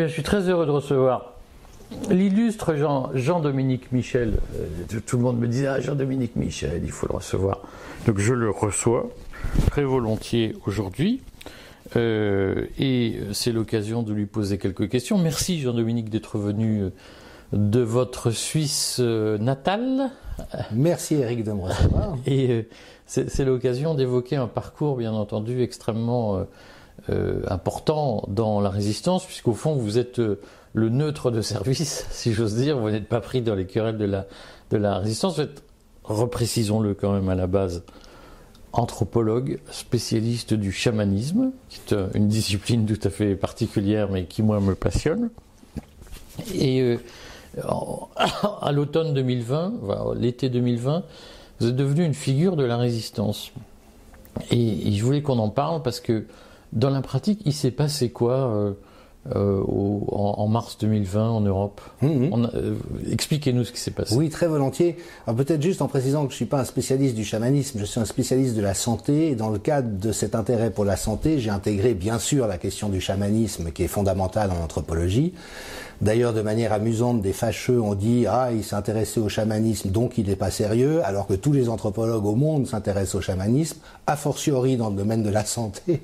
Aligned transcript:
Bien, 0.00 0.08
je 0.08 0.14
suis 0.14 0.22
très 0.22 0.48
heureux 0.48 0.64
de 0.64 0.70
recevoir 0.70 1.34
l'illustre 2.08 2.74
Jean, 2.74 3.10
Jean-Dominique 3.12 3.92
Michel. 3.92 4.38
Euh, 4.58 5.00
tout 5.06 5.18
le 5.18 5.22
monde 5.22 5.38
me 5.38 5.46
dit 5.46 5.66
Ah, 5.66 5.78
Jean-Dominique 5.78 6.36
Michel, 6.36 6.80
il 6.82 6.90
faut 6.90 7.06
le 7.06 7.16
recevoir. 7.16 7.60
Donc, 8.06 8.16
je 8.16 8.32
le 8.32 8.48
reçois 8.48 9.10
très 9.66 9.84
volontiers 9.84 10.56
aujourd'hui. 10.64 11.20
Euh, 11.96 12.64
et 12.78 13.20
c'est 13.34 13.52
l'occasion 13.52 14.02
de 14.02 14.14
lui 14.14 14.24
poser 14.24 14.56
quelques 14.56 14.88
questions. 14.88 15.18
Merci 15.18 15.60
Jean-Dominique 15.60 16.08
d'être 16.08 16.38
venu 16.38 16.84
euh, 16.84 16.90
de 17.52 17.80
votre 17.80 18.30
Suisse 18.30 19.00
natale. 19.00 20.12
Merci 20.72 21.16
Eric 21.16 21.44
de 21.44 21.52
me 21.52 21.60
recevoir. 21.60 22.16
et 22.26 22.68
c'est 23.04 23.44
l'occasion 23.44 23.94
d'évoquer 23.94 24.36
un 24.36 24.46
parcours, 24.46 24.96
bien 24.96 25.12
entendu, 25.12 25.60
extrêmement 25.62 26.46
euh, 27.08 27.40
important 27.48 28.24
dans 28.28 28.60
la 28.60 28.68
résistance, 28.68 29.24
puisqu'au 29.24 29.54
fond, 29.54 29.74
vous 29.74 29.98
êtes 29.98 30.18
euh, 30.18 30.38
le 30.74 30.90
neutre 30.90 31.30
de 31.30 31.40
service, 31.40 32.06
si 32.10 32.34
j'ose 32.34 32.56
dire. 32.56 32.78
Vous 32.78 32.90
n'êtes 32.90 33.08
pas 33.08 33.20
pris 33.20 33.40
dans 33.40 33.54
les 33.54 33.66
querelles 33.66 33.96
de 33.96 34.04
la, 34.04 34.26
de 34.70 34.76
la 34.76 34.98
résistance. 34.98 35.36
Vous 35.36 35.42
êtes, 35.42 35.62
reprécisons-le 36.04 36.94
quand 36.94 37.12
même 37.12 37.28
à 37.30 37.34
la 37.34 37.46
base, 37.46 37.84
anthropologue, 38.72 39.60
spécialiste 39.70 40.52
du 40.52 40.72
chamanisme, 40.72 41.52
qui 41.70 41.80
est 41.88 41.92
euh, 41.94 42.08
une 42.14 42.28
discipline 42.28 42.84
tout 42.84 43.00
à 43.06 43.10
fait 43.10 43.34
particulière, 43.34 44.10
mais 44.10 44.26
qui, 44.26 44.42
moi, 44.42 44.60
me 44.60 44.74
passionne. 44.74 45.30
Et 46.54 46.98
à 48.60 48.72
l'automne 48.72 49.14
2020, 49.14 50.14
l'été 50.16 50.50
2020, 50.50 51.02
vous 51.60 51.66
êtes 51.68 51.76
devenu 51.76 52.04
une 52.04 52.14
figure 52.14 52.56
de 52.56 52.64
la 52.64 52.76
résistance. 52.76 53.52
Et, 54.50 54.88
et 54.88 54.92
je 54.92 55.04
voulais 55.04 55.22
qu'on 55.22 55.38
en 55.38 55.48
parle 55.48 55.82
parce 55.82 56.00
que 56.00 56.26
dans 56.72 56.90
la 56.90 57.02
pratique, 57.02 57.42
il 57.44 57.52
s'est 57.52 57.70
passé 57.70 58.10
quoi 58.10 58.34
euh, 58.34 58.72
euh, 59.34 59.62
en, 59.66 60.48
mars 60.48 60.78
2020 60.78 61.28
en 61.28 61.40
Europe 61.42 61.82
mhm. 62.00 62.48
euh, 62.54 62.74
Expliquez-nous 63.12 63.64
ce 63.64 63.72
qui 63.72 63.78
s'est 63.78 63.90
passé. 63.90 64.14
Oui, 64.14 64.30
très 64.30 64.46
volontiers. 64.46 64.96
Peut-être 65.26 65.60
juste 65.60 65.82
en 65.82 65.88
précisant 65.88 66.22
que 66.24 66.30
je 66.30 66.34
ne 66.34 66.36
suis 66.36 66.46
pas 66.46 66.60
un 66.60 66.64
spécialiste 66.64 67.14
du 67.14 67.24
chamanisme, 67.24 67.78
je 67.78 67.84
suis 67.84 68.00
un 68.00 68.06
spécialiste 68.06 68.56
de 68.56 68.62
la 68.62 68.72
santé. 68.72 69.28
Et 69.28 69.34
dans 69.34 69.50
le 69.50 69.58
cadre 69.58 69.98
de 69.98 70.10
cet 70.10 70.34
intérêt 70.34 70.70
pour 70.70 70.86
la 70.86 70.96
santé, 70.96 71.38
j'ai 71.38 71.50
intégré 71.50 71.92
bien 71.92 72.18
sûr 72.18 72.46
la 72.46 72.56
question 72.56 72.88
du 72.88 73.00
chamanisme 73.00 73.72
qui 73.72 73.82
est 73.82 73.88
fondamentale 73.88 74.50
en 74.52 74.64
anthropologie. 74.64 75.34
D'ailleurs, 76.00 76.32
de 76.32 76.40
manière 76.40 76.72
amusante, 76.72 77.20
des 77.20 77.34
fâcheux 77.34 77.78
ont 77.78 77.94
dit 77.94 78.24
ah 78.26 78.50
il 78.54 78.64
s'est 78.64 78.76
intéressé 78.76 79.20
au 79.20 79.28
chamanisme 79.28 79.90
donc 79.90 80.16
il 80.16 80.28
n'est 80.28 80.36
pas 80.36 80.50
sérieux, 80.50 81.04
alors 81.04 81.26
que 81.26 81.34
tous 81.34 81.52
les 81.52 81.68
anthropologues 81.68 82.24
au 82.24 82.36
monde 82.36 82.66
s'intéressent 82.66 83.16
au 83.16 83.20
chamanisme, 83.20 83.80
a 84.06 84.16
fortiori 84.16 84.78
dans 84.78 84.88
le 84.88 84.96
domaine 84.96 85.22
de 85.22 85.30
la 85.30 85.44
santé. 85.44 86.00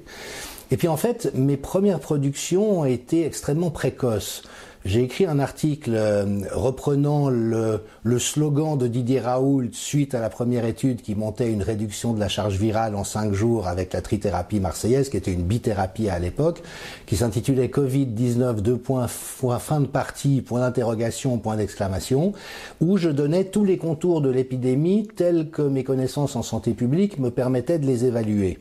Et 0.70 0.76
puis 0.76 0.88
en 0.88 0.96
fait, 0.96 1.32
mes 1.34 1.56
premières 1.56 2.00
productions 2.00 2.80
ont 2.80 2.84
été 2.84 3.24
extrêmement 3.24 3.70
précoces. 3.70 4.42
J'ai 4.86 5.02
écrit 5.02 5.26
un 5.26 5.40
article 5.40 5.90
euh, 5.94 6.42
reprenant 6.52 7.28
le, 7.28 7.80
slogan 8.18 8.78
de 8.78 8.86
Didier 8.86 9.18
Raoult 9.18 9.72
suite 9.72 10.14
à 10.14 10.20
la 10.20 10.30
première 10.30 10.64
étude 10.64 11.02
qui 11.02 11.16
montait 11.16 11.50
une 11.50 11.64
réduction 11.64 12.12
de 12.12 12.20
la 12.20 12.28
charge 12.28 12.56
virale 12.56 12.94
en 12.94 13.02
cinq 13.02 13.32
jours 13.32 13.66
avec 13.66 13.92
la 13.92 14.00
trithérapie 14.00 14.60
marseillaise, 14.60 15.08
qui 15.08 15.16
était 15.16 15.32
une 15.32 15.42
bithérapie 15.42 16.08
à 16.08 16.20
l'époque, 16.20 16.62
qui 17.06 17.16
s'intitulait 17.16 17.66
Covid-19, 17.66 18.60
deux 18.60 18.76
points, 18.76 19.08
fin 19.08 19.80
de 19.80 19.86
partie, 19.86 20.40
point 20.40 20.60
d'interrogation, 20.60 21.38
point 21.38 21.56
d'exclamation, 21.56 22.32
où 22.80 22.96
je 22.96 23.10
donnais 23.10 23.42
tous 23.42 23.64
les 23.64 23.78
contours 23.78 24.20
de 24.20 24.30
l'épidémie 24.30 25.08
tels 25.16 25.50
que 25.50 25.62
mes 25.62 25.82
connaissances 25.82 26.36
en 26.36 26.42
santé 26.42 26.74
publique 26.74 27.18
me 27.18 27.32
permettaient 27.32 27.80
de 27.80 27.86
les 27.86 28.04
évaluer. 28.04 28.60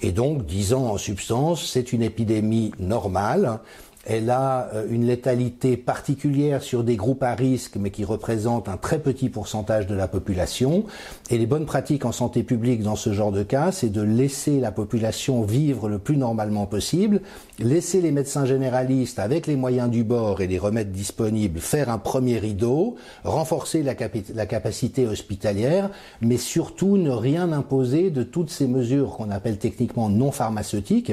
Et 0.00 0.12
donc, 0.12 0.46
disant 0.46 0.86
en 0.86 0.98
substance, 0.98 1.68
c'est 1.70 1.92
une 1.92 2.02
épidémie 2.02 2.72
normale, 2.78 3.60
elle 4.06 4.30
a 4.30 4.68
euh, 4.74 4.86
une 4.90 5.06
létalité 5.06 5.76
particulière 5.76 6.62
sur 6.62 6.84
des 6.84 6.96
groupes 6.96 7.22
à 7.22 7.34
risque, 7.34 7.76
mais 7.76 7.90
qui 7.90 8.04
représentent 8.04 8.68
un 8.68 8.76
très 8.76 8.98
petit 8.98 9.28
pourcentage 9.28 9.86
de 9.86 9.94
la 9.94 10.08
population. 10.08 10.84
Et 11.30 11.38
les 11.38 11.46
bonnes 11.46 11.66
pratiques 11.66 12.04
en 12.04 12.12
santé 12.12 12.42
publique 12.42 12.82
dans 12.82 12.96
ce 12.96 13.12
genre 13.12 13.32
de 13.32 13.42
cas, 13.42 13.72
c'est 13.72 13.88
de 13.88 14.02
laisser 14.02 14.60
la 14.60 14.72
population 14.72 15.42
vivre 15.42 15.88
le 15.88 15.98
plus 15.98 16.16
normalement 16.16 16.66
possible, 16.66 17.20
laisser 17.58 18.00
les 18.00 18.12
médecins 18.12 18.44
généralistes, 18.44 19.18
avec 19.18 19.46
les 19.46 19.56
moyens 19.56 19.90
du 19.90 20.04
bord 20.04 20.40
et 20.40 20.46
les 20.46 20.58
remèdes 20.58 20.92
disponibles, 20.92 21.60
faire 21.60 21.88
un 21.88 21.98
premier 21.98 22.38
rideau, 22.38 22.96
renforcer 23.24 23.82
la, 23.82 23.94
la 24.34 24.46
capacité 24.46 25.06
hospitalière, 25.06 25.90
mais 26.20 26.36
surtout 26.36 26.96
ne 26.96 27.10
rien 27.10 27.52
imposer 27.52 28.10
de 28.10 28.22
toutes 28.22 28.50
ces 28.50 28.66
mesures 28.66 29.16
qu'on 29.16 29.30
appelle 29.30 29.58
techniquement 29.58 30.08
non 30.08 30.30
pharmaceutiques, 30.30 31.12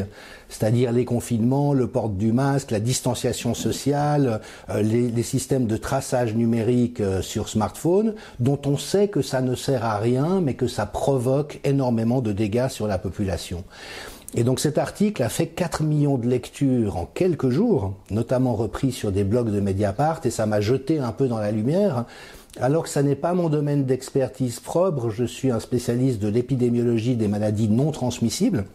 c'est-à-dire 0.52 0.92
les 0.92 1.06
confinements, 1.06 1.74
le 1.74 1.88
port 1.88 2.10
du 2.10 2.34
masque, 2.34 2.72
la 2.72 2.82
distanciation 2.82 3.54
sociale, 3.54 4.42
euh, 4.70 4.82
les, 4.82 5.24
systèmes 5.24 5.66
de 5.66 5.78
traçage 5.78 6.36
numérique 6.36 7.00
euh, 7.00 7.22
sur 7.22 7.48
smartphone, 7.48 8.16
dont 8.40 8.60
on 8.66 8.78
sait 8.78 9.08
que 9.08 9.22
ça 9.22 9.42
ne 9.42 9.56
sert 9.56 9.86
à 9.86 9.98
rien, 9.98 10.42
mais 10.42 10.56
que 10.56 10.68
ça 10.68 10.86
provoque 10.86 11.62
énormément 11.64 12.22
de 12.22 12.34
dégâts 12.34 12.68
sur 12.68 12.86
la 12.86 12.98
population. 12.98 13.64
Et 14.36 14.44
donc 14.44 14.60
cet 14.60 14.78
article 14.78 15.24
a 15.24 15.30
fait 15.30 15.48
4 15.48 15.84
millions 15.84 16.18
de 16.18 16.28
lectures 16.28 16.98
en 16.98 17.06
quelques 17.06 17.50
jours, 17.50 17.94
notamment 18.10 18.56
repris 18.56 18.92
sur 18.92 19.12
des 19.12 19.24
blogs 19.24 19.52
de 19.52 19.60
Mediapart, 19.60 20.22
et 20.26 20.30
ça 20.30 20.46
m'a 20.46 20.60
jeté 20.60 21.00
un 21.00 21.12
peu 21.12 21.28
dans 21.28 21.40
la 21.40 21.52
lumière. 21.52 22.06
Alors 22.60 22.84
que 22.84 22.90
ça 22.90 23.04
n'est 23.04 23.16
pas 23.16 23.34
mon 23.34 23.48
domaine 23.48 23.86
d'expertise 23.86 24.60
propre, 24.60 25.10
je 25.10 25.24
suis 25.24 25.52
un 25.52 25.62
spécialiste 25.62 26.22
de 26.22 26.28
l'épidémiologie 26.28 27.16
des 27.16 27.30
maladies 27.30 27.70
non 27.70 27.92
transmissibles. 27.92 28.66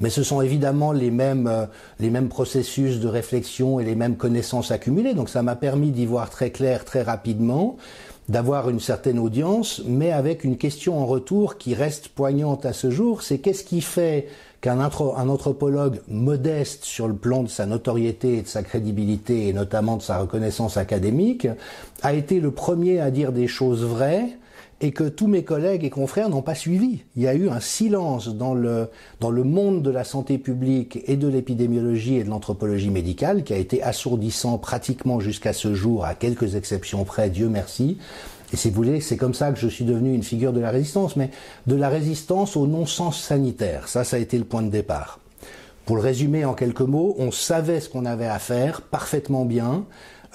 Mais 0.00 0.10
ce 0.10 0.22
sont 0.22 0.40
évidemment 0.40 0.92
les 0.92 1.10
mêmes, 1.10 1.46
euh, 1.46 1.66
les 1.98 2.10
mêmes 2.10 2.28
processus 2.28 3.00
de 3.00 3.08
réflexion 3.08 3.80
et 3.80 3.84
les 3.84 3.94
mêmes 3.94 4.16
connaissances 4.16 4.70
accumulées. 4.70 5.14
Donc 5.14 5.28
ça 5.28 5.42
m'a 5.42 5.56
permis 5.56 5.90
d'y 5.90 6.06
voir 6.06 6.30
très 6.30 6.50
clair 6.50 6.84
très 6.84 7.02
rapidement, 7.02 7.76
d'avoir 8.28 8.70
une 8.70 8.80
certaine 8.80 9.18
audience, 9.18 9.82
mais 9.86 10.12
avec 10.12 10.44
une 10.44 10.56
question 10.56 11.00
en 11.00 11.06
retour 11.06 11.58
qui 11.58 11.74
reste 11.74 12.08
poignante 12.08 12.64
à 12.64 12.72
ce 12.72 12.90
jour, 12.90 13.22
c'est 13.22 13.38
qu'est-ce 13.38 13.64
qui 13.64 13.80
fait 13.80 14.28
qu'un 14.60 14.78
anthropologue 14.78 16.00
modeste 16.08 16.84
sur 16.84 17.08
le 17.08 17.14
plan 17.14 17.42
de 17.42 17.48
sa 17.48 17.66
notoriété 17.66 18.38
et 18.38 18.42
de 18.42 18.46
sa 18.46 18.62
crédibilité 18.62 19.48
et 19.48 19.52
notamment 19.52 19.96
de 19.96 20.02
sa 20.02 20.18
reconnaissance 20.18 20.76
académique 20.76 21.48
a 22.02 22.12
été 22.12 22.40
le 22.40 22.50
premier 22.50 23.00
à 23.00 23.10
dire 23.10 23.32
des 23.32 23.48
choses 23.48 23.84
vraies 23.84 24.38
et 24.80 24.92
que 24.92 25.04
tous 25.04 25.26
mes 25.26 25.44
collègues 25.44 25.84
et 25.84 25.90
confrères 25.90 26.30
n'ont 26.30 26.42
pas 26.42 26.54
suivi. 26.54 27.00
Il 27.16 27.22
y 27.22 27.28
a 27.28 27.34
eu 27.34 27.48
un 27.48 27.60
silence 27.60 28.28
dans 28.28 28.54
le, 28.54 28.88
dans 29.20 29.30
le 29.30 29.44
monde 29.44 29.82
de 29.82 29.90
la 29.90 30.04
santé 30.04 30.38
publique 30.38 31.00
et 31.06 31.16
de 31.16 31.28
l'épidémiologie 31.28 32.16
et 32.16 32.24
de 32.24 32.30
l'anthropologie 32.30 32.90
médicale 32.90 33.44
qui 33.44 33.52
a 33.52 33.58
été 33.58 33.82
assourdissant 33.82 34.58
pratiquement 34.58 35.20
jusqu'à 35.20 35.52
ce 35.52 35.74
jour, 35.74 36.04
à 36.04 36.14
quelques 36.14 36.54
exceptions 36.54 37.04
près, 37.04 37.28
Dieu 37.28 37.48
merci. 37.48 37.98
Et 38.52 38.56
si 38.56 38.70
vous 38.70 38.74
voulez, 38.74 39.00
c'est 39.00 39.16
comme 39.16 39.34
ça 39.34 39.52
que 39.52 39.58
je 39.58 39.68
suis 39.68 39.84
devenu 39.84 40.14
une 40.14 40.22
figure 40.22 40.52
de 40.52 40.60
la 40.60 40.70
résistance, 40.70 41.14
mais 41.14 41.30
de 41.66 41.76
la 41.76 41.88
résistance 41.88 42.56
au 42.56 42.66
non-sens 42.66 43.20
sanitaire. 43.20 43.86
Ça, 43.86 44.02
ça 44.02 44.16
a 44.16 44.18
été 44.18 44.38
le 44.38 44.44
point 44.44 44.62
de 44.62 44.70
départ. 44.70 45.20
Pour 45.84 45.96
le 45.96 46.02
résumer 46.02 46.44
en 46.44 46.54
quelques 46.54 46.80
mots, 46.80 47.14
on 47.18 47.30
savait 47.30 47.80
ce 47.80 47.88
qu'on 47.88 48.06
avait 48.06 48.26
à 48.26 48.38
faire 48.38 48.82
parfaitement 48.82 49.44
bien. 49.44 49.84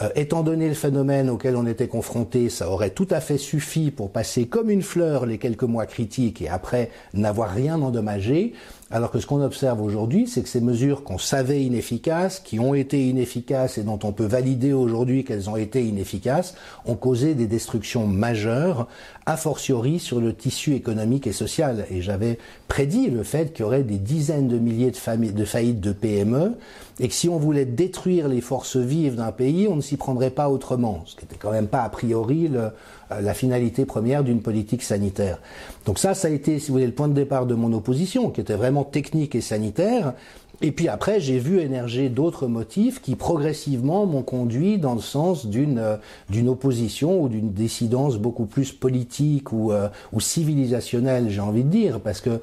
Euh, 0.02 0.10
étant 0.16 0.44
donné 0.44 0.68
le 0.68 0.74
phénomène 0.74 1.30
auquel 1.30 1.56
on 1.56 1.66
était 1.66 1.88
confronté, 1.88 2.50
ça 2.50 2.70
aurait 2.70 2.90
tout 2.90 3.08
à 3.12 3.22
fait 3.22 3.38
suffi 3.38 3.92
pour 3.92 4.12
passer 4.12 4.46
comme 4.46 4.70
une 4.70 4.82
fleur 4.82 5.26
les 5.26 5.38
quelques 5.38 5.64
mois 5.64 5.86
critiques 5.86 6.42
et 6.42 6.50
après 6.50 6.90
n'avoir 7.14 7.52
rien 7.52 7.82
endommagé. 7.82 8.54
Alors 8.92 9.10
que 9.10 9.20
ce 9.20 9.26
qu'on 9.26 9.42
observe 9.42 9.82
aujourd'hui, 9.82 10.28
c'est 10.28 10.44
que 10.44 10.50
ces 10.50 10.62
mesures 10.62 11.04
qu'on 11.04 11.18
savait 11.18 11.64
inefficaces, 11.64 12.40
qui 12.40 12.60
ont 12.60 12.76
été 12.76 13.10
inefficaces 13.10 13.80
et 13.80 13.84
dont 13.84 13.98
on 14.04 14.12
peut 14.12 14.26
valider 14.26 14.74
aujourd'hui 14.74 15.24
qu'elles 15.24 15.50
ont 15.50 15.56
été 15.56 15.84
inefficaces, 15.84 16.54
ont 16.86 16.94
causé 16.94 17.34
des 17.34 17.48
destructions 17.48 18.06
majeures, 18.06 18.88
a 19.26 19.38
fortiori 19.38 19.98
sur 19.98 20.22
le 20.22 20.34
tissu 20.36 20.76
économique 20.76 21.26
et 21.26 21.32
social. 21.32 21.88
Et 21.90 22.04
j'avais 22.04 22.38
prédit 22.68 23.10
le 23.10 23.24
fait 23.24 23.54
qu'il 23.54 23.64
y 23.64 23.66
aurait 23.66 23.82
des 23.82 23.98
dizaines 23.98 24.48
de 24.48 24.60
milliers 24.60 24.92
de, 24.92 25.32
de 25.32 25.46
faillites 25.46 25.82
de 25.82 25.92
PME, 25.92 26.54
et 27.00 27.08
que 27.08 27.14
si 27.14 27.28
on 27.28 27.38
voulait 27.38 27.66
détruire 27.66 28.28
les 28.28 28.40
forces 28.40 28.78
vives 28.78 29.16
d'un 29.16 29.32
pays, 29.32 29.68
on 29.68 29.78
ne 29.78 29.82
s'y 29.82 29.98
prendrait 29.98 30.30
pas 30.30 30.50
autrement, 30.50 31.02
ce 31.08 31.16
qui 31.16 31.24
n'était 31.24 31.38
quand 31.38 31.52
même 31.52 31.68
pas 31.68 31.82
a 31.82 31.90
priori 31.90 32.48
le, 32.48 32.70
la 33.10 33.34
finalité 33.34 33.86
première 33.86 34.24
d'une 34.24 34.42
politique 34.42 34.84
sanitaire. 34.84 35.40
Donc 35.86 36.00
ça, 36.00 36.14
ça 36.14 36.28
a 36.28 36.32
été, 36.32 36.60
si 36.60 36.68
vous 36.68 36.74
voulez, 36.74 36.88
le 36.88 36.94
point 36.94 37.08
de 37.08 37.14
départ 37.14 37.46
de 37.46 37.56
mon 37.56 37.72
opposition, 37.74 38.30
qui 38.30 38.42
était 38.42 38.56
vraiment 38.56 38.84
technique 38.84 39.36
et 39.36 39.42
sanitaire. 39.42 40.14
Et 40.62 40.72
puis 40.72 40.88
après, 40.88 41.20
j'ai 41.20 41.38
vu 41.38 41.60
émerger 41.60 42.10
d'autres 42.10 42.48
motifs 42.48 43.02
qui 43.02 43.16
progressivement 43.16 44.06
m'ont 44.06 44.24
conduit 44.24 44.78
dans 44.78 44.96
le 44.96 45.02
sens 45.02 45.46
d'une 45.46 45.80
euh, 45.80 45.98
d'une 46.30 46.48
opposition 46.48 47.22
ou 47.22 47.28
d'une 47.28 47.52
décidence 47.52 48.18
beaucoup 48.18 48.46
plus 48.46 48.72
politique 48.72 49.52
ou, 49.52 49.72
euh, 49.72 49.90
ou 50.14 50.22
civilisationnelle, 50.22 51.30
j'ai 51.30 51.42
envie 51.42 51.64
de 51.64 51.70
dire, 51.70 52.00
parce 52.00 52.22
que 52.22 52.40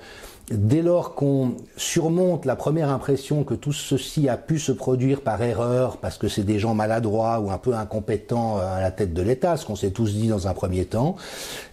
dès 0.53 0.83
lors 0.83 1.15
qu'on 1.15 1.53
surmonte 1.77 2.45
la 2.45 2.57
première 2.57 2.91
impression 2.91 3.45
que 3.45 3.55
tout 3.55 3.73
ceci 3.73 4.29
a 4.29 4.37
pu 4.37 4.59
se 4.59 4.73
produire 4.73 5.21
par 5.21 5.43
erreur, 5.43 5.97
parce 5.97 6.19
que 6.19 6.29
c'est 6.29 6.45
des 6.45 6.59
gens 6.59 6.75
maladroits 6.75 7.41
ou 7.41 7.51
un 7.51 7.59
peu 7.59 7.75
incompétents 7.75 8.59
à 8.59 8.81
la 8.81 8.91
tête 8.91 9.15
de 9.15 9.23
l'État, 9.23 9.57
ce 9.57 9.67
qu'on 9.67 9.77
s'est 9.77 9.91
tous 9.91 10.15
dit 10.15 10.29
dans 10.29 10.49
un 10.49 10.55
premier 10.55 10.85
temps, 10.85 11.17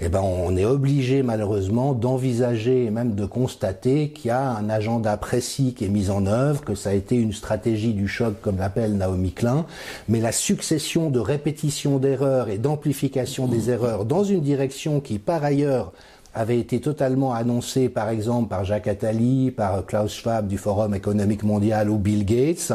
eh 0.02 0.10
ben 0.10 0.22
on 0.22 0.56
est 0.56 0.66
obligé 0.66 1.24
malheureusement 1.24 1.94
d'envisager 1.94 2.86
et 2.86 2.92
même 2.92 3.16
de 3.16 3.26
constater 3.26 4.10
qu'il 4.12 4.30
y 4.30 4.32
a 4.32 4.42
un 4.42 4.70
agenda 4.70 5.16
précis 5.18 5.74
qui 5.74 5.86
est 5.86 5.90
mis 5.90 6.10
en 6.10 6.26
œuvre, 6.26 6.64
que 6.64 6.76
ça 6.76 6.92
a 6.92 6.94
été 6.94 7.16
une 7.16 7.34
stratégie 7.34 7.94
du 7.94 8.08
choc 8.08 8.36
comme 8.42 8.58
l'appelle 8.58 8.98
Naomi 8.98 9.32
Klein, 9.32 9.66
mais 10.08 10.20
la 10.20 10.32
succession 10.32 11.10
de 11.10 11.20
répétitions 11.20 11.98
d'erreurs 11.98 12.50
et 12.50 12.58
d'amplification 12.58 13.48
des 13.48 13.70
erreurs 13.70 14.06
dans 14.06 14.24
une 14.24 14.42
direction 14.42 15.00
qui 15.00 15.20
par 15.20 15.44
ailleurs 15.44 15.92
avait 16.34 16.60
été 16.60 16.80
totalement 16.80 17.34
annoncé 17.34 17.90
par 17.90 18.10
exemple 18.10 18.50
par 18.50 18.64
Jacques 18.64 18.88
Attali, 18.88 19.52
par 19.52 19.86
Klaus 19.86 20.14
Schwab 20.14 20.48
du 20.48 20.58
Forum 20.58 20.94
économique 20.94 21.44
mondial 21.44 21.90
ou 21.90 21.98
Bill 21.98 22.26
Gates. 22.26 22.72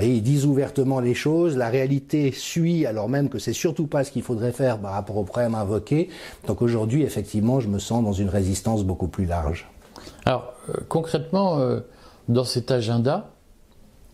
ils 0.00 0.22
disent 0.22 0.44
ouvertement 0.44 1.00
les 1.00 1.14
choses, 1.14 1.56
la 1.56 1.68
réalité 1.68 2.32
suit 2.32 2.86
alors 2.86 3.08
même 3.08 3.28
que 3.28 3.38
c'est 3.38 3.52
surtout 3.52 3.86
pas 3.86 4.04
ce 4.04 4.10
qu'il 4.10 4.22
faudrait 4.22 4.52
faire 4.52 4.78
par 4.78 4.92
rapport 4.92 5.16
au 5.16 5.24
problème 5.24 5.54
invoqué. 5.54 6.08
Donc 6.46 6.62
aujourd'hui, 6.62 7.02
effectivement, 7.02 7.60
je 7.60 7.68
me 7.68 7.78
sens 7.78 8.04
dans 8.04 8.12
une 8.12 8.28
résistance 8.28 8.84
beaucoup 8.84 9.08
plus 9.08 9.26
large. 9.26 9.68
Alors 10.24 10.52
euh, 10.68 10.74
concrètement, 10.88 11.58
euh, 11.58 11.80
dans 12.28 12.44
cet 12.44 12.70
agenda, 12.70 13.30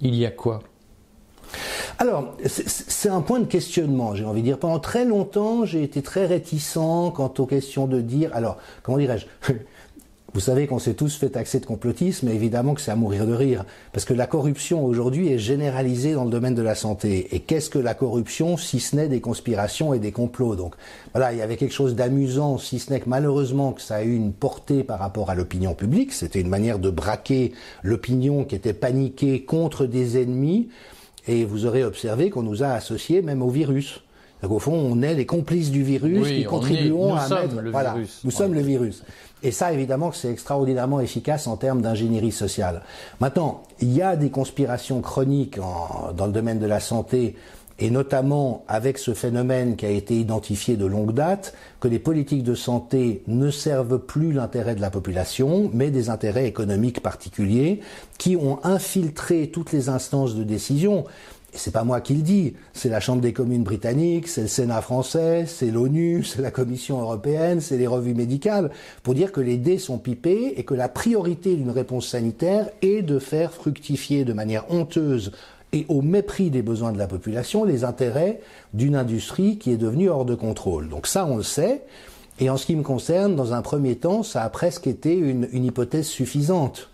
il 0.01 0.15
y 0.15 0.27
a 0.27 0.31
quoi? 0.31 0.61
Alors, 1.99 2.35
c'est 2.47 3.09
un 3.09 3.21
point 3.21 3.41
de 3.41 3.47
questionnement, 3.47 4.15
j'ai 4.15 4.25
envie 4.25 4.41
de 4.41 4.47
dire. 4.47 4.59
Pendant 4.59 4.79
très 4.79 5.05
longtemps, 5.05 5.65
j'ai 5.65 5.83
été 5.83 6.03
très 6.03 6.27
réticent 6.27 7.13
quant 7.15 7.33
aux 7.39 7.47
questions 7.47 7.87
de 7.87 8.01
dire, 8.01 8.31
alors, 8.35 8.59
comment 8.83 8.99
dirais-je? 8.99 9.27
Vous 10.35 10.41
savez 10.41 10.67
qu'on 10.67 10.79
s'est 10.79 10.95
tous 10.95 11.15
fait 11.15 11.29
taxer 11.29 11.61
de 11.61 11.67
complotisme, 11.67 12.27
et 12.29 12.33
évidemment 12.33 12.73
que 12.73 12.81
c'est 12.81 12.91
à 12.91 12.97
mourir 12.97 13.27
de 13.27 13.35
rire, 13.35 13.67
parce 13.93 14.07
que 14.07 14.15
la 14.15 14.27
corruption 14.27 14.83
aujourd'hui 14.83 15.31
est 15.31 15.39
généralisée 15.39 16.15
dans 16.15 16.25
le 16.25 16.31
domaine 16.31 16.55
de 16.55 16.63
la 16.63 16.75
santé. 16.75 17.29
Et 17.33 17.41
qu'est-ce 17.41 17.69
que 17.69 17.79
la 17.79 17.93
corruption, 17.93 18.57
si 18.57 18.81
ce 18.81 18.97
n'est 18.97 19.09
des 19.09 19.21
conspirations 19.21 19.93
et 19.93 19.99
des 19.99 20.11
complots? 20.11 20.57
Donc 20.57 20.75
voilà, 21.13 21.35
il 21.35 21.39
y 21.39 21.43
avait 21.43 21.59
quelque 21.59 21.75
chose 21.75 21.95
d'amusant, 21.95 22.57
si 22.57 22.79
ce 22.79 22.91
n'est 22.91 23.01
que 23.01 23.11
malheureusement 23.11 23.73
que 23.73 23.83
ça 23.83 23.97
a 23.97 24.03
eu 24.05 24.17
une 24.17 24.33
portée 24.33 24.85
par 24.85 25.01
rapport 25.01 25.29
à 25.29 25.35
l'opinion 25.35 25.75
publique. 25.75 26.15
C'était 26.15 26.41
une 26.41 26.49
manière 26.49 26.79
de 26.79 26.89
braquer 26.89 27.53
l'opinion 27.83 28.45
qui 28.47 28.55
était 28.55 28.73
paniquée 28.73 29.45
contre 29.45 29.85
des 29.85 30.17
ennemis. 30.21 30.71
Et 31.29 31.45
vous 31.45 31.67
aurez 31.67 31.85
observé 31.85 32.31
qu'on 32.31 32.43
nous 32.43 32.63
a 32.63 32.69
associés 32.69 33.23
même 33.23 33.43
au 33.43 33.51
virus. 33.51 34.03
Donc 34.43 34.51
au 34.51 34.59
fond, 34.59 34.75
on 34.75 35.03
est 35.03 35.15
les 35.15 35.27
complices 35.27 35.71
du 35.71 35.85
virus 35.85 36.27
qui 36.29 36.45
contribuons 36.45 37.15
à 37.15 37.29
mettre. 37.29 37.61
Le 37.61 37.71
voilà, 37.71 37.93
virus. 37.93 38.21
nous 38.25 38.33
sommes 38.33 38.55
le 38.55 38.61
virus. 38.61 39.05
Et 39.45 39.51
ça, 39.51 39.73
évidemment, 39.73 40.11
que 40.11 40.17
c'est 40.17 40.31
extraordinairement 40.31 41.01
efficace 41.01 41.47
en 41.47 41.57
termes 41.57 41.81
d'ingénierie 41.81 42.33
sociale. 42.33 42.83
Maintenant, 43.21 43.63
il 43.81 43.93
y 43.93 44.03
a 44.03 44.17
des 44.17 44.31
conspirations 44.31 45.01
chroniques 45.01 45.59
dans 46.17 46.27
le 46.27 46.33
domaine 46.33 46.59
de 46.59 46.67
la 46.67 46.81
santé 46.81 47.37
et 47.79 47.91
notamment 47.91 48.65
avec 48.69 48.99
ce 48.99 49.15
phénomène 49.15 49.77
qui 49.77 49.87
a 49.87 49.91
été 49.91 50.15
identifié 50.19 50.77
de 50.77 50.87
longue 50.87 51.15
date, 51.15 51.55
que 51.81 51.89
les 51.89 51.99
politiques 51.99 52.45
de 52.45 52.55
santé 52.55 53.23
ne 53.27 53.51
servent 53.51 53.99
plus 53.99 54.33
l'intérêt 54.33 54.75
de 54.75 54.81
la 54.81 54.91
population, 54.91 55.71
mais 55.73 55.91
des 55.91 56.11
intérêts 56.11 56.47
économiques 56.47 57.01
particuliers, 57.01 57.81
qui 58.19 58.37
ont 58.37 58.59
infiltré 58.65 59.49
toutes 59.49 59.73
les 59.73 59.89
instances 59.89 60.35
de 60.35 60.45
décision. 60.45 61.05
Et 61.55 61.59
c'est 61.59 61.71
pas 61.71 61.85
moi 61.85 62.01
qui 62.01 62.15
le 62.15 62.23
dis, 62.23 62.55
c'est 62.73 62.89
la 62.89 63.01
Chambre 63.01 63.21
des 63.21 63.35
communes 63.35 63.63
britanniques, 63.63 64.27
c'est 64.29 64.43
le 64.43 64.49
Sénat 64.49 64.81
français, 64.81 65.45
c'est 65.47 65.71
l'ONU, 65.71 66.25
c'est 66.25 66.41
la 66.41 66.51
Commission 66.51 67.01
européenne, 67.01 67.61
c'est 67.61 67.77
les 67.77 67.87
revues 67.87 68.15
médicales, 68.15 68.71
pour 69.03 69.15
dire 69.15 69.33
que 69.33 69.41
les 69.41 69.59
dés 69.59 69.79
sont 69.79 69.99
pipés 69.99 70.55
et 70.57 70.65
que 70.65 70.75
la 70.75 70.89
priorité 70.89 71.57
d'une 71.57 71.71
réponse 71.71 72.07
sanitaire 72.09 72.71
est 72.81 73.03
de 73.03 73.19
faire 73.19 73.53
fructifier 73.53 74.25
de 74.25 74.33
manière 74.33 74.71
honteuse 74.71 75.33
et 75.73 75.87
au 75.89 76.03
mépris 76.03 76.51
des 76.51 76.63
besoins 76.63 76.93
de 76.93 76.99
la 76.99 77.07
population 77.07 77.65
les 77.65 77.85
intérêts 77.85 78.41
d'une 78.75 78.95
industrie 78.95 79.59
qui 79.59 79.73
est 79.73 79.77
devenue 79.77 80.11
hors 80.11 80.25
de 80.25 80.35
contrôle. 80.35 80.89
Donc 80.89 81.07
ça, 81.07 81.27
on 81.27 81.37
le 81.37 81.43
sait. 81.43 81.83
Et 82.41 82.51
en 82.51 82.57
ce 82.57 82.67
qui 82.67 82.77
me 82.77 82.83
concerne, 82.83 83.37
dans 83.37 83.53
un 83.53 83.63
premier 83.63 83.97
temps, 83.97 84.23
ça 84.23 84.43
a 84.43 84.49
presque 84.49 84.87
été 84.87 85.15
une, 85.15 85.49
hypothèse 85.53 86.07
suffisante. 86.07 86.89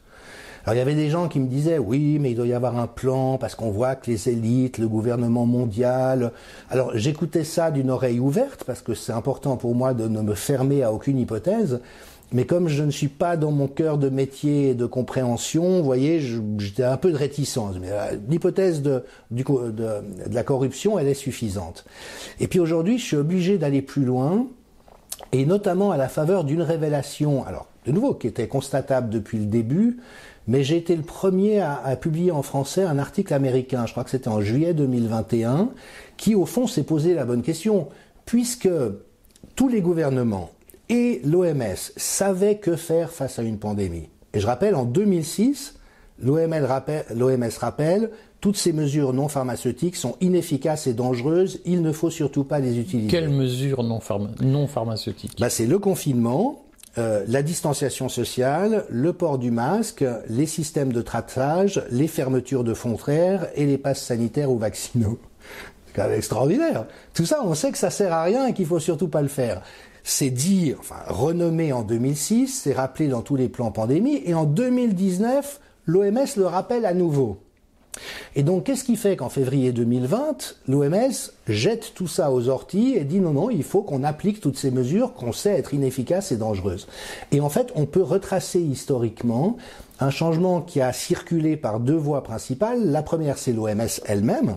Alors 0.64 0.74
il 0.74 0.78
y 0.78 0.82
avait 0.82 0.94
des 0.94 1.08
gens 1.08 1.28
qui 1.28 1.40
me 1.40 1.46
disaient 1.46 1.78
oui, 1.78 2.18
mais 2.20 2.32
il 2.32 2.34
doit 2.34 2.46
y 2.46 2.52
avoir 2.52 2.78
un 2.78 2.86
plan 2.86 3.38
parce 3.38 3.54
qu'on 3.54 3.70
voit 3.70 3.94
que 3.94 4.10
les 4.10 4.28
élites, 4.28 4.76
le 4.76 4.88
gouvernement 4.88 5.46
mondial. 5.46 6.32
Alors 6.68 6.90
j'écoutais 6.94 7.44
ça 7.44 7.70
d'une 7.70 7.90
oreille 7.90 8.20
ouverte 8.20 8.64
parce 8.64 8.82
que 8.82 8.92
c'est 8.94 9.12
important 9.12 9.56
pour 9.56 9.74
moi 9.74 9.94
de 9.94 10.08
ne 10.08 10.20
me 10.20 10.34
fermer 10.34 10.82
à 10.82 10.92
aucune 10.92 11.18
hypothèse. 11.18 11.80
Mais 12.32 12.44
comme 12.44 12.68
je 12.68 12.82
ne 12.82 12.90
suis 12.90 13.08
pas 13.08 13.36
dans 13.36 13.50
mon 13.50 13.68
cœur 13.68 13.96
de 13.96 14.10
métier 14.10 14.70
et 14.70 14.74
de 14.74 14.84
compréhension, 14.84 15.78
vous 15.78 15.84
voyez, 15.84 16.20
j'étais 16.58 16.84
un 16.84 16.98
peu 16.98 17.10
de 17.10 17.16
réticence. 17.16 17.76
Mais 17.80 17.90
euh, 17.90 18.16
l'hypothèse 18.28 18.82
de, 18.82 19.04
la 20.30 20.42
corruption, 20.42 20.98
elle 20.98 21.08
est 21.08 21.14
suffisante. 21.14 21.86
Et 22.38 22.46
puis 22.46 22.60
aujourd'hui, 22.60 22.98
je 22.98 23.04
suis 23.04 23.16
obligé 23.16 23.56
d'aller 23.56 23.80
plus 23.80 24.04
loin, 24.04 24.46
et 25.32 25.46
notamment 25.46 25.90
à 25.90 25.96
la 25.96 26.08
faveur 26.08 26.44
d'une 26.44 26.62
révélation, 26.62 27.46
alors 27.46 27.66
de 27.86 27.92
nouveau, 27.92 28.12
qui 28.12 28.26
était 28.26 28.48
constatable 28.48 29.08
depuis 29.08 29.38
le 29.38 29.46
début, 29.46 29.98
mais 30.46 30.64
j'ai 30.64 30.76
été 30.76 30.96
le 30.96 31.02
premier 31.02 31.60
à, 31.60 31.96
publier 31.96 32.30
en 32.30 32.42
français 32.42 32.82
un 32.82 32.98
article 32.98 33.32
américain, 33.32 33.86
je 33.86 33.92
crois 33.92 34.04
que 34.04 34.10
c'était 34.10 34.28
en 34.28 34.40
juillet 34.40 34.74
2021, 34.74 35.70
qui 36.18 36.34
au 36.34 36.44
fond 36.44 36.66
s'est 36.66 36.82
posé 36.82 37.14
la 37.14 37.24
bonne 37.24 37.42
question, 37.42 37.88
puisque 38.26 38.68
tous 39.56 39.68
les 39.68 39.80
gouvernements, 39.80 40.50
et 40.88 41.20
l'OMS 41.24 41.76
savait 41.96 42.56
que 42.56 42.76
faire 42.76 43.10
face 43.10 43.38
à 43.38 43.42
une 43.42 43.58
pandémie. 43.58 44.08
Et 44.34 44.40
je 44.40 44.46
rappelle, 44.46 44.74
en 44.74 44.84
2006, 44.84 45.74
l'OMS 46.22 46.64
rappelle, 46.64 47.04
rappelle, 47.58 48.10
toutes 48.40 48.56
ces 48.56 48.72
mesures 48.72 49.12
non 49.12 49.28
pharmaceutiques 49.28 49.96
sont 49.96 50.16
inefficaces 50.20 50.86
et 50.86 50.94
dangereuses, 50.94 51.60
il 51.64 51.82
ne 51.82 51.92
faut 51.92 52.10
surtout 52.10 52.44
pas 52.44 52.60
les 52.60 52.78
utiliser. 52.78 53.08
Quelles 53.08 53.30
mesures 53.30 53.82
non, 53.82 54.00
non 54.40 54.66
pharmaceutiques? 54.66 55.36
Bah, 55.40 55.50
C'est 55.50 55.66
le 55.66 55.78
confinement, 55.78 56.64
euh, 56.98 57.24
la 57.26 57.42
distanciation 57.42 58.08
sociale, 58.08 58.84
le 58.88 59.12
port 59.12 59.38
du 59.38 59.50
masque, 59.50 60.04
les 60.28 60.46
systèmes 60.46 60.92
de 60.92 61.02
traçage, 61.02 61.82
les 61.90 62.06
fermetures 62.06 62.64
de 62.64 62.74
frontières 62.74 63.48
et 63.56 63.66
les 63.66 63.78
passes 63.78 64.02
sanitaires 64.02 64.50
ou 64.50 64.58
vaccinaux. 64.58 65.18
C'est 65.86 65.94
quand 65.94 66.08
même 66.08 66.18
extraordinaire. 66.18 66.86
Tout 67.14 67.26
ça, 67.26 67.40
on 67.44 67.54
sait 67.54 67.72
que 67.72 67.78
ça 67.78 67.90
sert 67.90 68.12
à 68.12 68.22
rien 68.22 68.46
et 68.46 68.54
qu'il 68.54 68.66
faut 68.66 68.78
surtout 68.78 69.08
pas 69.08 69.22
le 69.22 69.28
faire 69.28 69.62
c'est 70.08 70.30
dit, 70.30 70.74
enfin 70.78 71.02
renommé 71.06 71.70
en 71.72 71.82
2006, 71.82 72.62
c'est 72.62 72.72
rappelé 72.72 73.08
dans 73.08 73.20
tous 73.20 73.36
les 73.36 73.50
plans 73.50 73.70
pandémie, 73.70 74.22
et 74.24 74.32
en 74.32 74.44
2019, 74.44 75.60
l'OMS 75.84 76.26
le 76.36 76.46
rappelle 76.46 76.86
à 76.86 76.94
nouveau. 76.94 77.36
Et 78.34 78.42
donc, 78.42 78.64
qu'est-ce 78.64 78.84
qui 78.84 78.96
fait 78.96 79.16
qu'en 79.16 79.28
février 79.28 79.70
2020, 79.70 80.56
l'OMS 80.66 81.12
jette 81.46 81.92
tout 81.94 82.06
ça 82.06 82.32
aux 82.32 82.48
orties 82.48 82.94
et 82.96 83.04
dit 83.04 83.20
non, 83.20 83.32
non, 83.32 83.50
il 83.50 83.64
faut 83.64 83.82
qu'on 83.82 84.02
applique 84.02 84.40
toutes 84.40 84.56
ces 84.56 84.70
mesures 84.70 85.12
qu'on 85.12 85.32
sait 85.32 85.50
être 85.58 85.74
inefficaces 85.74 86.32
et 86.32 86.36
dangereuses. 86.36 86.86
Et 87.30 87.40
en 87.40 87.50
fait, 87.50 87.70
on 87.74 87.84
peut 87.84 88.02
retracer 88.02 88.60
historiquement 88.60 89.58
un 90.00 90.10
changement 90.10 90.62
qui 90.62 90.80
a 90.80 90.94
circulé 90.94 91.58
par 91.58 91.80
deux 91.80 91.96
voies 91.96 92.22
principales. 92.22 92.90
La 92.90 93.02
première, 93.02 93.36
c'est 93.36 93.52
l'OMS 93.52 94.00
elle-même, 94.06 94.56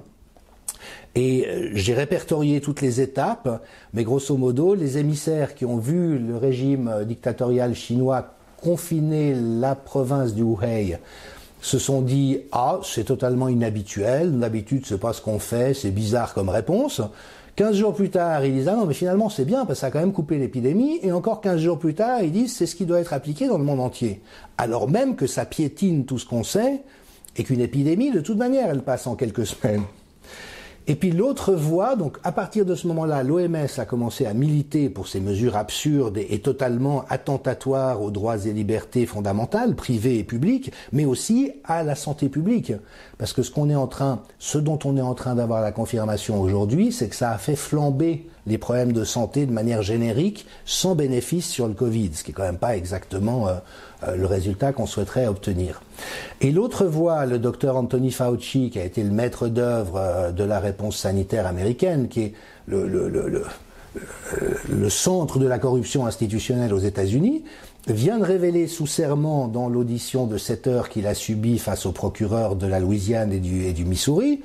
et 1.16 1.48
euh, 1.48 1.70
j'ai 1.74 1.94
répertorié 1.94 2.62
toutes 2.62 2.82
les 2.82 3.02
étapes, 3.02 3.64
mais 3.94 4.04
grosso 4.04 4.36
modo, 4.38 4.76
les 4.76 4.98
émissaires 4.98 5.56
qui 5.56 5.66
ont 5.66 5.78
vu 5.78 6.18
le 6.18 6.38
régime 6.38 6.88
euh, 6.88 7.04
dictatorial 7.04 7.76
chinois 7.76 8.36
confiner 8.62 9.36
la 9.36 9.76
province 9.76 10.34
du 10.34 10.44
Hubei 10.44 10.98
se 11.62 11.78
sont 11.78 12.02
dit 12.02 12.40
ah 12.52 12.80
c'est 12.84 13.04
totalement 13.04 13.48
inhabituel, 13.48 14.40
d'habitude 14.40 14.86
c'est 14.86 15.00
pas 15.00 15.14
ce 15.14 15.22
qu'on 15.22 15.40
fait, 15.40 15.74
c'est 15.74 15.92
bizarre 15.92 16.34
comme 16.34 16.50
réponse. 16.50 17.02
15 17.58 17.76
jours 17.76 17.94
plus 17.94 18.10
tard, 18.10 18.46
ils 18.46 18.54
disent 18.54 18.68
ah 18.68 18.76
non 18.76 18.86
mais 18.86 18.94
finalement 18.94 19.30
c'est 19.30 19.46
bien 19.46 19.66
parce 19.66 19.80
que 19.80 19.82
ça 19.82 19.88
a 19.88 19.92
quand 19.92 20.00
même 20.00 20.14
coupé 20.14 20.38
l'épidémie 20.38 21.00
et 21.04 21.12
encore 21.12 21.42
15 21.42 21.60
jours 21.60 21.78
plus 21.78 21.94
tard, 21.94 22.22
ils 22.24 22.32
disent 22.32 22.56
c'est 22.56 22.66
ce 22.66 22.76
qui 22.76 22.86
doit 22.86 23.00
être 23.00 23.14
appliqué 23.14 23.48
dans 23.48 23.58
le 23.58 23.64
monde 23.64 23.80
entier. 23.80 24.22
Alors 24.58 24.90
même 24.90 25.16
que 25.16 25.28
ça 25.28 25.46
piétine 25.46 26.06
tout 26.06 26.18
ce 26.18 26.26
qu'on 26.26 26.44
sait 26.44 26.82
et 27.38 27.44
qu'une 27.44 27.62
épidémie 27.62 28.12
de 28.12 28.22
toute 28.22 28.38
manière 28.38 28.70
elle 28.70 28.82
passe 28.82 29.06
en 29.06 29.16
quelques 29.16 29.46
semaines. 29.46 29.84
Et 30.92 30.96
puis 30.96 31.12
l'autre 31.12 31.54
voie, 31.54 31.96
donc 31.96 32.18
à 32.22 32.34
partir 32.34 32.66
de 32.66 32.76
ce 32.76 32.86
moment-là, 32.88 33.24
l'OMS 33.24 33.56
a 33.78 33.86
commencé 33.86 34.26
à 34.26 34.34
militer 34.34 34.90
pour 34.90 35.08
ces 35.08 35.22
mesures 35.22 35.56
absurdes 35.56 36.18
et, 36.18 36.40
totalement 36.40 37.06
attentatoires 37.08 38.02
aux 38.02 38.12
droits 38.12 38.46
et 38.46 38.52
libertés 38.52 39.06
fondamentales, 39.06 39.74
privées 39.74 40.20
et 40.20 40.26
publiques, 40.26 40.74
mais 40.92 41.06
aussi 41.06 41.54
à 41.64 41.84
la 41.84 41.96
santé 41.96 42.28
publique. 42.28 42.74
Parce 43.18 43.32
que 43.32 43.42
ce 43.42 44.58
dont 44.58 44.80
on 44.84 44.98
est 44.98 45.02
en 45.02 45.14
train 45.14 45.36
d'avoir 45.36 45.62
la 45.62 45.72
confirmation 45.72 46.42
aujourd'hui, 46.42 46.92
c'est 46.92 47.08
que 47.08 47.16
ça 47.16 47.32
a 47.32 47.38
fait 47.38 47.56
flamber 47.56 48.28
les 48.46 48.58
problèmes 48.58 48.92
de 48.92 49.06
santé 49.06 49.46
de 49.46 49.54
manière 49.54 49.84
générique, 49.84 50.46
sans 50.66 50.96
bénéfice 50.96 51.48
sur 51.48 51.70
le 51.70 51.74
Covid, 51.74 52.12
ce 52.16 52.26
qui 52.26 52.32
est 52.32 52.34
quand 52.34 52.44
même 52.44 52.58
pas 52.58 52.76
exactement 52.76 53.48
euh, 53.48 53.54
euh, 54.04 54.18
le 54.18 54.26
résultat 54.26 54.74
qu'on 54.74 54.88
souhaiterait 54.88 55.28
obtenir. 55.28 55.82
Et 56.42 56.52
l'autre 56.52 56.86
voie, 56.86 57.26
le 57.26 57.40
docteur 57.40 57.76
Anthony 57.76 58.12
Fauci, 58.12 58.70
qui 58.70 58.80
a 58.80 58.84
été 58.84 59.04
le 59.04 59.12
maître 59.12 59.48
d'œuvre 59.48 59.98
euh, 59.98 60.32
de 60.32 60.44
la 60.44 60.60
réponse 60.60 60.98
sanitaire 60.98 61.48
américaine, 61.48 62.08
qui 62.08 62.22
est 62.22 62.34
le, 62.68 62.88
le, 62.88 63.10
le 64.70 64.90
centre 64.90 65.40
de 65.40 65.48
la 65.48 65.60
corruption 65.60 66.06
institutionnelle 66.06 66.74
aux 66.74 66.80
États-Unis, 66.80 67.44
vient 67.88 68.20
de 68.20 68.24
révéler 68.24 68.68
sous 68.68 68.88
serment 68.88 69.48
dans 69.48 69.68
l'audition 69.68 70.28
de 70.28 70.38
7 70.38 70.68
heures 70.68 70.90
qu'il 70.90 71.08
a 71.08 71.14
subi 71.14 71.58
face 71.58 71.86
au 71.86 71.92
procureur 71.92 72.56
de 72.56 72.68
la 72.68 72.80
Louisiane 72.80 73.34
et 73.34 73.40
du, 73.40 73.64
et 73.64 73.74
du 73.74 73.86
Missouri, 73.86 74.42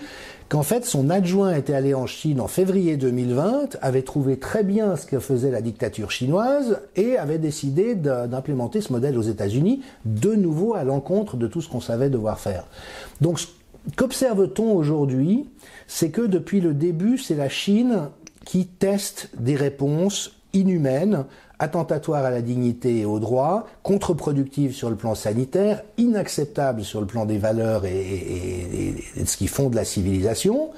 qu'en 0.49 0.63
fait 0.63 0.85
son 0.85 1.11
adjoint 1.11 1.55
était 1.55 1.75
allé 1.75 1.93
en 1.93 2.07
Chine 2.07 2.41
en 2.41 2.47
février 2.47 2.97
2020, 2.97 3.77
avait 3.83 4.03
trouvé 4.03 4.39
très 4.39 4.65
bien 4.65 4.97
ce 4.97 5.07
que 5.07 5.19
faisait 5.19 5.51
la 5.51 5.61
dictature 5.61 6.11
chinoise 6.11 6.81
et 6.95 7.19
avait 7.19 7.39
décidé 7.39 7.95
d'implémenter 7.95 8.81
ce 8.81 8.93
modèle 8.93 9.19
aux 9.19 9.23
États-Unis, 9.23 9.83
de 10.05 10.35
nouveau 10.35 10.75
à 10.75 10.85
l'encontre 10.85 11.37
de 11.37 11.47
tout 11.47 11.61
ce 11.61 11.69
qu'on 11.69 11.81
savait 11.81 12.11
devoir 12.11 12.39
faire. 12.39 12.65
Donc 13.21 13.41
qu'observe-t-on 13.97 14.73
aujourd'hui? 14.73 15.49
C'est 15.87 16.11
que 16.11 16.23
depuis 16.23 16.61
le 16.61 16.75
début, 16.75 17.19
c'est 17.19 17.37
la 17.37 17.49
Chine 17.49 18.09
qui 18.45 18.67
teste 18.67 19.31
des 19.39 19.57
réponses 19.57 20.33
inhumaines 20.53 21.27
attentatoire 21.59 22.25
à 22.25 22.31
la 22.31 22.43
dignité 22.43 23.01
et 23.01 23.05
aux 23.05 23.19
droits, 23.19 23.67
contre-productive 23.83 24.75
sur 24.75 24.91
le 24.91 24.97
plan 24.97 25.15
sanitaire, 25.15 25.83
inacceptable 25.97 26.85
sur 26.85 27.01
le 27.01 27.07
plan 27.07 27.25
des 27.25 27.39
valeurs 27.39 27.85
et, 27.85 28.95
de 29.17 29.25
ce 29.25 29.37
qui 29.37 29.47
fonde 29.47 29.75
la 29.75 29.85
civilisation, 29.85 30.71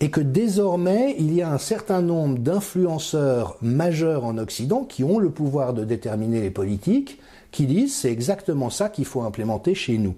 et 0.00 0.10
que 0.10 0.20
désormais 0.20 1.14
il 1.18 1.32
y 1.32 1.42
a 1.42 1.50
un 1.50 1.58
certain 1.58 2.02
nombre 2.02 2.38
d'influenceurs 2.38 3.56
majeurs 3.62 4.24
en 4.24 4.36
Occident 4.38 4.84
qui 4.84 5.04
ont 5.04 5.18
le 5.18 5.30
pouvoir 5.30 5.72
de 5.74 5.84
déterminer 5.84 6.40
les 6.40 6.50
politiques, 6.50 7.18
qui 7.50 7.66
disent 7.66 7.94
c'est 7.94 8.10
exactement 8.10 8.70
ça 8.70 8.88
qu'il 8.88 9.04
faut 9.04 9.22
implémenter 9.22 9.74
chez 9.74 9.98
nous. 9.98 10.14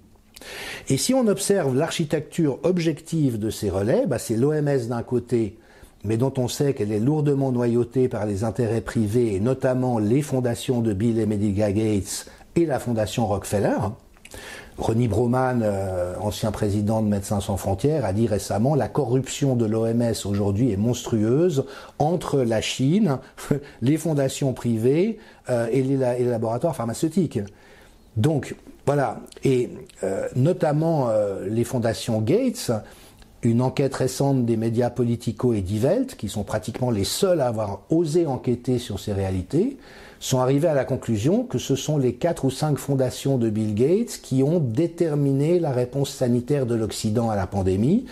Et 0.89 0.97
si 0.97 1.15
on 1.15 1.27
observe 1.27 1.75
l'architecture 1.77 2.59
objective 2.65 3.39
de 3.39 3.51
ces 3.51 3.71
relais, 3.71 4.05
bah 4.07 4.19
c'est 4.19 4.37
l'OMS 4.37 4.89
d'un 4.89 5.03
côté 5.03 5.57
mais 6.05 6.17
dont 6.17 6.33
on 6.37 6.49
sait 6.49 6.75
qu'elle 6.75 6.93
est 6.93 7.01
lourdement 7.01 7.51
noyautée 7.51 8.09
par 8.09 8.27
les 8.27 8.45
intérêts 8.45 8.81
privés, 8.81 9.35
et 9.35 9.41
notamment 9.41 9.99
les 9.99 10.23
fondations 10.23 10.81
de 10.81 10.93
Bill 10.93 11.19
et 11.19 11.27
Melinda 11.27 11.73
Gates 11.73 12.27
et 12.57 12.67
la 12.67 12.79
fondation 12.79 13.27
Rockefeller. 13.27 13.79
Ronnie 14.77 15.07
Broman, 15.07 15.63
euh, 15.63 16.15
ancien 16.21 16.51
président 16.51 17.01
de 17.01 17.07
Médecins 17.07 17.41
sans 17.41 17.57
frontières, 17.57 18.05
a 18.05 18.13
dit 18.13 18.27
récemment 18.27 18.75
la 18.75 18.89
corruption 18.89 19.55
de 19.55 19.67
l'OMS 19.67 20.15
aujourd'hui 20.25 20.73
est 20.73 20.77
monstrueuse 20.77 21.65
entre 21.99 22.41
la 22.41 22.61
Chine, 22.61 23.19
les 23.83 23.97
fondations 23.97 24.53
privées 24.53 25.19
euh, 25.49 25.69
et, 25.71 25.83
les, 25.83 25.97
laboratoires 25.97 26.75
pharmaceutiques. 26.75 27.39
Donc 28.17 28.57
voilà, 28.85 29.21
et 29.45 29.71
euh, 30.03 30.29
notamment 30.35 31.09
les 31.49 31.65
fondations 31.65 32.21
Gates 32.21 32.71
une 33.45 33.63
enquête 33.63 33.95
récente 33.95 34.45
des 34.45 34.57
médias 34.57 34.91
politico 34.91 35.53
et 35.53 35.61
d'Ivelt, 35.61 36.17
qui 36.17 36.29
sont 36.29 36.45
pratiquement 36.45 36.91
les 36.91 37.05
seuls 37.05 37.41
à 37.41 37.49
avoir 37.49 37.81
osé 37.91 38.27
enquêter 38.27 38.79
sur 38.79 38.99
ces 38.99 39.13
réalités, 39.13 39.77
sont 40.21 40.41
arrivés 40.41 40.69
à 40.69 40.75
la 40.75 40.85
conclusion 40.85 41.45
que 41.45 41.59
ce 41.59 41.77
sont 41.77 41.99
les 41.99 42.15
quatre 42.15 42.47
ou 42.47 42.51
cinq 42.51 42.79
fondations 42.79 43.37
de 43.37 43.51
Bill 43.51 43.75
Gates 43.75 44.21
qui 44.23 44.43
ont 44.43 44.59
déterminé 44.59 45.59
la 45.61 45.71
réponse 45.71 46.11
sanitaire 46.11 46.65
de 46.65 46.75
l'Occident 46.75 47.29
à 47.29 47.37
la 47.37 47.47
pandémie 47.47 48.07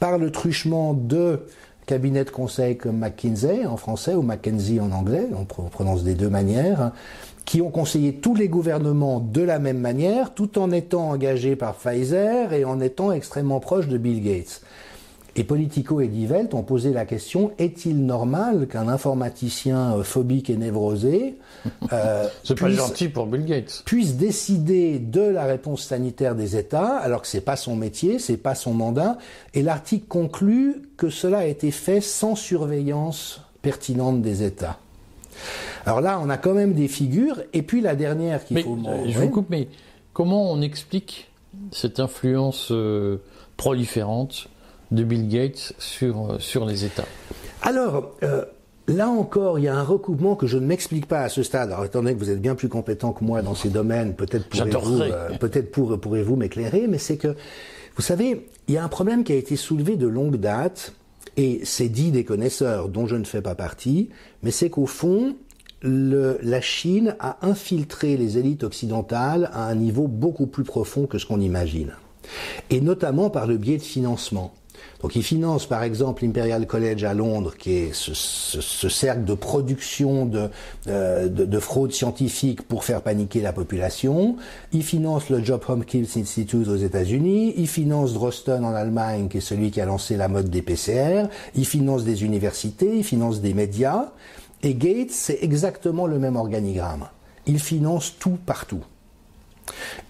par 0.00 0.18
le 0.18 0.32
truchement 0.32 0.92
de 0.92 1.46
cabinets 1.86 2.24
de 2.24 2.30
conseil 2.30 2.76
comme 2.76 2.98
McKinsey 2.98 3.66
en 3.66 3.76
français 3.76 4.14
ou 4.14 4.22
McKenzie 4.22 4.80
en 4.80 4.90
anglais, 4.90 5.28
on 5.36 5.44
prononce 5.44 6.02
des 6.02 6.14
deux 6.14 6.28
manières, 6.28 6.92
qui 7.44 7.60
ont 7.60 7.70
conseillé 7.70 8.14
tous 8.14 8.34
les 8.34 8.48
gouvernements 8.48 9.20
de 9.20 9.42
la 9.42 9.58
même 9.58 9.78
manière, 9.78 10.34
tout 10.34 10.58
en 10.58 10.70
étant 10.70 11.10
engagés 11.10 11.56
par 11.56 11.74
Pfizer 11.74 12.52
et 12.52 12.64
en 12.64 12.80
étant 12.80 13.12
extrêmement 13.12 13.60
proches 13.60 13.88
de 13.88 13.98
Bill 13.98 14.22
Gates. 14.22 14.62
Et 15.34 15.44
Politico 15.44 16.02
et 16.02 16.08
Die 16.08 16.26
Welt 16.26 16.52
ont 16.52 16.62
posé 16.62 16.92
la 16.92 17.06
question 17.06 17.52
est-il 17.58 18.04
normal 18.04 18.68
qu'un 18.68 18.86
informaticien 18.86 19.96
euh, 19.96 20.02
phobique 20.02 20.50
et 20.50 20.56
névrosé 20.56 21.38
euh, 21.92 22.28
puisse, 22.54 22.76
gentil 22.76 23.08
pour 23.08 23.26
Bill 23.26 23.46
Gates. 23.46 23.82
puisse 23.86 24.16
décider 24.16 24.98
de 24.98 25.22
la 25.22 25.44
réponse 25.44 25.84
sanitaire 25.84 26.34
des 26.34 26.56
États 26.56 26.96
alors 26.98 27.22
que 27.22 27.28
c'est 27.28 27.40
pas 27.40 27.56
son 27.56 27.76
métier, 27.76 28.18
c'est 28.18 28.36
pas 28.36 28.54
son 28.54 28.74
mandat 28.74 29.16
Et 29.54 29.62
l'article 29.62 30.06
conclut 30.06 30.82
que 30.98 31.08
cela 31.08 31.38
a 31.38 31.44
été 31.46 31.70
fait 31.70 32.02
sans 32.02 32.34
surveillance 32.34 33.40
pertinente 33.62 34.20
des 34.20 34.42
États. 34.42 34.78
Alors 35.86 36.00
là, 36.00 36.20
on 36.22 36.30
a 36.30 36.36
quand 36.36 36.54
même 36.54 36.74
des 36.74 36.88
figures. 36.88 37.40
Et 37.52 37.62
puis 37.62 37.80
la 37.80 37.94
dernière 37.94 38.44
qu'il 38.44 38.62
faut. 38.62 38.78
Euh, 38.86 39.04
je 39.06 39.18
vous 39.18 39.28
coupe, 39.28 39.50
mais 39.50 39.68
comment 40.12 40.50
on 40.50 40.60
explique 40.60 41.30
cette 41.70 42.00
influence 42.00 42.68
euh, 42.70 43.18
proliférante 43.56 44.48
de 44.90 45.04
Bill 45.04 45.28
Gates 45.28 45.72
sur, 45.78 46.32
euh, 46.32 46.38
sur 46.38 46.64
les 46.66 46.84
États? 46.84 47.06
Alors. 47.62 48.14
Là 48.88 49.08
encore, 49.08 49.60
il 49.60 49.66
y 49.66 49.68
a 49.68 49.76
un 49.76 49.84
recoupement 49.84 50.34
que 50.34 50.48
je 50.48 50.58
ne 50.58 50.66
m'explique 50.66 51.06
pas 51.06 51.20
à 51.20 51.28
ce 51.28 51.44
stade. 51.44 51.70
Alors, 51.70 51.84
étant 51.84 52.00
donné 52.00 52.14
que 52.14 52.18
vous 52.18 52.30
êtes 52.30 52.42
bien 52.42 52.56
plus 52.56 52.68
compétent 52.68 53.12
que 53.12 53.24
moi 53.24 53.40
dans 53.40 53.54
ces 53.54 53.68
domaines, 53.68 54.14
peut-être 54.14 54.48
pourrez-vous, 54.48 55.02
peut-être 55.38 55.70
pourrez-vous 55.70 56.34
m'éclairer, 56.34 56.88
mais 56.88 56.98
c'est 56.98 57.16
que, 57.16 57.36
vous 57.94 58.02
savez, 58.02 58.48
il 58.66 58.74
y 58.74 58.78
a 58.78 58.82
un 58.82 58.88
problème 58.88 59.22
qui 59.22 59.32
a 59.32 59.36
été 59.36 59.54
soulevé 59.54 59.94
de 59.94 60.08
longue 60.08 60.36
date, 60.36 60.94
et 61.36 61.60
c'est 61.64 61.88
dit 61.88 62.10
des 62.10 62.24
connaisseurs 62.24 62.88
dont 62.88 63.06
je 63.06 63.16
ne 63.16 63.24
fais 63.24 63.42
pas 63.42 63.54
partie, 63.54 64.10
mais 64.42 64.50
c'est 64.50 64.70
qu'au 64.70 64.86
fond, 64.86 65.36
la 65.82 66.60
Chine 66.60 67.16
a 67.18 67.38
infiltré 67.46 68.16
les 68.16 68.38
élites 68.38 68.64
occidentales 68.64 69.50
à 69.52 69.66
un 69.66 69.74
niveau 69.74 70.06
beaucoup 70.08 70.46
plus 70.46 70.64
profond 70.64 71.06
que 71.06 71.18
ce 71.18 71.26
qu'on 71.26 71.40
imagine. 71.40 71.92
Et 72.70 72.80
notamment 72.80 73.30
par 73.30 73.46
le 73.46 73.56
biais 73.56 73.78
de 73.78 73.82
financement. 73.82 74.52
Donc 75.02 75.16
il 75.16 75.22
finance 75.24 75.66
par 75.66 75.82
exemple 75.82 76.24
l'Imperial 76.24 76.66
College 76.66 77.02
à 77.02 77.12
Londres, 77.12 77.54
qui 77.58 77.72
est 77.72 77.92
ce, 77.92 78.88
cercle 78.88 79.24
de 79.24 79.34
production 79.34 80.30
euh, 80.86 81.28
de, 81.28 81.44
de, 81.44 81.58
fraude 81.58 81.92
scientifique 81.92 82.62
pour 82.62 82.84
faire 82.84 83.02
paniquer 83.02 83.40
la 83.40 83.52
population. 83.52 84.36
Il 84.72 84.84
finance 84.84 85.28
le 85.28 85.44
Job 85.44 85.60
Hopkins 85.66 86.04
Institute 86.16 86.68
aux 86.68 86.76
États-Unis. 86.76 87.54
Il 87.56 87.66
finance 87.66 88.14
Drosten 88.14 88.64
en 88.64 88.74
Allemagne, 88.74 89.28
qui 89.28 89.38
est 89.38 89.40
celui 89.40 89.72
qui 89.72 89.80
a 89.80 89.86
lancé 89.86 90.16
la 90.16 90.28
mode 90.28 90.50
des 90.50 90.62
PCR. 90.62 91.24
Il 91.56 91.66
finance 91.66 92.04
des 92.04 92.24
universités, 92.24 92.98
il 92.98 93.04
finance 93.04 93.40
des 93.40 93.54
médias. 93.54 94.12
Et 94.62 94.74
Gates, 94.74 95.10
c'est 95.10 95.38
exactement 95.42 96.06
le 96.06 96.20
même 96.20 96.36
organigramme. 96.36 97.08
Il 97.46 97.58
finance 97.58 98.14
tout 98.20 98.38
partout. 98.46 98.84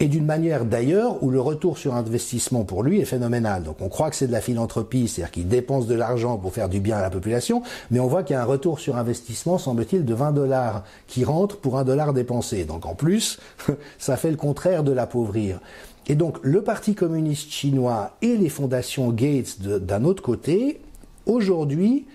Et 0.01 0.09
d'une 0.09 0.25
manière 0.25 0.65
d'ailleurs 0.65 1.23
où 1.23 1.31
le 1.31 1.41
retour 1.41 1.79
sur 1.79 1.95
investissement 1.95 2.65
pour 2.65 2.83
lui 2.83 3.01
est 3.01 3.05
phénoménal. 3.05 3.63
Donc 3.63 3.77
on 3.81 3.89
croit 3.89 4.11
que 4.11 4.17
c'est 4.17 4.27
de 4.27 4.33
la 4.33 4.41
philanthropie, 4.41 5.09
c'est-à-dire 5.09 5.31
qu'il 5.31 5.49
dépense 5.49 5.87
de 5.87 5.95
l'argent 5.95 6.39
pour 6.39 6.53
faire 6.53 6.69
du 6.69 6.81
bien 6.81 6.97
à 6.97 7.03
la 7.03 7.11
population, 7.11 7.63
mais 7.91 8.01
on 8.01 8.07
voit 8.07 8.23
qu'il 8.23 8.35
y 8.35 8.37
a 8.37 8.43
un 8.43 8.47
retour 8.47 8.81
sur 8.81 8.97
investissement, 8.97 9.59
semble-t-il, 9.59 10.05
de 10.05 10.15
20 10.15 10.33
dollars 10.33 10.85
qui 11.07 11.25
rentrent 11.25 11.59
pour 11.59 11.79
un 11.79 11.85
dollar 11.85 12.13
dépensé. 12.13 12.65
Donc 12.65 12.87
en 12.87 12.95
plus, 12.95 13.39
ça 13.99 14.17
fait 14.17 14.31
le 14.31 14.37
contraire 14.37 14.83
de 14.83 14.93
l'appauvrir. 14.93 15.61
Et 16.07 16.15
donc 16.15 16.39
le 16.43 16.63
Parti 16.63 16.95
communiste 16.95 17.51
chinois 17.51 18.17
et 18.23 18.37
les 18.37 18.49
fondations 18.49 19.11
Gates 19.11 19.61
d'un 19.61 20.05
autre 20.05 20.23
côté, 20.23 20.81
aujourd'hui, 21.27 22.07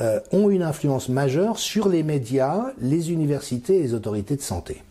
euh, 0.00 0.20
ont 0.32 0.50
une 0.50 0.62
influence 0.62 1.08
majeure 1.08 1.58
sur 1.58 1.88
les 1.88 2.02
médias, 2.02 2.72
les 2.80 3.12
universités 3.12 3.78
et 3.78 3.82
les 3.82 3.94
autorités 3.94 4.36
de 4.36 4.42
santé. 4.42 4.82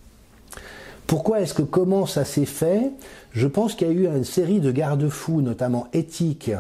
Pourquoi 1.08 1.42
est-ce 1.42 1.54
que 1.54 1.62
comment 1.62 2.06
ça 2.06 2.26
s'est 2.26 2.46
fait? 2.46 2.92
Je 3.32 3.48
pense 3.48 3.76
qu'il 3.76 3.88
y 3.88 3.92
a 3.92 3.94
eu 3.94 4.08
une 4.08 4.24
série 4.24 4.60
de 4.60 4.72
garde-fous, 4.72 5.42
notamment 5.42 5.88
éthiques, 5.94 6.52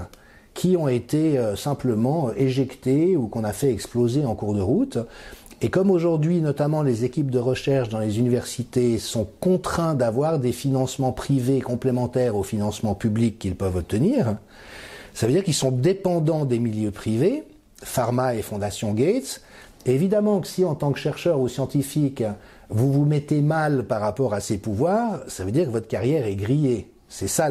qui 0.53 0.77
ont 0.77 0.87
été 0.87 1.37
euh, 1.37 1.55
simplement 1.55 2.31
éjectés 2.35 3.17
ou 3.17 3.27
qu'on 3.27 3.43
a 3.43 3.53
fait 3.53 3.71
exploser 3.71 4.23
en 4.23 4.35
cours 4.35 4.53
de 4.53 4.61
route. 4.61 4.99
Et 5.61 5.69
comme 5.69 5.89
aujourd'hui, 5.89 6.41
notamment 6.41 6.83
les 6.83 7.05
équipes 7.05 7.31
de 7.31 7.39
recherche 7.39 7.89
dans 7.89 7.99
les 7.99 8.19
universités 8.19 8.99
sont 8.99 9.27
contraints 9.39 9.95
d'avoir 9.95 10.37
des 10.37 10.51
financements 10.51 11.11
privés 11.11 11.61
complémentaires 11.61 12.35
aux 12.35 12.43
financements 12.43 12.93
publics 12.93 13.39
qu'ils 13.39 13.55
peuvent 13.55 13.77
obtenir, 13.77 14.37
ça 15.13 15.27
veut 15.27 15.33
dire 15.33 15.43
qu'ils 15.43 15.53
sont 15.53 15.71
dépendants 15.71 16.45
des 16.45 16.59
milieux 16.59 16.91
privés 16.91 17.43
Pharma 17.81 18.35
et 18.35 18.41
Fondation 18.41 18.93
Gates. 18.93 19.41
évidemment 19.85 20.39
que 20.39 20.47
si 20.47 20.65
en 20.65 20.75
tant 20.75 20.91
que 20.91 20.99
chercheur 20.99 21.39
ou 21.39 21.47
scientifique, 21.47 22.23
vous 22.69 22.91
vous 22.91 23.05
mettez 23.05 23.41
mal 23.41 23.85
par 23.85 24.01
rapport 24.01 24.33
à 24.33 24.39
ces 24.39 24.57
pouvoirs, 24.57 25.19
ça 25.27 25.43
veut 25.43 25.51
dire 25.51 25.65
que 25.65 25.71
votre 25.71 25.87
carrière 25.87 26.25
est 26.25 26.35
grillée. 26.35 26.91
C'est 27.07 27.27
ça 27.27 27.49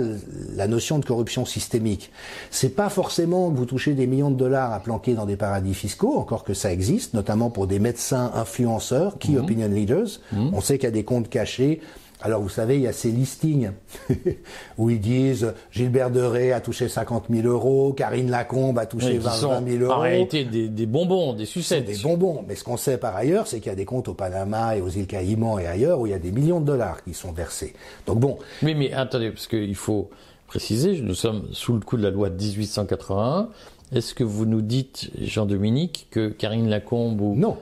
la 0.57 0.67
notion 0.67 0.99
de 0.99 1.05
corruption 1.05 1.47
systémique. 1.47 2.11
C'est 2.51 2.75
pas 2.75 2.89
forcément 2.89 3.51
que 3.51 3.57
vous 3.57 3.67
touchez 3.67 3.95
des 3.95 4.07
millions 4.07 4.31
de 4.31 4.37
dollars 4.37 4.73
à 4.73 4.81
planquer 4.81 5.15
dans 5.15 5.27
des 5.27 5.37
paradis 5.37 5.75
fiscaux, 5.75 6.17
encore 6.19 6.45
que 6.45 6.55
ça 6.55 6.73
existe, 6.73 7.15
notamment 7.15 7.51
pour 7.51 7.67
des 7.67 7.79
médecins 7.79 8.33
influenceurs, 8.35 9.17
key 9.19 9.33
mhm. 9.33 9.39
opinion 9.39 9.69
leaders. 9.69 10.21
Mhm. 10.33 10.51
On 10.53 10.61
sait 10.61 10.77
qu'il 10.77 10.85
y 10.85 10.89
a 10.89 10.91
des 10.91 11.05
comptes 11.05 11.31
cachés 11.31 11.81
alors 12.25 12.41
vous 12.41 12.49
savez, 12.49 12.77
il 12.77 12.81
y 12.81 12.87
a 12.87 12.93
ces 12.95 13.11
listings 13.11 13.73
où 14.79 14.89
ils 14.89 14.99
disent 14.99 15.53
Gilbert 15.71 16.11
Deré 16.11 16.53
a 16.53 16.61
touché 16.63 16.89
50 16.89 17.27
000 17.29 17.47
euros, 17.47 17.93
Karine 17.93 18.31
Lacombe 18.31 18.79
a 18.79 18.87
touché 18.87 19.19
20, 19.19 19.69
000 19.69 19.85
euros. 19.85 19.93
En 19.93 20.01
réalité, 20.01 20.45
des, 20.45 20.87
bonbons, 20.87 21.35
des 21.35 21.45
sucettes. 21.45 21.85
Des 21.85 21.99
bonbons. 21.99 22.43
Mais 22.49 22.55
ce 22.55 22.65
qu'on 22.65 22.79
sait 22.79 22.97
par 22.97 23.15
ailleurs, 23.15 23.47
c'est 23.47 23.61
qu'il 23.61 23.69
y 23.69 23.73
a 23.73 23.77
des 23.77 23.85
comptes 23.85 24.09
au 24.09 24.15
Panama 24.15 24.75
et 24.75 24.81
aux 24.81 24.89
îles 24.89 25.07
Caïmans 25.07 25.59
et 25.59 25.67
ailleurs 25.67 26.01
où 26.01 26.07
il 26.07 26.13
y 26.13 26.15
a 26.15 26.19
des 26.19 26.33
millions 26.33 26.61
de 26.61 26.65
dollars 26.65 27.05
qui 27.05 27.13
sont 27.13 27.31
versés. 27.31 27.75
Donc 28.07 28.21
bon. 28.21 28.39
Oui, 28.63 28.75
mais 28.75 28.91
attendez, 28.95 29.31
parce 29.31 29.47
qu'il 29.47 29.77
faut 29.77 30.09
préciser, 30.47 31.03
nous 31.03 31.15
sommes 31.15 31.49
sous 31.53 31.75
le 31.75 31.81
coup 31.81 31.99
de 31.99 32.03
la 32.03 32.11
loi 32.11 32.31
de 32.31 32.43
1881. 32.43 33.51
Est-ce 33.95 34.15
que 34.15 34.25
vous 34.25 34.47
nous 34.47 34.63
dites, 34.63 35.11
Jean-Dominique, 35.21 36.07
que 36.11 36.29
Karine 36.31 36.71
Lacombe 36.71 37.21
ou... 37.21 37.35
Non. 37.37 37.59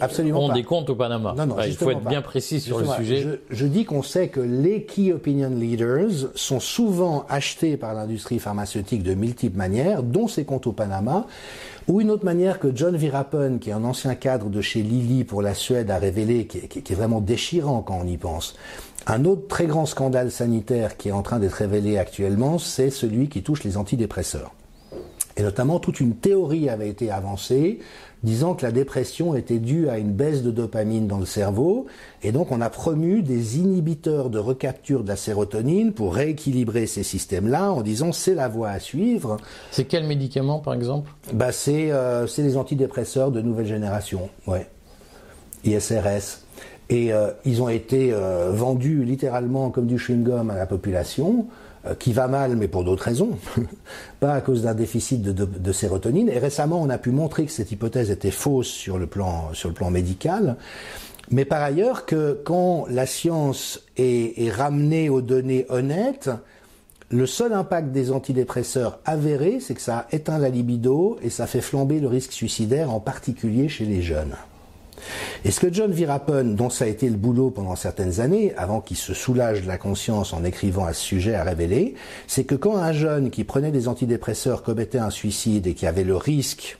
Absolument 0.00 0.44
ont 0.44 0.48
pas. 0.48 0.54
des 0.54 0.62
comptes 0.64 0.90
au 0.90 0.94
Panama. 0.94 1.34
Non, 1.36 1.46
non, 1.46 1.54
Enfin, 1.54 1.66
il 1.66 1.74
faut 1.74 1.90
être 1.90 2.00
pas. 2.00 2.10
bien 2.10 2.22
précis 2.22 2.60
sur 2.60 2.78
le 2.78 2.84
Justement, 2.84 2.98
sujet. 3.04 3.22
Je, 3.50 3.56
je 3.56 3.66
dis 3.66 3.84
qu'on 3.84 4.02
sait 4.02 4.28
que 4.28 4.40
les 4.40 4.84
key 4.84 5.12
opinion 5.12 5.50
leaders 5.50 6.30
sont 6.34 6.60
souvent 6.60 7.24
achetés 7.28 7.76
par 7.76 7.94
l'industrie 7.94 8.38
pharmaceutique 8.38 9.02
de 9.02 9.14
multiples 9.14 9.56
manières, 9.56 10.02
dont 10.02 10.28
ces 10.28 10.44
comptes 10.44 10.66
au 10.66 10.72
Panama, 10.72 11.26
ou 11.88 12.00
une 12.00 12.10
autre 12.10 12.24
manière 12.24 12.58
que 12.60 12.68
John 12.74 12.96
Virapen, 12.96 13.58
qui 13.58 13.70
est 13.70 13.72
un 13.74 13.84
ancien 13.84 14.14
cadre 14.14 14.48
de 14.48 14.60
chez 14.60 14.82
Lilly 14.82 15.24
pour 15.24 15.42
la 15.42 15.54
Suède, 15.54 15.90
a 15.90 15.98
révélé, 15.98 16.46
qui 16.46 16.58
est 16.58 16.94
vraiment 16.94 17.20
déchirant 17.20 17.82
quand 17.82 17.98
on 18.02 18.06
y 18.06 18.16
pense. 18.16 18.54
Un 19.08 19.24
autre 19.24 19.48
très 19.48 19.66
grand 19.66 19.84
scandale 19.86 20.30
sanitaire 20.30 20.96
qui 20.96 21.08
est 21.08 21.12
en 21.12 21.22
train 21.22 21.40
d'être 21.40 21.54
révélé 21.54 21.98
actuellement, 21.98 22.58
c'est 22.58 22.90
celui 22.90 23.28
qui 23.28 23.42
touche 23.42 23.64
les 23.64 23.76
antidépresseurs. 23.76 24.52
Et 25.36 25.42
notamment, 25.42 25.80
toute 25.80 25.98
une 25.98 26.14
théorie 26.14 26.68
avait 26.68 26.88
été 26.90 27.10
avancée 27.10 27.80
disant 28.22 28.54
que 28.54 28.64
la 28.64 28.72
dépression 28.72 29.34
était 29.34 29.58
due 29.58 29.88
à 29.88 29.98
une 29.98 30.12
baisse 30.12 30.42
de 30.42 30.50
dopamine 30.50 31.06
dans 31.06 31.18
le 31.18 31.26
cerveau. 31.26 31.86
Et 32.22 32.32
donc, 32.32 32.52
on 32.52 32.60
a 32.60 32.70
promu 32.70 33.22
des 33.22 33.58
inhibiteurs 33.58 34.30
de 34.30 34.38
recapture 34.38 35.02
de 35.02 35.08
la 35.08 35.16
sérotonine 35.16 35.92
pour 35.92 36.14
rééquilibrer 36.14 36.86
ces 36.86 37.02
systèmes-là 37.02 37.72
en 37.72 37.82
disant 37.82 38.12
c'est 38.12 38.34
la 38.34 38.48
voie 38.48 38.70
à 38.70 38.78
suivre. 38.78 39.38
C'est 39.70 39.84
quel 39.84 40.06
médicament, 40.06 40.60
par 40.60 40.74
exemple? 40.74 41.10
Bah, 41.32 41.52
c'est 41.52 41.90
euh, 41.90 42.26
c'est 42.26 42.42
les 42.42 42.56
antidépresseurs 42.56 43.30
de 43.30 43.40
nouvelle 43.40 43.66
génération, 43.66 44.28
ouais. 44.46 44.66
ISRS. 45.64 46.42
Et 46.90 47.12
euh, 47.12 47.30
ils 47.44 47.62
ont 47.62 47.68
été 47.68 48.12
euh, 48.12 48.50
vendus 48.52 49.04
littéralement 49.04 49.70
comme 49.70 49.86
du 49.86 49.96
chewing-gum 49.96 50.50
à 50.50 50.56
la 50.56 50.66
population, 50.66 51.46
qui 51.98 52.12
va 52.12 52.28
mal, 52.28 52.56
mais 52.56 52.68
pour 52.68 52.84
d'autres 52.84 53.04
raisons, 53.04 53.30
pas 54.20 54.34
à 54.34 54.40
cause 54.40 54.62
d'un 54.62 54.74
déficit 54.74 55.22
de, 55.22 55.32
de- 55.32 55.72
sérotonine. 55.72 56.28
Et 56.28 56.38
récemment, 56.38 56.80
on 56.80 56.90
a 56.90 56.98
pu 56.98 57.10
montrer 57.10 57.44
que 57.44 57.52
cette 57.52 57.72
hypothèse 57.72 58.10
était 58.10 58.30
fausse 58.30 58.68
sur 58.68 58.98
le 58.98 59.06
plan, 59.06 59.52
sur 59.52 59.68
le 59.68 59.74
plan 59.74 59.90
médical. 59.90 60.56
Mais 61.30 61.44
par 61.44 61.62
ailleurs, 61.62 62.06
que 62.06 62.40
quand 62.44 62.86
la 62.90 63.06
science 63.06 63.80
est, 63.96 64.44
est 64.44 64.50
ramenée 64.50 65.08
aux 65.08 65.22
données 65.22 65.66
honnêtes, 65.70 66.30
le 67.10 67.26
seul 67.26 67.52
impact 67.52 67.90
des 67.92 68.10
antidépresseurs 68.10 68.98
avérés, 69.04 69.58
c'est 69.60 69.74
que 69.74 69.80
ça 69.82 70.06
éteint 70.12 70.38
la 70.38 70.48
libido 70.48 71.18
et 71.22 71.30
ça 71.30 71.46
fait 71.46 71.60
flamber 71.60 72.00
le 72.00 72.08
risque 72.08 72.32
suicidaire, 72.32 72.90
en 72.92 73.00
particulier 73.00 73.68
chez 73.68 73.84
les 73.84 74.02
jeunes. 74.02 74.34
Et 75.44 75.50
ce 75.50 75.60
que 75.60 75.72
John 75.72 75.92
Virapen, 75.92 76.54
dont 76.54 76.70
ça 76.70 76.84
a 76.84 76.88
été 76.88 77.08
le 77.08 77.16
boulot 77.16 77.50
pendant 77.50 77.76
certaines 77.76 78.20
années, 78.20 78.54
avant 78.56 78.80
qu'il 78.80 78.96
se 78.96 79.14
soulage 79.14 79.62
de 79.62 79.68
la 79.68 79.78
conscience 79.78 80.32
en 80.32 80.44
écrivant 80.44 80.84
à 80.84 80.92
ce 80.92 81.02
sujet, 81.02 81.34
a 81.34 81.44
révélé, 81.44 81.94
c'est 82.26 82.44
que 82.44 82.54
quand 82.54 82.76
un 82.76 82.92
jeune 82.92 83.30
qui 83.30 83.44
prenait 83.44 83.72
des 83.72 83.88
antidépresseurs 83.88 84.62
commettait 84.62 84.98
un 84.98 85.10
suicide 85.10 85.66
et 85.66 85.74
qui 85.74 85.86
avait 85.86 86.04
le 86.04 86.16
risque 86.16 86.78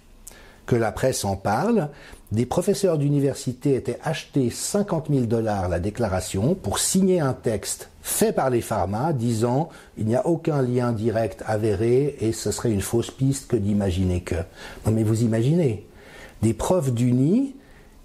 que 0.67 0.77
la 0.77 0.93
presse 0.93 1.25
en 1.25 1.37
parle, 1.37 1.89
des 2.31 2.47
professeurs 2.47 2.97
d'université 2.97 3.75
étaient 3.75 3.99
achetés 4.03 4.49
50 4.49 5.09
000 5.11 5.27
dollars 5.27 5.69
la 5.69 5.81
déclaration 5.81 6.55
pour 6.55 6.79
signer 6.79 7.21
un 7.21 7.35
texte 7.35 7.91
fait 8.01 8.33
par 8.33 8.49
les 8.49 8.63
pharma 8.63 9.13
disant 9.13 9.69
il 9.99 10.07
n'y 10.07 10.17
a 10.17 10.27
aucun 10.27 10.63
lien 10.63 10.93
direct 10.93 11.43
avéré 11.47 12.17
et 12.21 12.33
ce 12.33 12.51
serait 12.51 12.73
une 12.73 12.81
fausse 12.81 13.11
piste 13.11 13.49
que 13.49 13.57
d'imaginer 13.57 14.23
que. 14.23 14.37
Non 14.87 14.93
mais 14.93 15.03
vous 15.03 15.23
imaginez, 15.23 15.87
des 16.41 16.55
profs 16.55 16.93
d'uni 16.93 17.55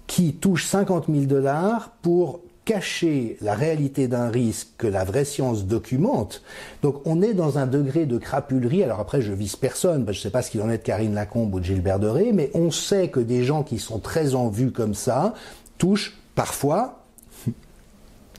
qui 0.08 0.32
touchent 0.32 0.66
50 0.66 1.06
000 1.06 1.26
dollars 1.26 1.92
pour 2.02 2.40
cacher 2.64 3.36
la 3.40 3.54
réalité 3.54 4.08
d'un 4.08 4.28
risque 4.28 4.68
que 4.76 4.86
la 4.86 5.04
vraie 5.04 5.24
science 5.24 5.64
documente. 5.64 6.42
Donc 6.82 7.00
on 7.06 7.22
est 7.22 7.32
dans 7.32 7.58
un 7.58 7.66
degré 7.66 8.04
de 8.04 8.18
crapulerie. 8.18 8.82
Alors 8.82 8.98
après, 9.00 9.22
je 9.22 9.32
vise 9.32 9.54
personne, 9.54 10.04
parce 10.04 10.18
que 10.18 10.22
je 10.22 10.26
ne 10.26 10.30
sais 10.30 10.32
pas 10.32 10.42
ce 10.42 10.50
qu'il 10.50 10.60
en 10.60 10.68
est 10.68 10.78
de 10.78 10.82
Karine 10.82 11.14
Lacombe 11.14 11.54
ou 11.54 11.60
de 11.60 11.64
Gilbert 11.64 12.00
Doré, 12.00 12.32
mais 12.34 12.50
on 12.54 12.70
sait 12.70 13.08
que 13.08 13.20
des 13.20 13.44
gens 13.44 13.62
qui 13.62 13.78
sont 13.78 14.00
très 14.00 14.34
en 14.34 14.48
vue 14.48 14.72
comme 14.72 14.94
ça 14.94 15.34
touchent 15.78 16.18
parfois 16.34 16.98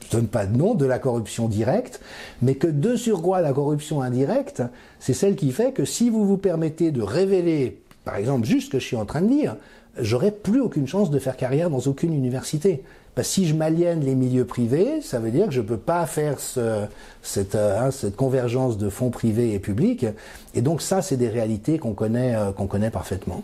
je 0.09 0.17
donne 0.17 0.27
pas 0.27 0.45
de 0.45 0.57
nom, 0.57 0.73
de 0.73 0.85
la 0.85 0.99
corruption 0.99 1.47
directe, 1.47 1.99
mais 2.41 2.55
que 2.55 2.67
de 2.67 2.95
surcroît 2.95 3.41
la 3.41 3.53
corruption 3.53 4.01
indirecte, 4.01 4.63
c'est 4.99 5.13
celle 5.13 5.35
qui 5.35 5.51
fait 5.51 5.71
que 5.71 5.85
si 5.85 6.09
vous 6.09 6.25
vous 6.25 6.38
permettez 6.38 6.91
de 6.91 7.01
révéler, 7.01 7.81
par 8.05 8.15
exemple, 8.15 8.47
juste 8.47 8.67
ce 8.67 8.71
que 8.71 8.79
je 8.79 8.85
suis 8.85 8.95
en 8.95 9.05
train 9.05 9.21
de 9.21 9.27
dire, 9.27 9.55
j'aurai 10.01 10.32
plus 10.32 10.62
aucune 10.62 10.88
chance 10.88 11.10
de 11.10 11.20
faire 11.20 11.38
carrière 11.38 11.70
dans 11.70 11.79
aucune 11.79 12.14
université. 12.14 12.83
Parce 13.16 13.27
que 13.27 13.33
si 13.33 13.48
je 13.48 13.55
m'aliène 13.55 14.01
les 14.01 14.16
milieux 14.16 14.46
privés, 14.46 15.01
ça 15.01 15.20
veut 15.20 15.31
dire 15.31 15.48
que 15.48 15.51
je 15.51 15.62
peux 15.62 15.77
pas 15.77 16.05
faire 16.05 16.38
euh, 16.57 16.85
hein, 16.85 17.92
cette 17.92 18.16
convergence 18.16 18.77
de 18.77 18.90
fonds 18.90 19.09
privés 19.09 19.53
et 19.53 19.59
publics. 19.59 20.05
Et 20.53 20.62
donc 20.62 20.81
ça, 20.81 21.01
c'est 21.01 21.18
des 21.18 21.29
réalités 21.29 21.79
qu'on 21.79 21.94
connaît, 21.94 22.35
euh, 22.35 22.51
qu'on 22.51 22.68
connaît 22.68 22.92
parfaitement. 22.92 23.44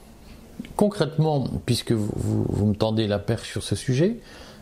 Concrètement, 0.76 1.46
puisque 1.65 1.91
vous, 1.91 2.65
me 2.65 2.74
tendez 2.74 3.08
la 3.08 3.20
perche 3.20 3.50
sur 3.52 3.63
ce 3.63 3.76
sujet, 3.76 4.18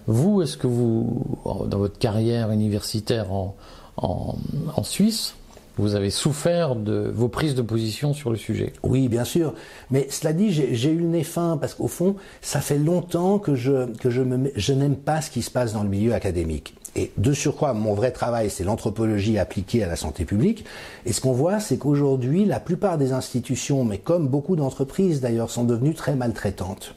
vous, 0.07 0.41
est-ce 0.41 0.57
que 0.57 0.67
vous, 0.67 1.23
dans 1.45 1.77
votre 1.77 1.99
carrière 1.99 2.51
universitaire 2.51 3.27
en 3.31 4.83
Suisse, 4.83 5.35
vous 5.77 5.95
avez 5.95 6.09
souffert 6.09 6.75
de 6.75 7.11
vos 7.13 7.27
prises 7.27 7.55
de 7.55 7.61
position 7.61 8.13
sur 8.13 8.29
le 8.29 8.37
sujet 8.37 8.73
Oui, 8.83 9.07
bien 9.07 9.23
sûr. 9.23 9.53
Mais 9.89 10.07
cela 10.09 10.33
dit, 10.33 10.51
j'ai 10.51 10.91
eu 10.91 10.97
le 10.97 11.07
nez 11.07 11.23
fin 11.23 11.57
parce 11.57 11.73
qu'au 11.73 11.87
fond, 11.87 12.15
ça 12.41 12.61
fait 12.61 12.77
longtemps 12.77 13.39
que 13.39 13.55
je 13.55 13.91
que 13.97 14.09
je 14.09 14.21
me 14.21 14.51
je 14.55 14.73
n'aime 14.73 14.95
pas 14.95 15.21
ce 15.21 15.31
qui 15.31 15.41
se 15.41 15.49
passe 15.49 15.73
dans 15.73 15.83
le 15.83 15.89
milieu 15.89 16.13
académique. 16.13 16.75
Et 16.95 17.11
de 17.17 17.33
surcroît, 17.33 17.73
mon 17.73 17.95
vrai 17.95 18.11
travail, 18.11 18.51
c'est 18.51 18.63
l'anthropologie 18.63 19.39
appliquée 19.39 19.83
à 19.83 19.87
la 19.87 19.95
santé 19.95 20.25
publique. 20.25 20.63
Et 21.07 21.13
ce 21.13 21.21
qu'on 21.21 21.31
voit, 21.31 21.59
c'est 21.59 21.77
qu'aujourd'hui, 21.77 22.45
la 22.45 22.59
plupart 22.59 22.99
des 22.99 23.13
institutions, 23.13 23.83
mais 23.83 23.97
comme 23.97 24.27
beaucoup 24.27 24.55
d'entreprises 24.55 25.19
d'ailleurs, 25.19 25.49
sont 25.49 25.63
devenues 25.63 25.95
très 25.95 26.15
maltraitantes. 26.15 26.93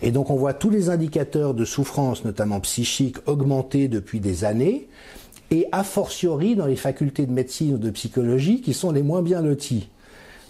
Et 0.00 0.12
donc 0.12 0.30
on 0.30 0.36
voit 0.36 0.54
tous 0.54 0.70
les 0.70 0.90
indicateurs 0.90 1.54
de 1.54 1.64
souffrance, 1.64 2.24
notamment 2.24 2.60
psychique, 2.60 3.16
augmenter 3.26 3.88
depuis 3.88 4.20
des 4.20 4.44
années, 4.44 4.88
et 5.52 5.68
a 5.70 5.84
fortiori 5.84 6.56
dans 6.56 6.66
les 6.66 6.76
facultés 6.76 7.26
de 7.26 7.32
médecine 7.32 7.74
ou 7.74 7.78
de 7.78 7.90
psychologie 7.90 8.62
qui 8.62 8.72
sont 8.72 8.90
les 8.90 9.02
moins 9.02 9.22
bien 9.22 9.42
lotis. 9.42 9.88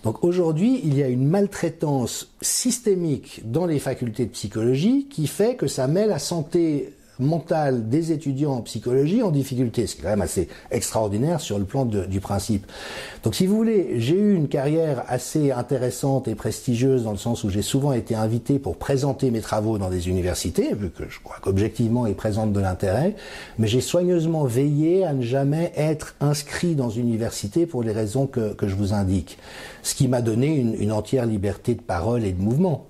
Donc 0.05 0.25
aujourd'hui, 0.25 0.81
il 0.85 0.97
y 0.97 1.03
a 1.03 1.09
une 1.09 1.27
maltraitance 1.27 2.33
systémique 2.41 3.43
dans 3.45 3.67
les 3.67 3.81
facultés 3.81 4.27
de 4.27 4.31
psychologie 4.31 5.07
qui 5.11 5.27
fait 5.27 5.57
que 5.57 5.67
ça 5.67 5.89
met 5.89 6.07
la 6.07 6.21
santé 6.21 6.93
mentale 7.23 7.89
des 7.89 8.13
étudiants 8.13 8.53
en 8.53 8.61
psychologie 8.63 9.23
en 9.23 9.31
difficulté, 9.31 9.87
ce 9.87 9.95
qui 9.95 10.01
est 10.01 10.05
quand 10.05 10.11
même 10.11 10.21
assez 10.21 10.49
extraordinaire 10.71 11.41
sur 11.41 11.59
le 11.59 11.65
plan 11.65 11.85
du 11.85 12.21
principe. 12.21 12.67
Donc 13.23 13.35
si 13.35 13.47
vous 13.47 13.57
voulez, 13.57 13.95
j'ai 13.99 14.17
eu 14.17 14.35
une 14.35 14.49
carrière 14.49 15.05
assez 15.09 15.53
intéressante 15.53 16.29
et 16.29 16.35
prestigieuse 16.35 17.05
dans 17.05 17.13
le 17.13 17.19
sens 17.19 17.45
où 17.45 17.51
j'ai 17.51 17.63
souvent 17.63 17.93
été 17.93 18.15
invité 18.15 18.59
pour 18.59 18.77
présenter 18.77 19.31
mes 19.31 19.41
travaux 19.41 19.79
dans 19.79 19.91
des 19.91 20.09
universités, 20.09 20.75
vu 20.75 20.91
que 20.91 21.05
je 21.09 21.21
crois 21.23 21.37
qu'objectivement 21.41 22.07
ils 22.07 22.15
présentent 22.15 22.53
de 22.53 22.61
l'intérêt, 22.61 23.15
mais 23.59 23.69
j'ai 23.69 23.81
soigneusement 23.81 24.45
veillé 24.45 25.05
à 25.05 25.13
ne 25.13 25.23
jamais 25.23 25.73
être 25.77 26.15
inscrit 26.21 26.75
dans 26.75 26.91
une 26.91 27.09
université 27.09 27.67
pour 27.67 27.83
les 27.83 27.93
raisons 27.93 28.27
que, 28.27 28.55
je 28.63 28.75
vous 28.75 28.93
indique, 28.93 29.39
ce 29.83 29.95
qui 29.95 30.09
m'a 30.09 30.23
donné 30.23 30.57
une 30.57 30.93
entière 30.93 31.27
liberté 31.27 31.75
de 31.75 31.83
parole 31.83 32.25
et 32.25 32.33
de 32.33 32.41
mouvement. 32.41 32.87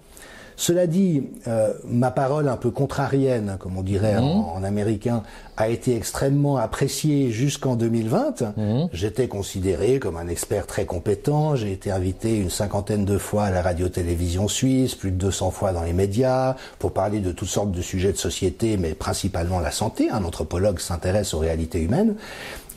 Cela 0.62 0.87
dit, 0.87 1.25
euh, 1.48 1.72
ma 1.88 2.12
parole 2.12 2.46
un 2.46 2.57
peu 2.57 2.70
contrarienne, 2.70 3.57
comme 3.59 3.77
on 3.77 3.83
dirait 3.83 4.16
en, 4.18 4.53
en 4.55 4.62
américain, 4.62 5.25
a 5.57 5.68
été 5.68 5.96
extrêmement 5.96 6.57
appréciée 6.57 7.33
jusqu'en 7.33 7.75
2020. 7.75 8.55
J'étais 8.92 9.27
considéré 9.27 9.98
comme 9.98 10.16
un 10.16 10.29
expert 10.29 10.68
très 10.68 10.85
compétent. 10.85 11.57
J'ai 11.57 11.72
été 11.72 11.90
invité 11.90 12.37
une 12.37 12.48
cinquantaine 12.48 13.05
de 13.05 13.18
fois 13.18 13.46
à 13.46 13.51
la 13.51 13.61
radio-télévision 13.61 14.46
suisse, 14.46 14.94
plus 14.94 15.11
de 15.11 15.16
200 15.16 15.51
fois 15.51 15.72
dans 15.72 15.83
les 15.83 15.92
médias, 15.92 16.55
pour 16.79 16.92
parler 16.92 17.18
de 17.18 17.33
toutes 17.33 17.48
sortes 17.48 17.72
de 17.72 17.83
sujets 17.83 18.12
de 18.12 18.16
société, 18.16 18.77
mais 18.77 18.94
principalement 18.94 19.59
la 19.59 19.72
santé. 19.72 20.11
Un 20.11 20.22
anthropologue 20.22 20.79
s'intéresse 20.79 21.35
aux 21.35 21.40
réalités 21.40 21.81
humaines. 21.81 22.14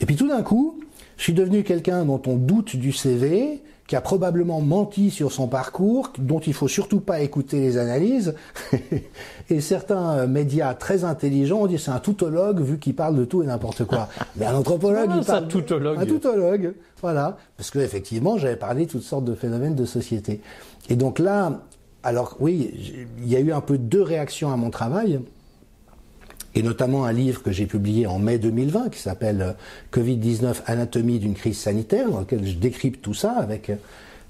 Et 0.00 0.06
puis 0.06 0.16
tout 0.16 0.26
d'un 0.26 0.42
coup, 0.42 0.80
je 1.18 1.22
suis 1.22 1.34
devenu 1.34 1.62
quelqu'un 1.62 2.04
dont 2.04 2.20
on 2.26 2.34
doute 2.34 2.74
du 2.74 2.90
CV, 2.90 3.60
qui 3.86 3.96
a 3.96 4.00
probablement 4.00 4.60
menti 4.60 5.10
sur 5.10 5.32
son 5.32 5.46
parcours, 5.46 6.12
dont 6.18 6.40
il 6.40 6.54
faut 6.54 6.68
surtout 6.68 7.00
pas 7.00 7.20
écouter 7.20 7.60
les 7.60 7.78
analyses. 7.78 8.34
et 9.50 9.60
certains 9.60 10.18
euh, 10.18 10.26
médias 10.26 10.74
très 10.74 11.04
intelligents 11.04 11.60
ont 11.62 11.66
dit 11.66 11.78
c'est 11.78 11.90
un 11.90 12.00
toutologue 12.00 12.60
vu 12.60 12.78
qu'il 12.78 12.94
parle 12.94 13.16
de 13.16 13.24
tout 13.24 13.42
et 13.42 13.46
n'importe 13.46 13.84
quoi. 13.84 14.08
Mais 14.36 14.46
un 14.46 14.54
anthropologue, 14.54 15.08
Ah, 15.10 15.16
il 15.18 15.24
parle 15.24 15.48
toutologue. 15.48 15.98
Un 15.98 16.06
toutologue, 16.06 16.74
voilà, 17.00 17.36
parce 17.56 17.70
que 17.70 17.78
effectivement 17.78 18.38
j'avais 18.38 18.56
parlé 18.56 18.86
de 18.86 18.90
toutes 18.90 19.02
sortes 19.02 19.24
de 19.24 19.34
phénomènes 19.34 19.74
de 19.74 19.84
société. 19.84 20.40
Et 20.88 20.96
donc 20.96 21.18
là, 21.18 21.60
alors 22.02 22.36
oui, 22.40 22.72
il 23.18 23.28
y 23.28 23.36
a 23.36 23.40
eu 23.40 23.52
un 23.52 23.60
peu 23.60 23.78
deux 23.78 24.02
réactions 24.02 24.52
à 24.52 24.56
mon 24.56 24.70
travail 24.70 25.20
et 26.56 26.62
notamment 26.62 27.04
un 27.04 27.12
livre 27.12 27.42
que 27.42 27.52
j'ai 27.52 27.66
publié 27.66 28.06
en 28.06 28.18
mai 28.18 28.38
2020 28.38 28.88
qui 28.88 28.98
s'appelle 28.98 29.42
euh, 29.42 29.52
Covid-19 29.92 30.54
Anatomie 30.66 31.18
d'une 31.18 31.34
crise 31.34 31.58
sanitaire, 31.58 32.10
dans 32.10 32.20
lequel 32.20 32.44
je 32.46 32.54
décrypte 32.54 33.02
tout 33.02 33.14
ça 33.14 33.32
avec 33.32 33.70
euh, 33.70 33.76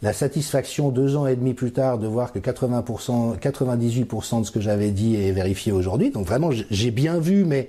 la 0.03 0.12
satisfaction 0.12 0.91
deux 0.91 1.17
ans 1.17 1.27
et 1.27 1.37
demi 1.37 1.55
plus 1.55 1.71
tard 1.73 1.99
de 1.99 2.07
voir 2.07 2.33
que 2.33 2.39
80%, 2.41 3.39
98% 3.39 4.41
de 4.41 4.45
ce 4.45 4.51
que 4.51 4.61
j'avais 4.61 4.91
dit 4.91 5.15
est 5.17 5.31
vérifié 5.33 5.73
aujourd'hui. 5.73 6.11
Donc 6.11 6.27
vraiment, 6.27 6.51
j'ai 6.53 6.91
bien 6.91 7.19
vu, 7.19 7.45
mais 7.45 7.69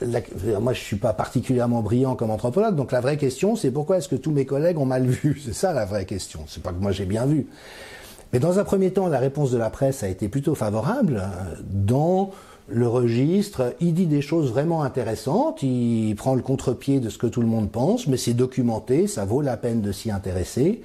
la- 0.00 0.20
moi 0.60 0.72
je 0.72 0.80
suis 0.80 0.96
pas 0.96 1.12
particulièrement 1.12 1.80
brillant 1.82 2.16
comme 2.16 2.30
anthropologue, 2.30 2.74
donc 2.74 2.90
la 2.90 3.00
vraie 3.00 3.16
question 3.18 3.54
c'est 3.54 3.70
pourquoi 3.70 3.98
est-ce 3.98 4.08
que 4.08 4.16
tous 4.16 4.32
mes 4.32 4.46
collègues 4.46 4.78
ont 4.78 4.86
mal 4.86 5.06
vu? 5.06 5.40
C'est 5.44 5.54
ça 5.54 5.72
la 5.74 5.84
vraie 5.84 6.06
question. 6.06 6.40
C'est 6.48 6.62
pas 6.62 6.72
que 6.72 6.80
moi 6.80 6.90
j'ai 6.92 7.04
bien 7.06 7.26
vu. 7.26 7.46
Mais 8.32 8.40
dans 8.40 8.58
un 8.58 8.64
premier 8.64 8.90
temps, 8.90 9.06
la 9.06 9.20
réponse 9.20 9.52
de 9.52 9.58
la 9.58 9.70
presse 9.70 10.02
a 10.02 10.08
été 10.08 10.28
plutôt 10.28 10.56
favorable. 10.56 11.22
Dans 11.70 12.32
le 12.68 12.88
registre, 12.88 13.74
il 13.80 13.94
dit 13.94 14.06
des 14.06 14.22
choses 14.22 14.50
vraiment 14.50 14.82
intéressantes, 14.82 15.62
il 15.62 16.14
prend 16.16 16.34
le 16.34 16.42
contre-pied 16.42 17.00
de 17.00 17.10
ce 17.10 17.18
que 17.18 17.26
tout 17.26 17.42
le 17.42 17.46
monde 17.46 17.70
pense, 17.70 18.06
mais 18.06 18.16
c'est 18.16 18.34
documenté, 18.34 19.06
ça 19.06 19.24
vaut 19.24 19.42
la 19.42 19.56
peine 19.56 19.82
de 19.82 19.92
s'y 19.92 20.10
intéresser. 20.10 20.80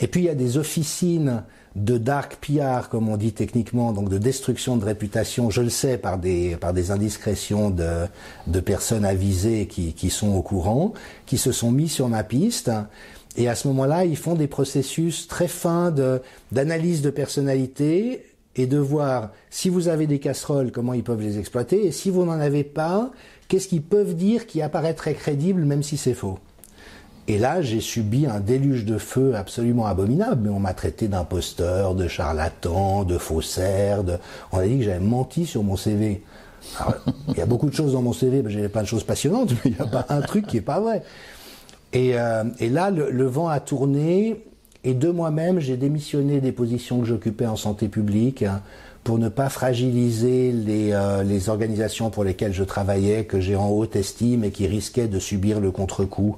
Et 0.00 0.06
puis 0.06 0.22
il 0.22 0.24
y 0.24 0.30
a 0.30 0.34
des 0.34 0.58
officines 0.58 1.42
de 1.76 1.98
dark 1.98 2.36
PR, 2.36 2.88
comme 2.88 3.08
on 3.08 3.16
dit 3.16 3.32
techniquement, 3.32 3.92
donc 3.92 4.08
de 4.08 4.18
destruction 4.18 4.76
de 4.76 4.84
réputation, 4.84 5.50
je 5.50 5.62
le 5.62 5.70
sais 5.70 5.98
par 5.98 6.18
des, 6.18 6.56
par 6.56 6.72
des 6.72 6.90
indiscrétions 6.90 7.70
de, 7.70 8.06
de 8.46 8.60
personnes 8.60 9.04
avisées 9.04 9.66
qui, 9.66 9.92
qui 9.92 10.10
sont 10.10 10.36
au 10.36 10.42
courant, 10.42 10.92
qui 11.26 11.38
se 11.38 11.52
sont 11.52 11.72
mis 11.72 11.88
sur 11.88 12.08
ma 12.08 12.22
piste. 12.22 12.70
Et 13.36 13.48
à 13.48 13.54
ce 13.54 13.66
moment-là, 13.68 14.04
ils 14.04 14.16
font 14.16 14.34
des 14.34 14.46
processus 14.46 15.26
très 15.26 15.48
fins 15.48 15.92
d'analyse 16.52 17.02
de, 17.02 17.10
personnalité 17.10 18.24
et 18.56 18.66
de 18.66 18.78
voir 18.78 19.30
si 19.50 19.68
vous 19.68 19.88
avez 19.88 20.06
des 20.06 20.18
casseroles, 20.18 20.70
comment 20.70 20.94
ils 20.94 21.02
peuvent 21.02 21.20
les 21.20 21.38
exploiter, 21.38 21.86
et 21.86 21.92
si 21.92 22.10
vous 22.10 22.24
n'en 22.24 22.40
avez 22.40 22.64
pas, 22.64 23.10
qu'est-ce 23.48 23.68
qu'ils 23.68 23.82
peuvent 23.82 24.14
dire 24.14 24.46
qui 24.46 24.62
apparaîtrait 24.62 25.14
crédible 25.14 25.64
même 25.64 25.82
si 25.82 25.96
c'est 25.96 26.14
faux. 26.14 26.38
Et 27.26 27.38
là, 27.38 27.62
j'ai 27.62 27.80
subi 27.80 28.26
un 28.26 28.38
déluge 28.38 28.84
de 28.84 28.98
feu 28.98 29.34
absolument 29.34 29.86
abominable, 29.86 30.42
mais 30.44 30.50
on 30.50 30.60
m'a 30.60 30.74
traité 30.74 31.08
d'imposteur, 31.08 31.94
de 31.94 32.06
charlatan, 32.06 33.04
de 33.04 33.16
faussaire, 33.16 34.04
de... 34.04 34.18
on 34.52 34.58
a 34.58 34.66
dit 34.66 34.78
que 34.78 34.84
j'avais 34.84 35.00
menti 35.00 35.46
sur 35.46 35.62
mon 35.62 35.76
CV. 35.76 36.22
il 37.28 37.36
y 37.36 37.40
a 37.40 37.46
beaucoup 37.46 37.70
de 37.70 37.74
choses 37.74 37.94
dans 37.94 38.02
mon 38.02 38.12
CV, 38.12 38.42
j'ai 38.48 38.68
pas 38.68 38.82
de 38.82 38.86
choses 38.86 39.04
passionnantes, 39.04 39.50
mais 39.64 39.70
il 39.70 39.72
n'y 39.72 39.80
a 39.80 39.86
pas 39.86 40.04
un 40.10 40.20
truc 40.20 40.46
qui 40.46 40.58
est 40.58 40.62
pas 40.62 40.80
vrai. 40.80 41.02
Et, 41.94 42.18
euh, 42.18 42.44
et 42.58 42.68
là, 42.68 42.90
le, 42.90 43.24
vent 43.24 43.48
a 43.48 43.60
tourné, 43.60 44.44
et 44.84 44.94
de 44.94 45.10
moi-même, 45.10 45.60
j'ai 45.60 45.76
démissionné 45.76 46.40
des 46.40 46.52
positions 46.52 47.00
que 47.00 47.06
j'occupais 47.06 47.46
en 47.46 47.56
santé 47.56 47.88
publique 47.88 48.42
hein, 48.42 48.60
pour 49.02 49.18
ne 49.18 49.28
pas 49.28 49.48
fragiliser 49.48 50.52
les, 50.52 50.92
euh, 50.92 51.22
les, 51.22 51.48
organisations 51.48 52.10
pour 52.10 52.24
lesquelles 52.24 52.54
je 52.54 52.64
travaillais, 52.64 53.24
que 53.24 53.40
j'ai 53.40 53.56
en 53.56 53.68
haute 53.70 53.96
estime 53.96 54.44
et 54.44 54.50
qui 54.50 54.66
risquaient 54.66 55.08
de 55.08 55.18
subir 55.18 55.60
le 55.60 55.70
contre-coup 55.70 56.36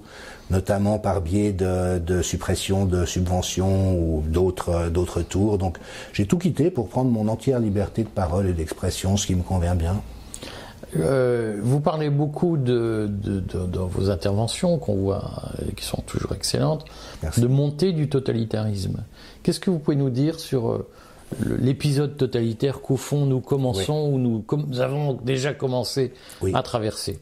notamment 0.51 0.99
par 0.99 1.21
biais 1.21 1.53
de, 1.53 2.23
suppression 2.23 2.85
de 2.85 3.05
subventions 3.05 3.99
ou 3.99 4.23
d'autres 4.27 4.91
d'autres 4.91 5.23
tours. 5.23 5.59
Donc 5.59 5.79
j'ai 6.13 6.27
tout 6.27 6.39
quitté 6.39 6.71
pour 6.71 6.89
prendre 6.89 7.11
mon 7.11 7.29
entière 7.29 7.59
liberté 7.59 8.03
de 8.05 8.09
parole 8.09 8.49
et 8.49 8.53
d'expression, 8.53 9.17
ce 9.17 9.27
qui 9.27 9.35
me 9.35 9.43
convient 9.43 9.75
bien. 9.75 10.01
Euh, 11.01 11.59
vous 11.63 11.81
parlez 11.81 12.11
beaucoup 12.11 12.57
de, 12.57 13.09
de, 13.11 13.41
de, 13.41 13.67
dans 13.67 13.87
vos 13.87 14.11
interventions 14.11 14.79
qu'on 14.79 14.97
voit, 14.97 15.43
qui 15.77 15.85
sont 15.85 16.03
toujours 16.03 16.33
excellentes, 16.33 16.85
Merci. 17.23 17.41
de 17.41 17.47
montée 17.47 17.93
du 17.93 18.09
totalitarisme. 18.09 19.05
Qu'est-ce 19.43 19.61
que 19.61 19.71
vous 19.71 19.79
pouvez 19.79 19.97
nous 19.97 20.11
dire 20.11 20.41
sur 20.41 20.71
euh, 20.71 20.89
l'épisode 21.61 22.17
totalitaire 22.17 22.81
qu'au 22.81 22.97
fond 22.97 23.27
nous 23.27 23.41
commençons 23.41 24.09
oui. 24.09 24.15
ou 24.15 24.19
nous, 24.19 24.45
nous, 24.69 24.81
avons 24.81 25.13
déjà 25.15 25.55
commencé 25.55 26.13
oui. 26.41 26.53
à 26.55 26.63
traverser? 26.63 27.19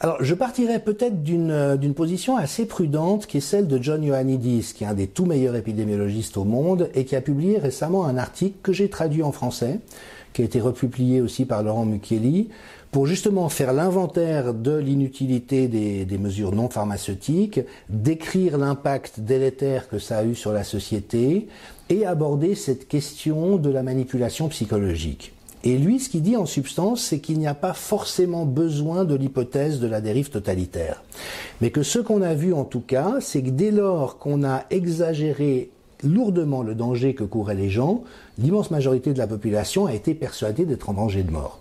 Alors 0.00 0.16
je 0.20 0.34
partirais 0.34 0.80
peut-être 0.80 1.22
d'une 1.22 1.94
position 1.94 2.36
assez 2.36 2.66
prudente 2.66 3.26
qui 3.26 3.38
est 3.38 3.40
celle 3.40 3.66
de 3.66 3.82
John 3.82 4.02
Ioannidis, 4.02 4.72
qui 4.74 4.84
est 4.84 4.86
un 4.86 4.94
des 4.94 5.06
tout 5.06 5.26
meilleurs 5.26 5.56
épidémiologistes 5.56 6.36
au 6.36 6.44
monde 6.44 6.90
et 6.94 7.04
qui 7.04 7.16
a 7.16 7.20
publié 7.20 7.58
récemment 7.58 8.06
un 8.06 8.16
article 8.16 8.56
que 8.62 8.72
j'ai 8.72 8.90
traduit 8.90 9.22
en 9.22 9.32
français, 9.32 9.80
qui 10.32 10.42
a 10.42 10.44
été 10.44 10.60
republié 10.60 11.20
aussi 11.20 11.46
par 11.46 11.62
Laurent 11.62 11.86
Mucchielli, 11.86 12.48
pour 12.96 13.06
justement 13.06 13.50
faire 13.50 13.74
l'inventaire 13.74 14.54
de 14.54 14.74
l'inutilité 14.74 15.68
des, 15.68 16.06
des, 16.06 16.16
mesures 16.16 16.52
non 16.52 16.70
pharmaceutiques, 16.70 17.60
décrire 17.90 18.56
l'impact 18.56 19.20
délétère 19.20 19.90
que 19.90 19.98
ça 19.98 20.16
a 20.16 20.24
eu 20.24 20.34
sur 20.34 20.50
la 20.50 20.64
société 20.64 21.46
et 21.90 22.06
aborder 22.06 22.54
cette 22.54 22.88
question 22.88 23.58
de 23.58 23.68
la 23.68 23.82
manipulation 23.82 24.48
psychologique. 24.48 25.34
Et 25.62 25.76
lui, 25.76 26.00
ce 26.00 26.08
qu'il 26.08 26.22
dit 26.22 26.38
en 26.38 26.46
substance, 26.46 27.02
c'est 27.02 27.18
qu'il 27.18 27.38
n'y 27.38 27.46
a 27.46 27.52
pas 27.52 27.74
forcément 27.74 28.46
besoin 28.46 29.04
de 29.04 29.14
l'hypothèse 29.14 29.78
de 29.78 29.86
la 29.86 30.00
dérive 30.00 30.30
totalitaire. 30.30 31.02
Mais 31.60 31.68
que 31.68 31.82
ce 31.82 31.98
qu'on 31.98 32.22
a 32.22 32.32
vu 32.32 32.54
en 32.54 32.64
tout 32.64 32.80
cas, 32.80 33.16
c'est 33.20 33.42
que 33.42 33.50
dès 33.50 33.72
lors 33.72 34.16
qu'on 34.16 34.42
a 34.42 34.64
exagéré 34.70 35.68
lourdement 36.02 36.62
le 36.62 36.74
danger 36.74 37.14
que 37.14 37.24
couraient 37.24 37.56
les 37.56 37.68
gens, 37.68 38.04
l'immense 38.38 38.70
majorité 38.70 39.12
de 39.12 39.18
la 39.18 39.26
population 39.26 39.84
a 39.84 39.92
été 39.92 40.14
persuadée 40.14 40.64
d'être 40.64 40.88
en 40.88 40.94
danger 40.94 41.24
de 41.24 41.30
mort. 41.30 41.60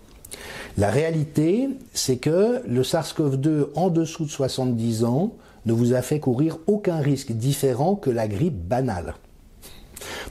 La 0.77 0.89
réalité, 0.89 1.69
c'est 1.93 2.17
que 2.17 2.61
le 2.67 2.81
SARS-CoV-2 2.83 3.67
en 3.75 3.89
dessous 3.89 4.25
de 4.25 4.29
70 4.29 5.05
ans 5.05 5.33
ne 5.65 5.71
vous 5.71 5.93
a 5.93 6.01
fait 6.01 6.19
courir 6.19 6.57
aucun 6.67 6.97
risque 6.97 7.31
différent 7.31 7.95
que 7.95 8.09
la 8.09 8.27
grippe 8.27 8.67
banale. 8.67 9.15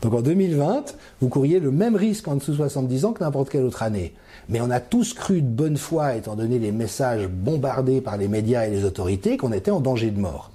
Donc 0.02 0.12
en 0.12 0.20
2020, 0.20 0.96
vous 1.22 1.28
couriez 1.30 1.60
le 1.60 1.70
même 1.70 1.96
risque 1.96 2.28
en 2.28 2.36
dessous 2.36 2.52
de 2.52 2.56
70 2.58 3.06
ans 3.06 3.12
que 3.14 3.24
n'importe 3.24 3.48
quelle 3.48 3.64
autre 3.64 3.82
année. 3.82 4.12
Mais 4.50 4.60
on 4.60 4.70
a 4.70 4.80
tous 4.80 5.14
cru 5.14 5.40
de 5.40 5.48
bonne 5.48 5.78
foi, 5.78 6.16
étant 6.16 6.36
donné 6.36 6.58
les 6.58 6.72
messages 6.72 7.26
bombardés 7.26 8.02
par 8.02 8.18
les 8.18 8.28
médias 8.28 8.66
et 8.66 8.70
les 8.70 8.84
autorités, 8.84 9.38
qu'on 9.38 9.52
était 9.52 9.70
en 9.70 9.80
danger 9.80 10.10
de 10.10 10.20
mort. 10.20 10.50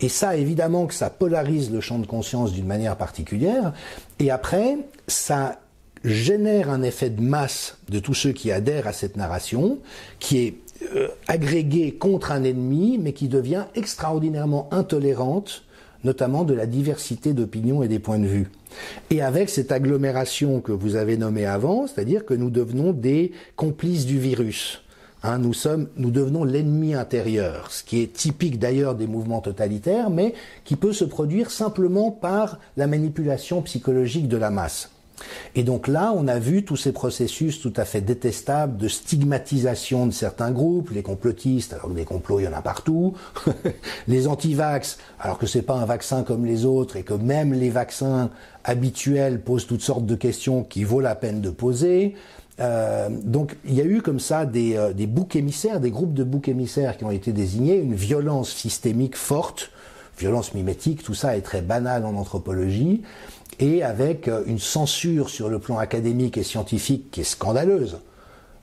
Et 0.00 0.08
ça, 0.08 0.36
évidemment, 0.36 0.86
que 0.86 0.94
ça 0.94 1.10
polarise 1.10 1.70
le 1.70 1.82
champ 1.82 1.98
de 1.98 2.06
conscience 2.06 2.52
d'une 2.52 2.66
manière 2.66 2.96
particulière. 2.96 3.74
Et 4.18 4.30
après, 4.30 4.78
ça 5.06 5.58
génère 6.04 6.70
un 6.70 6.82
effet 6.82 7.10
de 7.10 7.22
masse 7.22 7.78
de 7.88 7.98
tous 7.98 8.14
ceux 8.14 8.32
qui 8.32 8.52
adhèrent 8.52 8.86
à 8.86 8.92
cette 8.92 9.16
narration, 9.16 9.78
qui 10.18 10.38
est 10.38 10.54
euh, 10.94 11.08
agrégé 11.28 11.92
contre 11.92 12.30
un 12.30 12.44
ennemi, 12.44 12.98
mais 12.98 13.12
qui 13.12 13.28
devient 13.28 13.64
extraordinairement 13.74 14.68
intolérante, 14.72 15.64
notamment 16.04 16.44
de 16.44 16.52
la 16.52 16.66
diversité 16.66 17.32
d'opinions 17.32 17.82
et 17.82 17.88
des 17.88 17.98
points 17.98 18.18
de 18.18 18.26
vue. 18.26 18.50
Et 19.10 19.22
avec 19.22 19.48
cette 19.48 19.72
agglomération 19.72 20.60
que 20.60 20.72
vous 20.72 20.96
avez 20.96 21.16
nommée 21.16 21.46
avant, 21.46 21.86
c'est-à-dire 21.86 22.26
que 22.26 22.34
nous 22.34 22.50
devenons 22.50 22.92
des 22.92 23.32
complices 23.56 24.04
du 24.04 24.18
virus. 24.18 24.82
Hein, 25.22 25.38
nous 25.38 25.54
sommes, 25.54 25.88
nous 25.96 26.10
devenons 26.10 26.44
l'ennemi 26.44 26.92
intérieur, 26.92 27.70
ce 27.70 27.82
qui 27.82 28.02
est 28.02 28.12
typique 28.12 28.58
d'ailleurs 28.58 28.94
des 28.94 29.06
mouvements 29.06 29.40
totalitaires, 29.40 30.10
mais 30.10 30.34
qui 30.64 30.76
peut 30.76 30.92
se 30.92 31.06
produire 31.06 31.50
simplement 31.50 32.10
par 32.10 32.58
la 32.76 32.86
manipulation 32.86 33.62
psychologique 33.62 34.28
de 34.28 34.36
la 34.36 34.50
masse. 34.50 34.90
Et 35.54 35.62
donc 35.62 35.88
là, 35.88 36.12
on 36.16 36.26
a 36.26 36.38
vu 36.38 36.64
tous 36.64 36.76
ces 36.76 36.92
processus 36.92 37.60
tout 37.60 37.72
à 37.76 37.84
fait 37.84 38.00
détestables 38.00 38.76
de 38.76 38.88
stigmatisation 38.88 40.06
de 40.06 40.12
certains 40.12 40.50
groupes, 40.50 40.90
les 40.90 41.02
complotistes, 41.02 41.72
alors 41.72 41.88
que 41.88 41.94
des 41.94 42.04
complots, 42.04 42.40
il 42.40 42.44
y 42.44 42.48
en 42.48 42.52
a 42.52 42.62
partout, 42.62 43.14
les 44.08 44.26
anti-vax, 44.26 44.98
alors 45.20 45.38
que 45.38 45.46
c'est 45.46 45.62
pas 45.62 45.74
un 45.74 45.84
vaccin 45.84 46.22
comme 46.24 46.44
les 46.44 46.64
autres 46.64 46.96
et 46.96 47.02
que 47.02 47.14
même 47.14 47.52
les 47.52 47.70
vaccins 47.70 48.30
habituels 48.64 49.40
posent 49.40 49.66
toutes 49.66 49.82
sortes 49.82 50.06
de 50.06 50.14
questions 50.14 50.64
qui 50.64 50.84
vaut 50.84 51.00
la 51.00 51.14
peine 51.14 51.40
de 51.40 51.50
poser. 51.50 52.14
Euh, 52.60 53.08
donc 53.10 53.56
il 53.64 53.74
y 53.74 53.80
a 53.80 53.84
eu 53.84 54.00
comme 54.00 54.20
ça 54.20 54.46
des, 54.46 54.76
euh, 54.76 54.92
des 54.92 55.06
boucs 55.06 55.34
émissaires, 55.34 55.80
des 55.80 55.90
groupes 55.90 56.14
de 56.14 56.22
boucs 56.22 56.48
émissaires 56.48 56.96
qui 56.96 57.04
ont 57.04 57.10
été 57.10 57.32
désignés, 57.32 57.78
une 57.78 57.94
violence 57.94 58.50
systémique 58.50 59.16
forte, 59.16 59.70
violence 60.18 60.54
mimétique, 60.54 61.02
tout 61.02 61.14
ça 61.14 61.36
est 61.36 61.40
très 61.40 61.62
banal 61.62 62.04
en 62.04 62.14
anthropologie 62.14 63.02
et 63.60 63.82
avec 63.82 64.28
euh, 64.28 64.42
une 64.46 64.58
censure 64.58 65.28
sur 65.28 65.48
le 65.48 65.58
plan 65.58 65.78
académique 65.78 66.38
et 66.38 66.42
scientifique 66.42 67.10
qui 67.10 67.20
est 67.20 67.24
scandaleuse. 67.24 67.98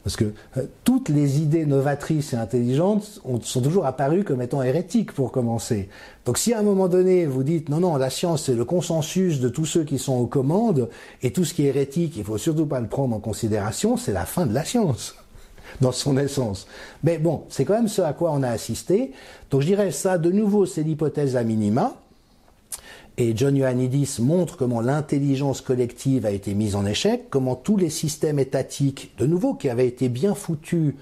Parce 0.04 0.16
que 0.16 0.34
euh, 0.58 0.66
toutes 0.84 1.10
les 1.10 1.40
idées 1.40 1.66
novatrices 1.66 2.34
et 2.34 2.36
intelligentes 2.36 3.22
ont, 3.24 3.40
sont 3.40 3.62
toujours 3.62 3.86
apparues 3.86 4.24
comme 4.24 4.42
étant 4.42 4.64
hérétiques 4.64 5.12
pour 5.12 5.32
commencer. 5.32 5.90
Donc 6.26 6.38
si 6.38 6.54
à 6.54 6.60
un 6.60 6.64
moment 6.64 6.88
donné 6.88 7.26
vous 7.26 7.44
dites 7.44 7.70
non 7.70 7.80
non 7.80 7.98
la 7.98 8.10
science 8.10 8.46
c'est 8.46 8.56
le 8.56 8.66
consensus 8.66 9.40
de 9.40 9.50
tous 9.50 9.66
ceux 9.66 9.84
qui 9.84 10.00
sont 10.00 10.16
aux 10.16 10.28
commandes 10.28 10.90
et 11.22 11.32
tout 11.32 11.46
ce 11.46 11.54
qui 11.54 11.66
est 11.66 11.70
hérétique 11.70 12.16
il 12.18 12.24
faut 12.24 12.40
surtout 12.40 12.66
pas 12.66 12.80
le 12.80 12.88
prendre 12.88 13.16
en 13.16 13.20
considération, 13.20 13.96
c'est 13.98 14.14
la 14.14 14.26
fin 14.26 14.48
de 14.48 14.54
la 14.54 14.66
science 14.66 15.16
dans 15.82 15.92
son 15.92 16.18
essence. 16.18 16.68
Mais 17.04 17.20
bon, 17.20 17.44
c'est 17.50 17.66
quand 17.66 17.76
même 17.76 17.88
ce 17.88 18.02
à 18.02 18.14
quoi 18.14 18.32
on 18.32 18.42
a 18.42 18.50
assisté. 18.50 19.12
Donc 19.52 19.62
je 19.62 19.68
dirais 19.68 19.92
ça 19.92 20.18
de 20.18 20.32
nouveau 20.32 20.66
c'est 20.66 20.84
l'hypothèse 20.84 21.36
à 21.36 21.44
minima. 21.44 22.01
Et 23.18 23.34
John 23.36 23.56
Ioannidis 23.56 24.18
montre 24.20 24.58
comment 24.58 24.82
l'intelligence 24.82 25.62
collective 25.62 26.26
a 26.26 26.32
été 26.32 26.54
mise 26.54 26.76
en 26.76 26.86
échec, 26.86 27.26
comment 27.30 27.56
tous 27.56 27.78
les 27.78 27.90
systèmes 27.90 28.40
étatiques, 28.40 29.12
de 29.18 29.26
nouveau, 29.26 29.54
qui 29.54 29.70
avaient 29.70 29.88
été 29.88 30.10
bien 30.10 30.34
foutus 30.34 30.94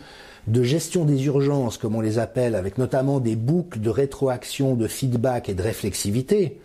de 0.47 0.63
gestion 0.63 1.05
des 1.05 1.25
urgences, 1.25 1.77
comme 1.77 1.95
on 1.95 2.01
les 2.01 2.17
appelle, 2.17 2.55
avec 2.55 2.77
notamment 2.77 3.19
des 3.19 3.35
boucles 3.35 3.79
de 3.79 3.89
rétroaction, 3.89 4.75
de 4.75 4.87
feedback 4.87 5.49
et 5.49 5.53
de 5.53 5.61
réflexivité. 5.61 6.59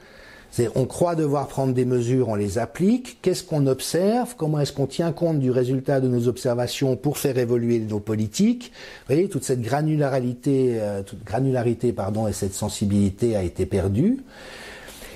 On 0.77 0.87
croit 0.87 1.17
devoir 1.17 1.49
prendre 1.49 1.75
des 1.75 1.85
mesures, 1.85 2.29
on 2.29 2.37
les 2.37 2.59
applique. 2.59 3.19
Qu'est-ce 3.23 3.43
qu'on 3.43 3.67
observe? 3.67 4.37
Comment 4.37 4.61
est-ce 4.61 4.73
qu'on 4.73 4.87
tient 4.87 5.11
compte 5.11 5.41
du 5.41 5.51
résultat 5.51 6.01
de 6.01 6.07
nos 6.07 6.29
observations 6.29 6.97
pour 6.97 7.19
faire 7.19 7.39
évoluer 7.39 7.81
nos 7.81 7.99
politiques? 7.99 8.71
Vous 9.01 9.15
voyez, 9.15 9.29
toute 9.29 9.43
cette 9.43 9.61
granularité, 9.61 10.77
euh, 10.81 11.03
toute 11.03 11.25
granularité 11.25 11.93
pardon, 11.93 12.29
et 12.29 12.33
cette 12.33 12.55
sensibilité 12.55 13.35
a 13.35 13.43
été 13.43 13.67
perdue. 13.67 14.21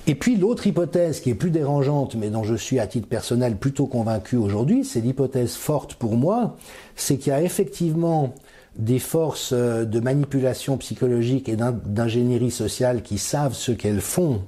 Et 0.09 0.15
puis 0.15 0.37
l'autre 0.37 0.67
hypothèse 0.67 1.21
qui 1.21 1.29
est 1.29 1.35
plus 1.35 1.51
dérangeante, 1.51 2.15
mais 2.15 2.31
dont 2.31 2.43
je 2.43 2.55
suis 2.55 2.81
à 2.81 2.87
titre 2.87 3.07
personnel 3.07 3.57
plutôt 3.57 3.87
convaincu 3.87 4.37
aujourd'hui, 4.37 4.83
c'est 4.83 5.01
l'hypothèse 5.01 5.53
forte 5.53 5.95
pour 5.95 6.17
moi, 6.17 6.57
c'est 6.97 7.19
qu'il 7.19 7.31
y 7.31 7.37
a 7.37 7.43
effectivement 7.43 8.35
des 8.77 9.01
forces 9.01 9.53
euh, 9.53 9.85
de 9.85 10.01
manipulation 10.01 10.79
psychologique 10.79 11.51
et 11.51 11.57
d'ingénierie 11.57 12.51
sociale 12.51 13.03
qui 13.03 13.19
savent 13.19 13.53
ce 13.53 13.71
qu'elles 13.71 14.01
font 14.01 14.41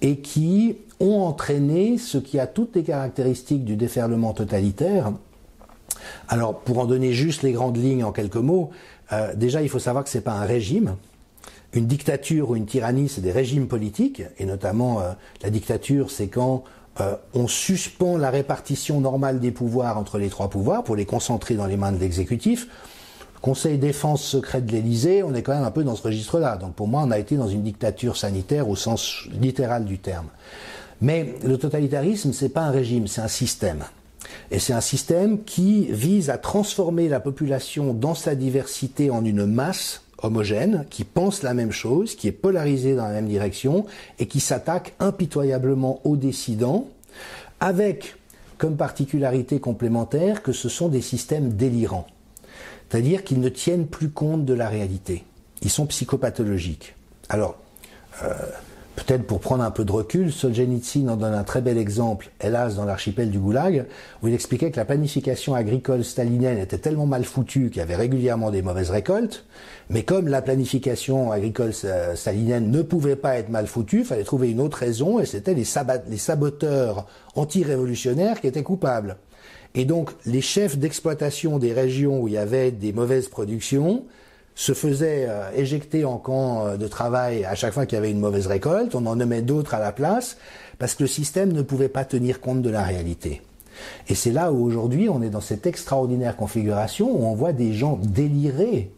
et 0.00 0.20
qui 0.20 0.78
ont 0.98 1.20
entraîné 1.20 1.98
ce 1.98 2.16
qui 2.16 2.38
a 2.38 2.46
toutes 2.46 2.74
les 2.74 2.82
caractéristiques 2.82 3.66
du 3.66 3.76
déferlement 3.76 4.32
totalitaire. 4.32 5.12
Alors, 6.28 6.58
pour 6.58 6.78
en 6.78 6.86
donner 6.86 7.12
juste 7.12 7.42
les 7.42 7.52
grandes 7.52 7.76
lignes 7.76 8.04
en 8.04 8.12
quelques 8.12 8.36
mots, 8.36 8.70
euh, 9.12 9.34
déjà, 9.34 9.60
il 9.60 9.68
faut 9.68 9.78
savoir 9.78 10.04
que 10.04 10.10
c'est 10.10 10.22
pas 10.22 10.32
un 10.32 10.46
régime. 10.46 10.96
Une 11.72 11.86
dictature 11.86 12.50
ou 12.50 12.56
une 12.56 12.66
tyrannie, 12.66 13.08
c'est 13.08 13.20
des 13.20 13.32
régimes 13.32 13.68
politiques, 13.68 14.22
et 14.38 14.44
notamment 14.44 15.00
euh, 15.00 15.12
la 15.42 15.50
dictature, 15.50 16.10
c'est 16.10 16.26
quand 16.26 16.64
euh, 17.00 17.14
on 17.34 17.46
suspend 17.46 18.16
la 18.16 18.30
répartition 18.30 19.00
normale 19.00 19.38
des 19.38 19.52
pouvoirs 19.52 19.96
entre 19.96 20.18
les 20.18 20.28
trois 20.28 20.50
pouvoirs 20.50 20.82
pour 20.82 20.96
les 20.96 21.06
concentrer 21.06 21.54
dans 21.54 21.66
les 21.66 21.76
mains 21.76 21.92
de 21.92 21.98
l'exécutif. 21.98 22.66
Conseil 23.40 23.78
défense 23.78 24.22
secret 24.22 24.60
de 24.60 24.72
l'Élysée, 24.72 25.22
on 25.22 25.32
est 25.34 25.42
quand 25.42 25.54
même 25.54 25.64
un 25.64 25.70
peu 25.70 25.84
dans 25.84 25.94
ce 25.94 26.02
registre-là. 26.02 26.56
Donc 26.56 26.74
pour 26.74 26.88
moi, 26.88 27.02
on 27.06 27.10
a 27.10 27.18
été 27.18 27.36
dans 27.36 27.48
une 27.48 27.62
dictature 27.62 28.16
sanitaire 28.16 28.68
au 28.68 28.76
sens 28.76 29.28
littéral 29.40 29.84
du 29.84 29.98
terme. 29.98 30.26
Mais 31.00 31.36
le 31.44 31.56
totalitarisme, 31.56 32.32
c'est 32.32 32.50
pas 32.50 32.62
un 32.62 32.70
régime, 32.70 33.06
c'est 33.06 33.22
un 33.22 33.28
système. 33.28 33.84
Et 34.50 34.58
c'est 34.58 34.74
un 34.74 34.82
système 34.82 35.44
qui 35.44 35.86
vise 35.86 36.28
à 36.28 36.36
transformer 36.36 37.08
la 37.08 37.20
population 37.20 37.94
dans 37.94 38.14
sa 38.14 38.34
diversité 38.34 39.10
en 39.10 39.24
une 39.24 39.46
masse 39.46 40.02
homogène, 40.22 40.86
qui 40.90 41.04
pense 41.04 41.42
la 41.42 41.54
même 41.54 41.72
chose, 41.72 42.14
qui 42.14 42.28
est 42.28 42.32
polarisée 42.32 42.94
dans 42.94 43.06
la 43.06 43.12
même 43.12 43.28
direction 43.28 43.86
et 44.18 44.26
qui 44.26 44.40
s'attaque 44.40 44.94
impitoyablement 45.00 46.00
aux 46.04 46.16
décidants, 46.16 46.88
avec 47.60 48.16
comme 48.58 48.76
particularité 48.76 49.58
complémentaire 49.58 50.42
que 50.42 50.52
ce 50.52 50.68
sont 50.68 50.88
des 50.88 51.00
systèmes 51.00 51.54
délirants. 51.54 52.06
C'est-à-dire 52.88 53.24
qu'ils 53.24 53.40
ne 53.40 53.48
tiennent 53.48 53.86
plus 53.86 54.10
compte 54.10 54.44
de 54.44 54.52
la 54.52 54.68
réalité. 54.68 55.24
Ils 55.62 55.70
sont 55.70 55.86
psychopathologiques. 55.86 56.94
Alors, 57.28 57.56
euh, 58.22 58.34
Peut-être 58.96 59.26
pour 59.26 59.40
prendre 59.40 59.62
un 59.62 59.70
peu 59.70 59.84
de 59.84 59.92
recul, 59.92 60.32
Solzhenitsyn 60.32 61.08
en 61.08 61.16
donne 61.16 61.32
un 61.32 61.44
très 61.44 61.62
bel 61.62 61.78
exemple, 61.78 62.30
hélas 62.40 62.76
dans 62.76 62.84
l'archipel 62.84 63.30
du 63.30 63.38
Goulag, 63.38 63.86
où 64.22 64.28
il 64.28 64.34
expliquait 64.34 64.70
que 64.70 64.76
la 64.76 64.84
planification 64.84 65.54
agricole 65.54 66.04
stalinienne 66.04 66.58
était 66.58 66.78
tellement 66.78 67.06
mal 67.06 67.24
foutue 67.24 67.70
qu'il 67.70 67.78
y 67.78 67.82
avait 67.82 67.96
régulièrement 67.96 68.50
des 68.50 68.62
mauvaises 68.62 68.90
récoltes, 68.90 69.46
mais 69.88 70.02
comme 70.02 70.28
la 70.28 70.42
planification 70.42 71.32
agricole 71.32 71.72
stalinienne 71.72 72.70
ne 72.70 72.82
pouvait 72.82 73.16
pas 73.16 73.36
être 73.36 73.48
mal 73.48 73.66
foutue, 73.66 74.00
il 74.00 74.04
fallait 74.04 74.24
trouver 74.24 74.50
une 74.50 74.60
autre 74.60 74.78
raison, 74.78 75.18
et 75.18 75.26
c'était 75.26 75.54
les, 75.54 75.66
les 76.08 76.18
saboteurs 76.18 77.06
anti-révolutionnaires 77.36 78.40
qui 78.40 78.48
étaient 78.48 78.62
coupables. 78.62 79.16
Et 79.74 79.84
donc 79.84 80.10
les 80.26 80.40
chefs 80.40 80.76
d'exploitation 80.76 81.58
des 81.58 81.72
régions 81.72 82.20
où 82.20 82.28
il 82.28 82.34
y 82.34 82.38
avait 82.38 82.72
des 82.72 82.92
mauvaises 82.92 83.28
productions, 83.28 84.04
se 84.54 84.72
faisait 84.72 85.26
euh, 85.28 85.50
éjecter 85.54 86.04
en 86.04 86.18
camp 86.18 86.66
euh, 86.66 86.76
de 86.76 86.86
travail 86.86 87.44
à 87.44 87.54
chaque 87.54 87.72
fois 87.72 87.86
qu'il 87.86 87.96
y 87.96 87.98
avait 87.98 88.10
une 88.10 88.20
mauvaise 88.20 88.46
récolte, 88.46 88.94
on 88.94 89.06
en 89.06 89.16
nommait 89.16 89.42
d'autres 89.42 89.74
à 89.74 89.80
la 89.80 89.92
place, 89.92 90.36
parce 90.78 90.94
que 90.94 91.04
le 91.04 91.08
système 91.08 91.52
ne 91.52 91.62
pouvait 91.62 91.88
pas 91.88 92.04
tenir 92.04 92.40
compte 92.40 92.62
de 92.62 92.70
la 92.70 92.82
réalité. 92.82 93.42
Et 94.08 94.14
c'est 94.14 94.32
là 94.32 94.52
où 94.52 94.64
aujourd'hui 94.64 95.08
on 95.08 95.22
est 95.22 95.30
dans 95.30 95.40
cette 95.40 95.66
extraordinaire 95.66 96.36
configuration 96.36 97.10
où 97.10 97.24
on 97.24 97.34
voit 97.34 97.52
des 97.52 97.72
gens 97.72 97.98
délirer, 98.02 98.90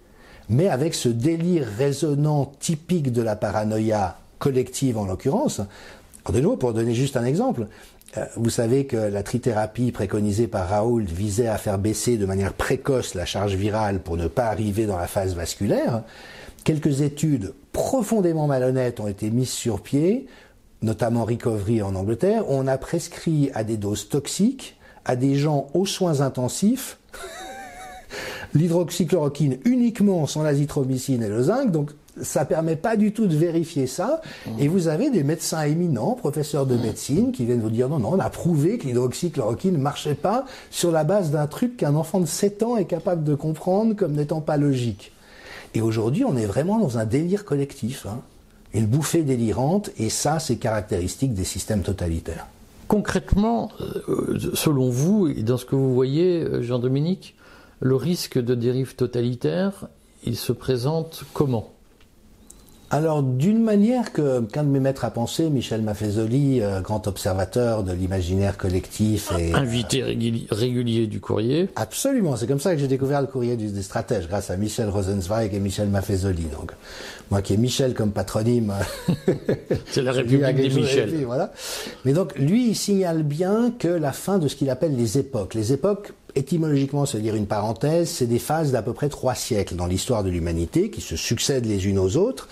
mais 0.48 0.68
avec 0.68 0.94
ce 0.94 1.08
délire 1.08 1.66
résonnant 1.78 2.52
typique 2.58 3.12
de 3.12 3.22
la 3.22 3.36
paranoïa 3.36 4.18
collective 4.38 4.98
en 4.98 5.06
l'occurrence. 5.06 5.60
De 6.32 6.40
nouveau, 6.40 6.56
pour 6.56 6.72
donner 6.72 6.94
juste 6.94 7.16
un 7.16 7.24
exemple, 7.24 7.66
vous 8.36 8.50
savez 8.50 8.86
que 8.86 8.96
la 8.96 9.22
trithérapie 9.22 9.90
préconisée 9.90 10.46
par 10.46 10.68
Raoult 10.68 11.06
visait 11.06 11.46
à 11.46 11.56
faire 11.56 11.78
baisser 11.78 12.18
de 12.18 12.26
manière 12.26 12.52
précoce 12.52 13.14
la 13.14 13.24
charge 13.24 13.54
virale 13.54 14.00
pour 14.00 14.16
ne 14.16 14.26
pas 14.26 14.46
arriver 14.46 14.86
dans 14.86 14.98
la 14.98 15.06
phase 15.06 15.34
vasculaire. 15.34 16.02
Quelques 16.64 17.00
études 17.00 17.54
profondément 17.72 18.46
malhonnêtes 18.46 19.00
ont 19.00 19.08
été 19.08 19.30
mises 19.30 19.50
sur 19.50 19.80
pied, 19.80 20.26
notamment 20.82 21.24
Recovery 21.24 21.80
en 21.80 21.94
Angleterre. 21.94 22.44
On 22.48 22.66
a 22.66 22.76
prescrit 22.76 23.50
à 23.54 23.64
des 23.64 23.78
doses 23.78 24.08
toxiques 24.08 24.76
à 25.04 25.16
des 25.16 25.34
gens 25.34 25.68
aux 25.74 25.86
soins 25.86 26.20
intensifs 26.20 26.98
l'hydroxychloroquine 28.54 29.58
uniquement 29.64 30.26
sans 30.26 30.42
l'azithromycine 30.42 31.22
et 31.22 31.28
le 31.28 31.42
zinc. 31.42 31.70
Donc 31.70 31.90
ça 32.20 32.44
permet 32.44 32.76
pas 32.76 32.96
du 32.96 33.12
tout 33.12 33.26
de 33.26 33.36
vérifier 33.36 33.86
ça. 33.86 34.20
Et 34.58 34.68
vous 34.68 34.88
avez 34.88 35.10
des 35.10 35.22
médecins 35.22 35.62
éminents, 35.62 36.12
professeurs 36.12 36.66
de 36.66 36.76
médecine, 36.76 37.32
qui 37.32 37.44
viennent 37.44 37.60
vous 37.60 37.70
dire 37.70 37.88
non, 37.88 37.98
non, 37.98 38.10
on 38.12 38.18
a 38.18 38.30
prouvé 38.30 38.78
que 38.78 38.86
l'hydroxychloroquine 38.86 39.74
ne 39.74 39.78
marchait 39.78 40.14
pas 40.14 40.44
sur 40.70 40.92
la 40.92 41.04
base 41.04 41.30
d'un 41.30 41.46
truc 41.46 41.76
qu'un 41.76 41.94
enfant 41.94 42.20
de 42.20 42.26
7 42.26 42.62
ans 42.62 42.76
est 42.76 42.84
capable 42.84 43.24
de 43.24 43.34
comprendre 43.34 43.94
comme 43.94 44.12
n'étant 44.12 44.40
pas 44.40 44.56
logique. 44.56 45.12
Et 45.74 45.80
aujourd'hui, 45.80 46.24
on 46.24 46.36
est 46.36 46.46
vraiment 46.46 46.78
dans 46.78 46.98
un 46.98 47.06
délire 47.06 47.44
collectif, 47.44 48.06
hein. 48.06 48.20
une 48.74 48.86
bouffée 48.86 49.22
délirante, 49.22 49.90
et 49.96 50.10
ça, 50.10 50.38
c'est 50.38 50.56
caractéristique 50.56 51.32
des 51.32 51.44
systèmes 51.44 51.82
totalitaires. 51.82 52.46
Concrètement, 52.88 53.70
euh, 53.80 54.38
selon 54.52 54.90
vous, 54.90 55.28
et 55.28 55.42
dans 55.42 55.56
ce 55.56 55.64
que 55.64 55.74
vous 55.74 55.94
voyez, 55.94 56.42
euh, 56.42 56.62
Jean-Dominique, 56.62 57.36
le 57.80 57.96
risque 57.96 58.38
de 58.38 58.54
dérive 58.54 58.96
totalitaire, 58.96 59.88
il 60.24 60.36
se 60.36 60.52
présente 60.52 61.24
comment? 61.32 61.72
Alors, 62.94 63.22
d'une 63.22 63.62
manière 63.62 64.12
que 64.12 64.42
qu'un 64.42 64.64
de 64.64 64.68
mes 64.68 64.78
maîtres 64.78 65.06
a 65.06 65.10
pensé, 65.10 65.48
Michel 65.48 65.80
Maffezoli, 65.80 66.60
euh, 66.60 66.82
grand 66.82 67.06
observateur 67.06 67.84
de 67.84 67.92
l'imaginaire 67.94 68.58
collectif 68.58 69.32
et 69.38 69.54
invité 69.54 70.02
régulier 70.50 71.06
du 71.06 71.18
courrier. 71.18 71.70
Absolument, 71.74 72.36
c'est 72.36 72.46
comme 72.46 72.60
ça 72.60 72.74
que 72.74 72.80
j'ai 72.80 72.88
découvert 72.88 73.22
le 73.22 73.28
courrier 73.28 73.56
des 73.56 73.82
stratèges, 73.82 74.28
grâce 74.28 74.50
à 74.50 74.58
Michel 74.58 74.90
Rosenzweig 74.90 75.54
et 75.54 75.58
Michel 75.58 75.88
Maffezoli. 75.88 76.44
Donc, 76.54 76.72
moi 77.30 77.40
qui 77.40 77.54
ai 77.54 77.56
Michel 77.56 77.94
comme 77.94 78.12
patronyme, 78.12 78.74
c'est 79.90 80.02
la 80.02 80.12
République 80.12 80.54
des 80.54 80.68
Michel. 80.68 81.24
voilà. 81.24 81.50
Mais 82.04 82.12
donc, 82.12 82.36
lui, 82.36 82.68
il 82.68 82.76
signale 82.76 83.22
bien 83.22 83.72
que 83.78 83.88
la 83.88 84.12
fin 84.12 84.38
de 84.38 84.48
ce 84.48 84.54
qu'il 84.54 84.68
appelle 84.68 84.96
les 84.96 85.16
époques. 85.16 85.54
Les 85.54 85.72
époques 85.72 86.12
étymologiquement, 86.34 87.06
cest 87.06 87.22
dire 87.22 87.34
une 87.34 87.46
parenthèse, 87.46 88.08
c'est 88.08 88.26
des 88.26 88.38
phases 88.38 88.72
d'à 88.72 88.82
peu 88.82 88.92
près 88.92 89.08
trois 89.08 89.34
siècles 89.34 89.76
dans 89.76 89.86
l'histoire 89.86 90.24
de 90.24 90.30
l'humanité 90.30 90.90
qui 90.90 91.00
se 91.00 91.16
succèdent 91.16 91.66
les 91.66 91.86
unes 91.86 91.98
aux 91.98 92.16
autres, 92.16 92.48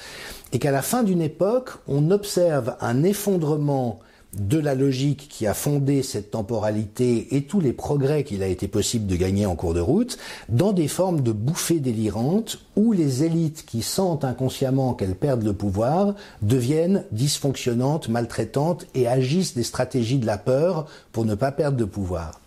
et 0.53 0.59
qu'à 0.59 0.71
la 0.71 0.83
fin 0.83 1.03
d'une 1.03 1.23
époque, 1.23 1.71
on 1.87 2.11
observe 2.11 2.75
un 2.81 3.03
effondrement 3.03 4.01
de 4.39 4.59
la 4.59 4.75
logique 4.75 5.29
qui 5.29 5.47
a 5.47 5.55
fondé 5.55 6.03
cette 6.03 6.31
temporalité 6.31 7.35
et 7.35 7.43
tous 7.43 7.61
les 7.61 7.73
progrès 7.73 8.23
qu'il 8.23 8.43
a 8.43 8.47
été 8.47 8.69
possible 8.69 9.07
de 9.07 9.17
gagner 9.17 9.47
en 9.47 9.57
cours 9.57 9.75
de 9.75 9.81
route 9.81 10.19
dans 10.49 10.73
des 10.73 10.89
formes 10.89 11.21
de 11.21 11.33
bouffées 11.33 11.81
délirantes 11.81 12.61
où 12.77 12.93
les 12.93 13.25
élites 13.25 13.65
qui 13.67 13.83
sentent 13.83 14.25
inconsciemment 14.25 14.95
qu'elles 14.95 15.17
perdent 15.17 15.43
le 15.43 15.53
pouvoir 15.53 16.15
deviennent 16.43 17.05
dysfonctionnantes, 17.11 18.09
maltraitantes 18.09 18.87
et 18.95 19.09
agissent 19.09 19.55
des 19.55 19.65
stratégies 19.65 20.19
de 20.19 20.27
la 20.27 20.39
peur 20.39 20.87
pour 21.13 21.25
ne 21.25 21.35
pas 21.35 21.51
perdre 21.51 21.77
de 21.77 21.85
pouvoir. 21.85 22.40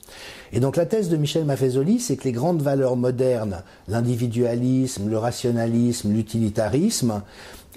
Et 0.52 0.60
donc 0.60 0.78
la 0.78 0.86
thèse 0.86 1.10
de 1.10 1.18
Michel 1.18 1.46
Maffezoli, 1.46 2.00
c'est 2.00 2.16
que 2.16 2.26
les 2.26 2.32
grandes 2.32 2.62
valeurs 2.62 2.96
modernes, 2.96 3.64
l'individualisme, 3.88 5.10
le 5.10 5.18
rationalisme, 5.18 6.12
l'utilitarisme, 6.12 7.22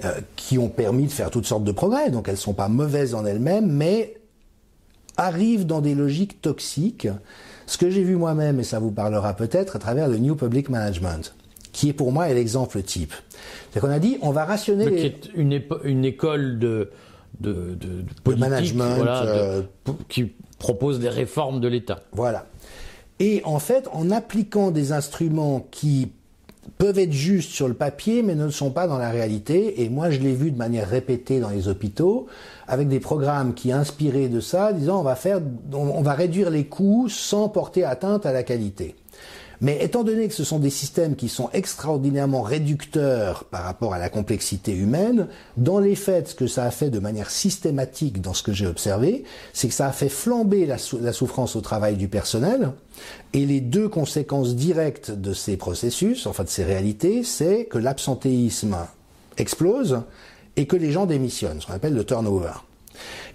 euh, 0.04 0.12
qui 0.36 0.58
ont 0.58 0.68
permis 0.68 1.06
de 1.06 1.12
faire 1.12 1.30
toutes 1.30 1.46
sortes 1.46 1.64
de 1.64 1.72
progrès, 1.72 2.10
donc 2.10 2.28
elles 2.28 2.34
ne 2.34 2.38
sont 2.38 2.52
pas 2.52 2.68
mauvaises 2.68 3.14
en 3.14 3.24
elles-mêmes, 3.24 3.70
mais 3.70 4.14
arrivent 5.16 5.64
dans 5.64 5.80
des 5.80 5.94
logiques 5.94 6.42
toxiques, 6.42 7.08
ce 7.66 7.78
que 7.78 7.88
j'ai 7.88 8.02
vu 8.02 8.16
moi-même, 8.16 8.60
et 8.60 8.64
ça 8.64 8.78
vous 8.78 8.90
parlera 8.90 9.34
peut-être, 9.34 9.76
à 9.76 9.78
travers 9.78 10.08
le 10.08 10.18
New 10.18 10.36
Public 10.36 10.68
Management 10.68 11.34
qui 11.76 11.90
est 11.90 11.92
pour 11.92 12.10
moi 12.10 12.26
l'exemple 12.32 12.82
type. 12.82 13.12
C'est 13.70 13.80
qu'on 13.80 13.90
a 13.90 13.98
dit, 13.98 14.16
on 14.22 14.30
va 14.30 14.46
rationner... 14.46 14.86
Qui 14.86 15.06
est 15.06 15.30
une, 15.34 15.60
une 15.84 16.06
école 16.06 16.58
de, 16.58 16.90
de, 17.40 17.74
de, 17.74 18.34
management 18.34 18.96
euh, 19.04 19.62
qui 20.08 20.32
propose 20.58 21.00
des 21.00 21.08
réformes 21.08 21.60
de 21.60 21.68
l'État. 21.68 22.00
Voilà. 22.12 22.46
Et 23.18 23.42
en 23.44 23.58
fait, 23.58 23.88
en 23.92 24.10
appliquant 24.10 24.70
des 24.70 24.92
instruments 24.92 25.66
qui 25.70 26.10
peuvent 26.78 26.98
être 26.98 27.12
justes 27.12 27.50
sur 27.50 27.68
le 27.68 27.74
papier, 27.74 28.22
mais 28.22 28.34
ne 28.34 28.44
le 28.44 28.50
sont 28.50 28.70
pas 28.70 28.86
dans 28.86 28.98
la 28.98 29.10
réalité. 29.10 29.82
Et 29.82 29.88
moi, 29.88 30.10
je 30.10 30.18
l'ai 30.18 30.34
vu 30.34 30.50
de 30.50 30.58
manière 30.58 30.88
répétée 30.88 31.40
dans 31.40 31.48
les 31.48 31.68
hôpitaux, 31.68 32.26
avec 32.66 32.88
des 32.88 33.00
programmes 33.00 33.54
qui 33.54 33.72
inspiraient 33.72 34.28
de 34.28 34.40
ça, 34.40 34.72
disant 34.72 35.04
on 35.04 35.78
on 35.78 36.02
va 36.02 36.12
réduire 36.12 36.50
les 36.50 36.66
coûts 36.66 37.08
sans 37.08 37.48
porter 37.48 37.84
atteinte 37.84 38.26
à 38.26 38.32
la 38.32 38.42
qualité. 38.42 38.96
Mais 39.60 39.82
étant 39.82 40.04
donné 40.04 40.28
que 40.28 40.34
ce 40.34 40.44
sont 40.44 40.58
des 40.58 40.70
systèmes 40.70 41.16
qui 41.16 41.28
sont 41.28 41.50
extraordinairement 41.52 42.42
réducteurs 42.42 43.44
par 43.44 43.62
rapport 43.64 43.94
à 43.94 43.98
la 43.98 44.08
complexité 44.08 44.72
humaine, 44.72 45.28
dans 45.56 45.78
les 45.78 45.94
faits, 45.94 46.28
ce 46.28 46.34
que 46.34 46.46
ça 46.46 46.64
a 46.64 46.70
fait 46.70 46.90
de 46.90 46.98
manière 46.98 47.30
systématique 47.30 48.20
dans 48.20 48.34
ce 48.34 48.42
que 48.42 48.52
j'ai 48.52 48.66
observé, 48.66 49.24
c'est 49.52 49.68
que 49.68 49.74
ça 49.74 49.86
a 49.86 49.92
fait 49.92 50.08
flamber 50.08 50.66
la, 50.66 50.78
souffrance 51.12 51.56
au 51.56 51.60
travail 51.60 51.96
du 51.96 52.08
personnel. 52.08 52.72
Et 53.32 53.46
les 53.46 53.60
deux 53.60 53.88
conséquences 53.88 54.54
directes 54.54 55.10
de 55.10 55.32
ces 55.32 55.56
processus, 55.56 56.26
enfin 56.26 56.44
de 56.44 56.48
ces 56.48 56.64
réalités, 56.64 57.22
c'est 57.22 57.64
que 57.64 57.78
l'absentéisme 57.78 58.76
explose 59.38 60.02
et 60.56 60.66
que 60.66 60.76
les 60.76 60.92
gens 60.92 61.06
démissionnent, 61.06 61.60
ce 61.60 61.66
qu'on 61.66 61.74
appelle 61.74 61.94
le 61.94 62.04
turnover. 62.04 62.52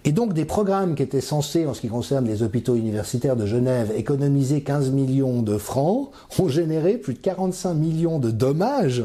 Et 0.03 0.11
donc 0.11 0.33
des 0.33 0.45
programmes 0.45 0.95
qui 0.95 1.03
étaient 1.03 1.21
censés, 1.21 1.65
en 1.65 1.73
ce 1.73 1.81
qui 1.81 1.87
concerne 1.87 2.25
les 2.25 2.43
hôpitaux 2.43 2.75
universitaires 2.75 3.35
de 3.35 3.45
Genève, 3.45 3.91
économiser 3.95 4.61
15 4.61 4.91
millions 4.91 5.41
de 5.41 5.57
francs, 5.57 6.11
ont 6.39 6.47
généré 6.47 6.97
plus 6.97 7.13
de 7.13 7.19
45 7.19 7.73
millions 7.73 8.19
de 8.19 8.31
dommages 8.31 9.03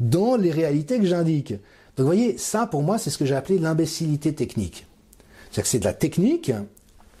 dans 0.00 0.36
les 0.36 0.50
réalités 0.50 0.98
que 0.98 1.06
j'indique. 1.06 1.52
Donc 1.52 2.04
vous 2.04 2.06
voyez, 2.06 2.36
ça 2.38 2.66
pour 2.66 2.82
moi 2.82 2.98
c'est 2.98 3.10
ce 3.10 3.18
que 3.18 3.24
j'ai 3.24 3.36
appelé 3.36 3.58
l'imbécilité 3.58 4.34
technique. 4.34 4.86
C'est-à-dire 5.50 5.62
que 5.62 5.68
c'est 5.68 5.78
de 5.78 5.84
la 5.84 5.94
technique. 5.94 6.52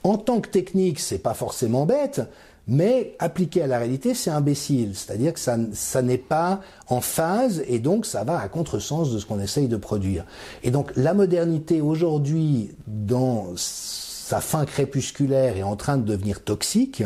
En 0.02 0.18
tant 0.18 0.40
que 0.40 0.48
technique, 0.48 1.00
c'est 1.00 1.18
pas 1.18 1.34
forcément 1.34 1.84
bête, 1.84 2.20
mais 2.68 3.14
appliqué 3.18 3.62
à 3.62 3.66
la 3.66 3.78
réalité, 3.78 4.14
c'est 4.14 4.30
imbécile. 4.30 4.92
C'est-à-dire 4.94 5.32
que 5.32 5.40
ça, 5.40 5.56
ça 5.72 6.02
n'est 6.02 6.18
pas 6.18 6.60
en 6.88 7.00
phase 7.00 7.62
et 7.68 7.78
donc 7.78 8.06
ça 8.06 8.24
va 8.24 8.40
à 8.40 8.48
contresens 8.48 9.12
de 9.12 9.18
ce 9.18 9.26
qu'on 9.26 9.40
essaye 9.40 9.68
de 9.68 9.76
produire. 9.76 10.24
Et 10.64 10.70
donc 10.70 10.90
la 10.96 11.14
modernité 11.14 11.80
aujourd'hui, 11.80 12.70
dans 12.86 13.52
sa 13.56 14.40
fin 14.40 14.64
crépusculaire, 14.64 15.56
est 15.56 15.62
en 15.62 15.76
train 15.76 15.96
de 15.96 16.04
devenir 16.04 16.42
toxique. 16.42 17.04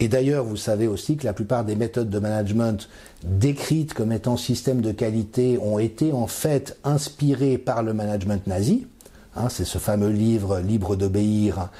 Et 0.00 0.08
d'ailleurs, 0.08 0.44
vous 0.44 0.56
savez 0.56 0.86
aussi 0.86 1.16
que 1.16 1.24
la 1.24 1.32
plupart 1.32 1.64
des 1.64 1.74
méthodes 1.74 2.10
de 2.10 2.18
management 2.18 2.88
décrites 3.24 3.94
comme 3.94 4.12
étant 4.12 4.36
système 4.36 4.82
de 4.82 4.92
qualité 4.92 5.58
ont 5.58 5.78
été 5.78 6.12
en 6.12 6.26
fait 6.26 6.78
inspirées 6.84 7.58
par 7.58 7.82
le 7.82 7.94
management 7.94 8.46
nazi. 8.46 8.86
Hein, 9.34 9.48
c'est 9.48 9.64
ce 9.64 9.78
fameux 9.78 10.10
livre 10.10 10.60
Libre 10.60 10.94
d'obéir 10.94 11.70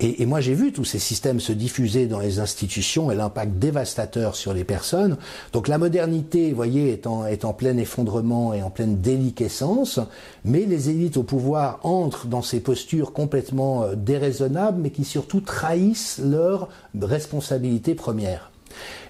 et, 0.00 0.26
moi, 0.26 0.40
j'ai 0.40 0.54
vu 0.54 0.72
tous 0.72 0.84
ces 0.84 1.00
systèmes 1.00 1.40
se 1.40 1.52
diffuser 1.52 2.06
dans 2.06 2.20
les 2.20 2.38
institutions 2.38 3.10
et 3.10 3.16
l'impact 3.16 3.54
dévastateur 3.54 4.36
sur 4.36 4.54
les 4.54 4.62
personnes. 4.62 5.16
Donc 5.52 5.66
la 5.66 5.76
modernité, 5.76 6.50
vous 6.50 6.56
voyez, 6.56 6.92
est 6.92 7.08
en, 7.08 7.26
est 7.26 7.44
en 7.44 7.52
plein 7.52 7.76
effondrement 7.78 8.54
et 8.54 8.62
en 8.62 8.70
pleine 8.70 9.00
déliquescence, 9.00 9.98
mais 10.44 10.66
les 10.66 10.88
élites 10.90 11.16
au 11.16 11.24
pouvoir 11.24 11.80
entrent 11.82 12.26
dans 12.26 12.42
ces 12.42 12.60
postures 12.60 13.12
complètement 13.12 13.82
euh, 13.82 13.94
déraisonnables, 13.96 14.80
mais 14.80 14.90
qui 14.90 15.04
surtout 15.04 15.40
trahissent 15.40 16.20
leur 16.24 16.68
responsabilité 17.00 17.96
première. 17.96 18.52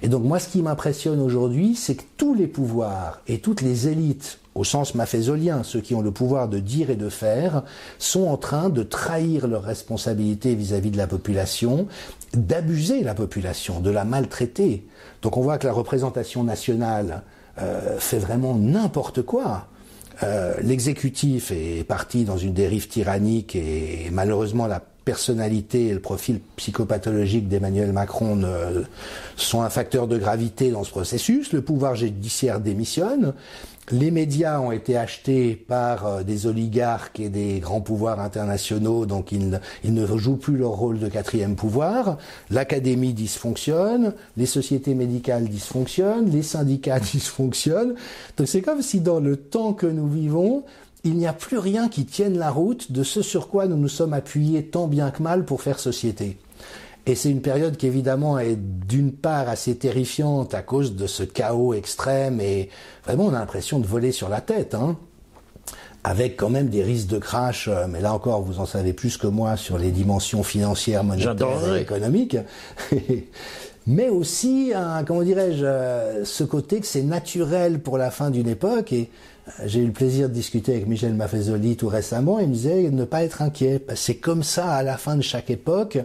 Et 0.00 0.08
donc 0.08 0.22
moi, 0.22 0.38
ce 0.38 0.48
qui 0.48 0.62
m'impressionne 0.62 1.20
aujourd'hui, 1.20 1.74
c'est 1.74 1.96
que 1.96 2.04
tous 2.16 2.32
les 2.34 2.46
pouvoirs 2.46 3.20
et 3.26 3.40
toutes 3.40 3.60
les 3.60 3.88
élites 3.88 4.38
au 4.58 4.64
sens 4.64 4.96
maphésolien, 4.96 5.62
ceux 5.62 5.80
qui 5.80 5.94
ont 5.94 6.00
le 6.00 6.10
pouvoir 6.10 6.48
de 6.48 6.58
dire 6.58 6.90
et 6.90 6.96
de 6.96 7.08
faire, 7.08 7.62
sont 7.98 8.26
en 8.26 8.36
train 8.36 8.70
de 8.70 8.82
trahir 8.82 9.46
leurs 9.46 9.62
responsabilités 9.62 10.56
vis-à-vis 10.56 10.90
de 10.90 10.96
la 10.96 11.06
population, 11.06 11.86
d'abuser 12.34 13.04
la 13.04 13.14
population, 13.14 13.78
de 13.78 13.90
la 13.90 14.04
maltraiter. 14.04 14.84
Donc 15.22 15.36
on 15.36 15.42
voit 15.42 15.58
que 15.58 15.66
la 15.66 15.72
représentation 15.72 16.42
nationale 16.42 17.22
euh, 17.60 17.98
fait 17.98 18.18
vraiment 18.18 18.56
n'importe 18.56 19.22
quoi. 19.22 19.68
Euh, 20.24 20.54
l'exécutif 20.60 21.52
est 21.52 21.84
parti 21.84 22.24
dans 22.24 22.36
une 22.36 22.52
dérive 22.52 22.88
tyrannique 22.88 23.54
et 23.54 24.08
malheureusement 24.10 24.66
la 24.66 24.82
personnalité 25.04 25.86
et 25.86 25.94
le 25.94 26.00
profil 26.00 26.40
psychopathologique 26.56 27.48
d'Emmanuel 27.48 27.92
Macron 27.92 28.42
sont 29.36 29.62
un 29.62 29.70
facteur 29.70 30.06
de 30.06 30.18
gravité 30.18 30.70
dans 30.70 30.84
ce 30.84 30.90
processus. 30.90 31.54
Le 31.54 31.62
pouvoir 31.62 31.94
judiciaire 31.94 32.60
démissionne. 32.60 33.32
Les 33.90 34.10
médias 34.10 34.60
ont 34.60 34.70
été 34.70 34.98
achetés 34.98 35.56
par 35.56 36.06
euh, 36.06 36.22
des 36.22 36.46
oligarques 36.46 37.20
et 37.20 37.30
des 37.30 37.58
grands 37.58 37.80
pouvoirs 37.80 38.20
internationaux, 38.20 39.06
donc 39.06 39.32
ils, 39.32 39.60
ne 39.84 40.06
jouent 40.18 40.36
plus 40.36 40.58
leur 40.58 40.72
rôle 40.72 40.98
de 40.98 41.08
quatrième 41.08 41.56
pouvoir. 41.56 42.18
L'académie 42.50 43.14
dysfonctionne, 43.14 44.12
les 44.36 44.44
sociétés 44.44 44.94
médicales 44.94 45.48
dysfonctionnent, 45.48 46.28
les 46.30 46.42
syndicats 46.42 47.00
dysfonctionnent. 47.12 47.94
Donc 48.36 48.48
c'est 48.48 48.60
comme 48.60 48.82
si 48.82 49.00
dans 49.00 49.20
le 49.20 49.36
temps 49.36 49.72
que 49.72 49.86
nous 49.86 50.08
vivons, 50.08 50.64
il 51.04 51.14
n'y 51.14 51.26
a 51.26 51.32
plus 51.32 51.58
rien 51.58 51.88
qui 51.88 52.04
tienne 52.04 52.36
la 52.36 52.50
route 52.50 52.92
de 52.92 53.02
ce 53.02 53.22
sur 53.22 53.48
quoi 53.48 53.66
nous 53.66 53.76
nous 53.76 53.88
sommes 53.88 54.12
appuyés 54.12 54.64
tant 54.64 54.86
bien 54.86 55.10
que 55.10 55.22
mal 55.22 55.46
pour 55.46 55.62
faire 55.62 55.78
société. 55.78 56.36
Et 57.08 57.14
c'est 57.14 57.30
une 57.30 57.40
période 57.40 57.78
qui 57.78 57.86
évidemment 57.86 58.38
est 58.38 58.56
d'une 58.56 59.12
part 59.12 59.48
assez 59.48 59.76
terrifiante 59.76 60.52
à 60.52 60.60
cause 60.60 60.94
de 60.94 61.06
ce 61.06 61.22
chaos 61.22 61.72
extrême 61.72 62.38
et 62.38 62.68
vraiment 63.04 63.24
on 63.24 63.34
a 63.34 63.38
l'impression 63.38 63.78
de 63.78 63.86
voler 63.86 64.12
sur 64.12 64.28
la 64.28 64.42
tête. 64.42 64.74
Hein 64.74 64.96
avec 66.04 66.36
quand 66.36 66.50
même 66.50 66.68
des 66.68 66.82
risques 66.82 67.08
de 67.08 67.18
crash, 67.18 67.68
euh, 67.68 67.86
mais 67.88 68.00
là 68.00 68.14
encore, 68.14 68.40
vous 68.40 68.60
en 68.60 68.66
savez 68.66 68.92
plus 68.92 69.16
que 69.16 69.26
moi 69.26 69.56
sur 69.56 69.78
les 69.78 69.90
dimensions 69.90 70.42
financières, 70.42 71.02
monétaires 71.02 71.74
et 71.76 71.80
économiques. 71.80 72.36
mais 73.86 74.08
aussi, 74.08 74.72
comment 75.06 75.22
dirais-je, 75.22 75.64
euh, 75.64 76.24
ce 76.24 76.44
côté 76.44 76.80
que 76.80 76.86
c'est 76.86 77.02
naturel 77.02 77.80
pour 77.80 77.98
la 77.98 78.10
fin 78.10 78.30
d'une 78.30 78.48
époque. 78.48 78.92
Et 78.92 79.10
j'ai 79.64 79.80
eu 79.80 79.86
le 79.86 79.92
plaisir 79.92 80.28
de 80.28 80.34
discuter 80.34 80.72
avec 80.72 80.86
Michel 80.86 81.14
Maffezoli 81.14 81.76
tout 81.76 81.88
récemment. 81.88 82.38
Il 82.38 82.48
me 82.48 82.54
disait 82.54 82.90
ne 82.90 83.04
pas 83.04 83.24
être 83.24 83.42
inquiet. 83.42 83.82
C'est 83.94 84.16
comme 84.16 84.42
ça 84.42 84.72
à 84.72 84.82
la 84.82 84.96
fin 84.96 85.16
de 85.16 85.22
chaque 85.22 85.50
époque. 85.50 85.98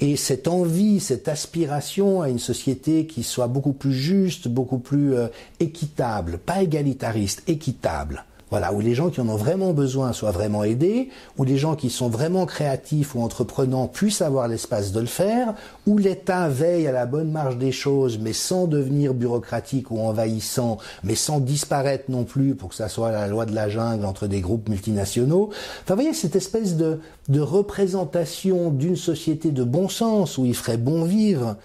Et 0.00 0.16
cette 0.16 0.48
envie, 0.48 1.00
cette 1.00 1.28
aspiration 1.28 2.22
à 2.22 2.28
une 2.28 2.38
société 2.38 3.06
qui 3.06 3.22
soit 3.22 3.46
beaucoup 3.46 3.72
plus 3.72 3.92
juste, 3.92 4.48
beaucoup 4.48 4.78
plus 4.78 5.14
euh, 5.14 5.28
équitable, 5.60 6.38
pas 6.38 6.62
égalitariste, 6.62 7.44
équitable, 7.46 8.24
voilà, 8.52 8.70
où 8.74 8.80
les 8.80 8.94
gens 8.94 9.08
qui 9.08 9.18
en 9.22 9.30
ont 9.30 9.36
vraiment 9.36 9.72
besoin 9.72 10.12
soient 10.12 10.30
vraiment 10.30 10.62
aidés, 10.62 11.08
où 11.38 11.44
les 11.44 11.56
gens 11.56 11.74
qui 11.74 11.88
sont 11.88 12.10
vraiment 12.10 12.44
créatifs 12.44 13.14
ou 13.14 13.22
entreprenants 13.22 13.86
puissent 13.86 14.20
avoir 14.20 14.46
l'espace 14.46 14.92
de 14.92 15.00
le 15.00 15.06
faire, 15.06 15.54
où 15.86 15.96
l'État 15.96 16.50
veille 16.50 16.86
à 16.86 16.92
la 16.92 17.06
bonne 17.06 17.32
marge 17.32 17.56
des 17.56 17.72
choses, 17.72 18.18
mais 18.18 18.34
sans 18.34 18.66
devenir 18.66 19.14
bureaucratique 19.14 19.90
ou 19.90 20.00
envahissant, 20.00 20.76
mais 21.02 21.14
sans 21.14 21.40
disparaître 21.40 22.10
non 22.10 22.24
plus 22.24 22.54
pour 22.54 22.68
que 22.68 22.74
ça 22.74 22.90
soit 22.90 23.10
la 23.10 23.26
loi 23.26 23.46
de 23.46 23.54
la 23.54 23.70
jungle 23.70 24.04
entre 24.04 24.26
des 24.26 24.42
groupes 24.42 24.68
multinationaux. 24.68 25.48
Enfin, 25.84 25.94
vous 25.94 26.02
voyez, 26.02 26.12
cette 26.12 26.36
espèce 26.36 26.76
de, 26.76 27.00
de 27.30 27.40
représentation 27.40 28.68
d'une 28.68 28.96
société 28.96 29.50
de 29.50 29.64
bon 29.64 29.88
sens 29.88 30.36
où 30.36 30.44
il 30.44 30.54
ferait 30.54 30.76
bon 30.76 31.04
vivre, 31.04 31.56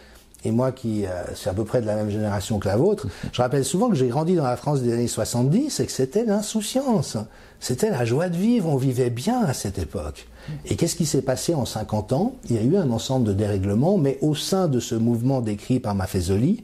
et 0.47 0.51
moi 0.51 0.71
qui 0.71 1.05
euh, 1.05 1.35
suis 1.35 1.49
à 1.49 1.53
peu 1.53 1.65
près 1.65 1.81
de 1.81 1.87
la 1.87 1.95
même 1.95 2.09
génération 2.09 2.57
que 2.57 2.67
la 2.67 2.77
vôtre, 2.77 3.07
je 3.33 3.41
rappelle 3.41 3.65
souvent 3.65 3.89
que 3.89 3.95
j'ai 3.95 4.07
grandi 4.07 4.35
dans 4.35 4.45
la 4.45 4.55
France 4.55 4.81
des 4.81 4.93
années 4.93 5.07
70 5.07 5.81
et 5.81 5.85
que 5.85 5.91
c'était 5.91 6.23
l'insouciance. 6.23 7.17
C'était 7.59 7.89
la 7.89 8.05
joie 8.05 8.29
de 8.29 8.37
vivre, 8.37 8.69
on 8.69 8.77
vivait 8.77 9.09
bien 9.09 9.41
à 9.41 9.53
cette 9.53 9.77
époque. 9.77 10.27
Et 10.65 10.77
qu'est-ce 10.77 10.95
qui 10.95 11.05
s'est 11.05 11.21
passé 11.21 11.53
en 11.53 11.65
50 11.65 12.13
ans? 12.13 12.35
Il 12.49 12.55
y 12.55 12.59
a 12.59 12.61
eu 12.61 12.77
un 12.77 12.89
ensemble 12.91 13.27
de 13.27 13.33
dérèglements, 13.33 13.97
mais 13.97 14.17
au 14.21 14.35
sein 14.35 14.69
de 14.69 14.79
ce 14.79 14.95
mouvement 14.95 15.41
décrit 15.41 15.81
par 15.81 15.93
Maffezoli, 15.93 16.63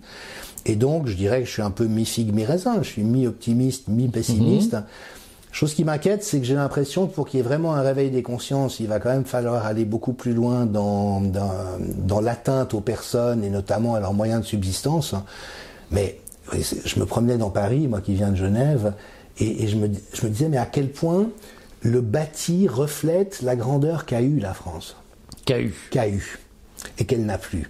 et 0.66 0.76
donc 0.76 1.08
je 1.08 1.16
dirais 1.16 1.42
que 1.42 1.48
je 1.48 1.52
suis 1.52 1.62
un 1.62 1.72
peu 1.72 1.86
mi-figue, 1.86 2.34
mi-raisin, 2.34 2.78
je 2.82 2.88
suis 2.88 3.04
mi-optimiste, 3.04 3.90
mi-pessimiste. 3.90 4.74
Mhm. 4.74 4.84
Chose 5.54 5.76
qui 5.76 5.84
m'inquiète, 5.84 6.24
c'est 6.24 6.40
que 6.40 6.46
j'ai 6.46 6.56
l'impression 6.56 7.06
que 7.06 7.14
pour 7.14 7.28
qu'il 7.28 7.38
y 7.38 7.42
ait 7.42 7.46
vraiment 7.46 7.76
un 7.76 7.82
réveil 7.84 8.10
des 8.10 8.24
consciences, 8.24 8.80
il 8.80 8.88
va 8.88 9.00
quand 9.00 9.12
même 9.12 9.24
falloir 9.24 9.68
aller 9.68 9.86
beaucoup 9.86 10.14
plus 10.14 10.34
loin 10.34 10.66
dans, 10.66 11.22
dans, 11.22 12.22
l'atteinte 12.22 12.74
aux 12.74 12.82
personnes 12.82 13.44
et 13.44 13.52
notamment 13.52 13.94
à 13.94 14.00
leurs 14.00 14.16
moyens 14.16 14.42
de 14.42 14.48
subsistance. 14.48 15.14
Mais 15.92 16.18
je 16.52 17.00
me 17.00 17.06
promenais 17.06 17.38
dans 17.38 17.52
Paris, 17.52 17.88
moi 17.88 18.02
qui 18.02 18.16
viens 18.16 18.32
de 18.32 18.36
Genève, 18.36 18.94
et, 19.40 19.68
je, 19.68 19.78
me, 19.78 19.90
je 20.14 20.26
me 20.26 20.32
disais, 20.32 20.50
mais 20.50 20.58
à 20.58 20.66
quel 20.66 20.90
point 20.90 21.30
le 21.82 22.02
bâti 22.02 22.68
reflète 22.68 23.44
la 23.44 23.56
grandeur 23.56 24.08
qu'a 24.08 24.22
eu 24.22 24.40
la 24.40 24.56
France? 24.56 24.96
Qu'a 25.46 25.60
eu. 25.60 25.76
Qu'a 25.92 26.10
eu. 26.10 26.40
Et 26.98 27.06
qu'elle 27.06 27.28
n'a 27.28 27.38
plus. 27.38 27.70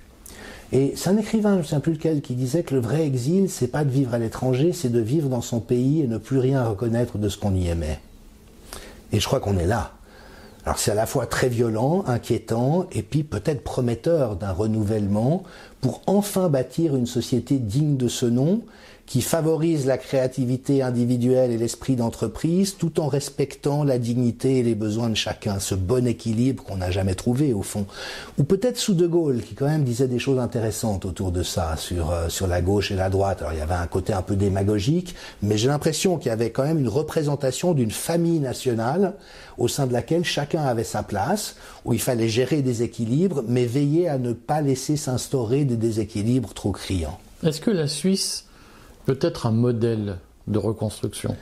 Et 0.76 0.94
c'est 0.96 1.12
un 1.12 1.18
écrivain, 1.18 1.54
je 1.54 1.60
ne 1.60 1.64
sais 1.66 1.80
plus 1.80 1.94
lequel, 1.94 2.22
qui 2.24 2.34
disait 2.34 2.64
que 2.64 2.74
le 2.74 2.82
vrai 2.82 3.06
exil, 3.06 3.48
c'est 3.48 3.68
pas 3.68 3.86
de 3.86 3.92
vivre 3.92 4.16
à 4.16 4.18
l'étranger, 4.18 4.74
c'est 4.74 4.92
de 4.92 5.00
vivre 5.00 5.30
dans 5.30 5.44
son 5.44 5.60
pays 5.60 6.02
et 6.02 6.08
ne 6.08 6.18
plus 6.18 6.40
rien 6.40 6.66
reconnaître 6.66 7.20
de 7.20 7.30
ce 7.30 7.38
qu'on 7.38 7.54
y 7.54 7.68
aimait. 7.68 8.00
Et 9.12 9.20
je 9.20 9.28
crois 9.28 9.40
qu'on 9.40 9.60
est 9.60 9.68
là. 9.68 9.92
Alors 10.66 10.80
c'est 10.80 10.90
à 10.90 10.96
la 10.96 11.06
fois 11.06 11.28
très 11.28 11.48
violent, 11.48 12.04
inquiétant, 12.08 12.88
et 12.92 13.04
puis 13.04 13.22
peut-être 13.22 13.64
prometteur 13.64 14.36
d'un 14.36 14.52
renouvellement 14.52 15.44
pour 15.80 16.02
enfin 16.08 16.50
bâtir 16.50 16.96
une 16.96 17.06
société 17.06 17.60
digne 17.60 17.96
de 17.96 18.08
ce 18.08 18.26
nom, 18.26 18.64
qui 19.06 19.22
favorise 19.22 19.86
la 19.86 19.98
créativité 19.98 20.82
individuelle 20.82 21.52
et 21.52 21.58
l'esprit 21.58 21.96
d'entreprise 21.96 22.78
tout 22.78 23.00
en 23.00 23.08
respectant 23.08 23.84
la 23.84 23.98
dignité 23.98 24.60
et 24.60 24.64
les 24.64 24.76
besoins 24.76 25.10
de 25.10 25.16
chacun, 25.16 25.60
ce 25.60 25.76
bon 25.76 26.08
équilibre 26.08 26.64
qu'on 26.64 26.78
n'a 26.78 26.90
jamais 26.90 27.16
trouvé 27.16 27.54
au 27.54 27.62
fond. 27.62 27.86
Ou 28.38 28.44
peut-être 28.44 28.78
sous 28.78 28.94
De 28.94 29.06
Gaulle 29.06 29.42
qui 29.42 29.56
quand 29.56 29.68
même 29.68 29.84
disait 29.84 30.08
des 30.08 30.20
choses 30.20 30.40
intéressantes 30.40 31.06
autour 31.06 31.32
de 31.32 31.44
ça 31.44 31.76
sur 31.78 32.12
euh, 32.12 32.30
sur 32.30 32.48
la 32.48 32.62
gauche 32.62 32.92
et 32.92 32.96
la 32.96 33.10
droite. 33.10 33.42
Alors 33.42 33.54
il 33.54 33.60
y 33.60 33.62
avait 33.62 33.74
un 33.74 33.88
côté 33.88 34.14
un 34.14 34.22
peu 34.22 34.36
démagogique, 34.36 35.16
mais 35.42 35.58
j'ai 35.58 35.68
l'impression 35.68 36.18
qu'il 36.18 36.30
y 36.30 36.32
avait 36.34 36.52
quand 36.52 36.64
même 36.64 36.80
une 36.80 36.90
représentation 36.90 37.74
d'une 37.74 37.92
famille 37.92 38.40
nationale 38.40 39.14
au 39.58 39.68
sein 39.68 39.86
de 39.86 39.94
laquelle 39.94 40.24
chacun 40.24 40.64
avait 40.64 40.84
sa 40.84 41.04
place, 41.04 41.56
où 41.86 41.94
il 41.94 42.02
fallait 42.02 42.30
gérer 42.30 42.62
des 42.62 42.84
équilibres, 42.84 43.44
mais 43.48 43.66
veiller 43.66 44.08
à 44.08 44.18
ne 44.18 44.34
pas 44.34 44.62
laisser 44.62 44.98
s'instaurer 44.98 45.66
des 45.66 45.78
déséquilibres 45.78 46.54
trop 46.54 46.72
criants. 46.72 47.20
Est-ce 47.44 47.62
que 47.62 47.72
la 47.72 47.88
Suisse 47.88 48.46
peut-être 49.06 49.46
un 49.46 49.52
modèle 49.52 50.18
de 50.48 50.58
reconstruction 50.58 51.36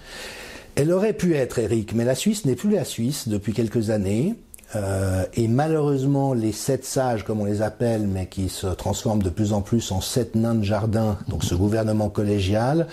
Elle 0.75 0.91
aurait 0.91 1.13
pu 1.13 1.35
être, 1.35 1.59
Eric, 1.59 1.93
mais 1.93 2.05
la 2.05 2.15
Suisse 2.15 2.45
n'est 2.45 2.55
plus 2.55 2.71
la 2.71 2.85
Suisse 2.85 3.27
depuis 3.27 3.53
quelques 3.53 3.89
années. 3.89 4.35
Euh, 4.75 5.25
et 5.33 5.47
malheureusement, 5.47 6.33
les 6.33 6.53
sept 6.53 6.85
sages, 6.85 7.25
comme 7.25 7.41
on 7.41 7.45
les 7.45 7.61
appelle, 7.61 8.07
mais 8.07 8.27
qui 8.27 8.47
se 8.47 8.67
transforment 8.67 9.21
de 9.21 9.29
plus 9.29 9.51
en 9.53 9.61
plus 9.61 9.91
en 9.91 9.99
sept 9.99 10.35
nains 10.35 10.55
de 10.55 10.63
jardin, 10.63 11.17
donc 11.27 11.43
ce 11.43 11.55
gouvernement 11.55 12.09
collégial, 12.09 12.87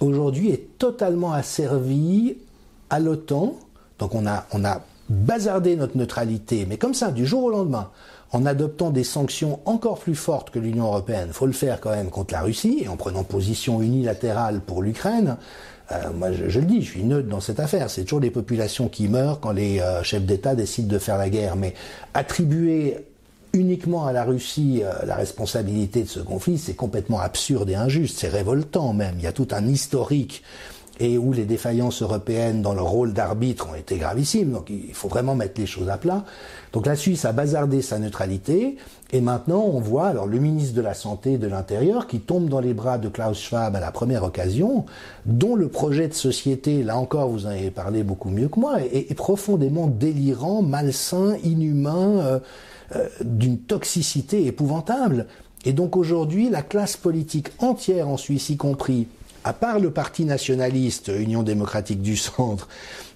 aujourd'hui 0.00 0.50
est 0.50 0.78
totalement 0.78 1.32
asservi 1.32 2.36
à 2.88 2.98
l'OTAN. 2.98 3.54
Donc 4.00 4.14
on 4.14 4.26
a, 4.26 4.46
on 4.52 4.64
a 4.64 4.82
bazardé 5.08 5.76
notre 5.76 5.96
neutralité, 5.96 6.66
mais 6.68 6.78
comme 6.78 6.94
ça, 6.94 7.10
du 7.12 7.26
jour 7.26 7.44
au 7.44 7.50
lendemain. 7.50 7.90
En 8.32 8.46
adoptant 8.46 8.90
des 8.90 9.04
sanctions 9.04 9.60
encore 9.64 9.98
plus 9.98 10.14
fortes 10.14 10.50
que 10.50 10.58
l'Union 10.58 10.84
européenne. 10.84 11.30
Faut 11.32 11.46
le 11.46 11.52
faire 11.52 11.80
quand 11.80 11.90
même 11.90 12.10
contre 12.10 12.34
la 12.34 12.42
Russie 12.42 12.78
et 12.82 12.88
en 12.88 12.96
prenant 12.96 13.24
position 13.24 13.82
unilatérale 13.82 14.60
pour 14.60 14.82
l'Ukraine. 14.82 15.36
Euh, 15.92 16.10
moi, 16.14 16.30
je, 16.32 16.60
le 16.60 16.66
dis, 16.66 16.82
je 16.82 16.90
suis 16.90 17.02
neutre 17.02 17.28
dans 17.28 17.40
cette 17.40 17.58
affaire. 17.58 17.90
C'est 17.90 18.02
toujours 18.04 18.20
les 18.20 18.30
populations 18.30 18.88
qui 18.88 19.08
meurent 19.08 19.40
quand 19.40 19.50
les 19.50 19.80
euh, 19.80 20.02
chefs 20.04 20.24
d'État 20.24 20.54
décident 20.54 20.88
de 20.88 20.98
faire 20.98 21.18
la 21.18 21.28
guerre. 21.28 21.56
Mais 21.56 21.74
attribuer 22.14 22.98
uniquement 23.52 24.06
à 24.06 24.12
la 24.12 24.22
Russie 24.22 24.82
euh, 24.84 24.92
la 25.04 25.16
responsabilité 25.16 26.04
de 26.04 26.08
ce 26.08 26.20
conflit, 26.20 26.58
c'est 26.58 26.74
complètement 26.74 27.20
absurde 27.20 27.68
et 27.70 27.74
injuste. 27.74 28.20
C'est 28.20 28.28
révoltant 28.28 28.92
même. 28.92 29.16
Il 29.18 29.24
y 29.24 29.26
a 29.26 29.32
tout 29.32 29.48
un 29.50 29.66
historique 29.66 30.44
et 31.00 31.16
où 31.16 31.32
les 31.32 31.46
défaillances 31.46 32.02
européennes 32.02 32.60
dans 32.60 32.74
leur 32.74 32.84
rôle 32.84 33.14
d'arbitre 33.14 33.70
ont 33.70 33.74
été 33.74 33.96
gravissimes. 33.96 34.52
Donc 34.52 34.68
il 34.68 34.92
faut 34.92 35.08
vraiment 35.08 35.34
mettre 35.34 35.58
les 35.58 35.66
choses 35.66 35.88
à 35.88 35.96
plat. 35.96 36.24
Donc 36.72 36.86
la 36.86 36.94
Suisse 36.94 37.24
a 37.24 37.32
bazardé 37.32 37.80
sa 37.80 37.98
neutralité 37.98 38.76
et 39.10 39.20
maintenant 39.22 39.62
on 39.62 39.80
voit 39.80 40.08
alors 40.08 40.26
le 40.26 40.38
ministre 40.38 40.74
de 40.74 40.82
la 40.82 40.92
Santé 40.92 41.32
et 41.32 41.38
de 41.38 41.46
l'Intérieur 41.46 42.06
qui 42.06 42.20
tombe 42.20 42.50
dans 42.50 42.60
les 42.60 42.74
bras 42.74 42.98
de 42.98 43.08
Klaus 43.08 43.40
Schwab 43.40 43.74
à 43.74 43.80
la 43.80 43.90
première 43.90 44.24
occasion, 44.24 44.84
dont 45.24 45.56
le 45.56 45.68
projet 45.68 46.06
de 46.06 46.14
société, 46.14 46.82
là 46.82 46.98
encore 46.98 47.30
vous 47.30 47.46
en 47.46 47.50
avez 47.50 47.70
parlé 47.70 48.02
beaucoup 48.02 48.30
mieux 48.30 48.48
que 48.48 48.60
moi, 48.60 48.82
est, 48.82 49.14
profondément 49.14 49.86
délirant, 49.86 50.62
malsain, 50.62 51.36
inhumain, 51.42 52.18
euh, 52.20 52.38
euh, 52.94 53.08
d'une 53.22 53.58
toxicité 53.58 54.46
épouvantable. 54.46 55.26
Et 55.64 55.72
donc 55.72 55.96
aujourd'hui, 55.96 56.50
la 56.50 56.62
classe 56.62 56.96
politique 56.96 57.48
entière 57.58 58.08
en 58.08 58.16
Suisse, 58.16 58.50
y 58.50 58.56
compris 58.56 59.08
à 59.44 59.52
part 59.52 59.78
le 59.78 59.90
parti 59.90 60.24
nationaliste 60.24 61.08
Union 61.08 61.42
démocratique 61.42 62.02
du 62.02 62.16
centre, 62.16 62.68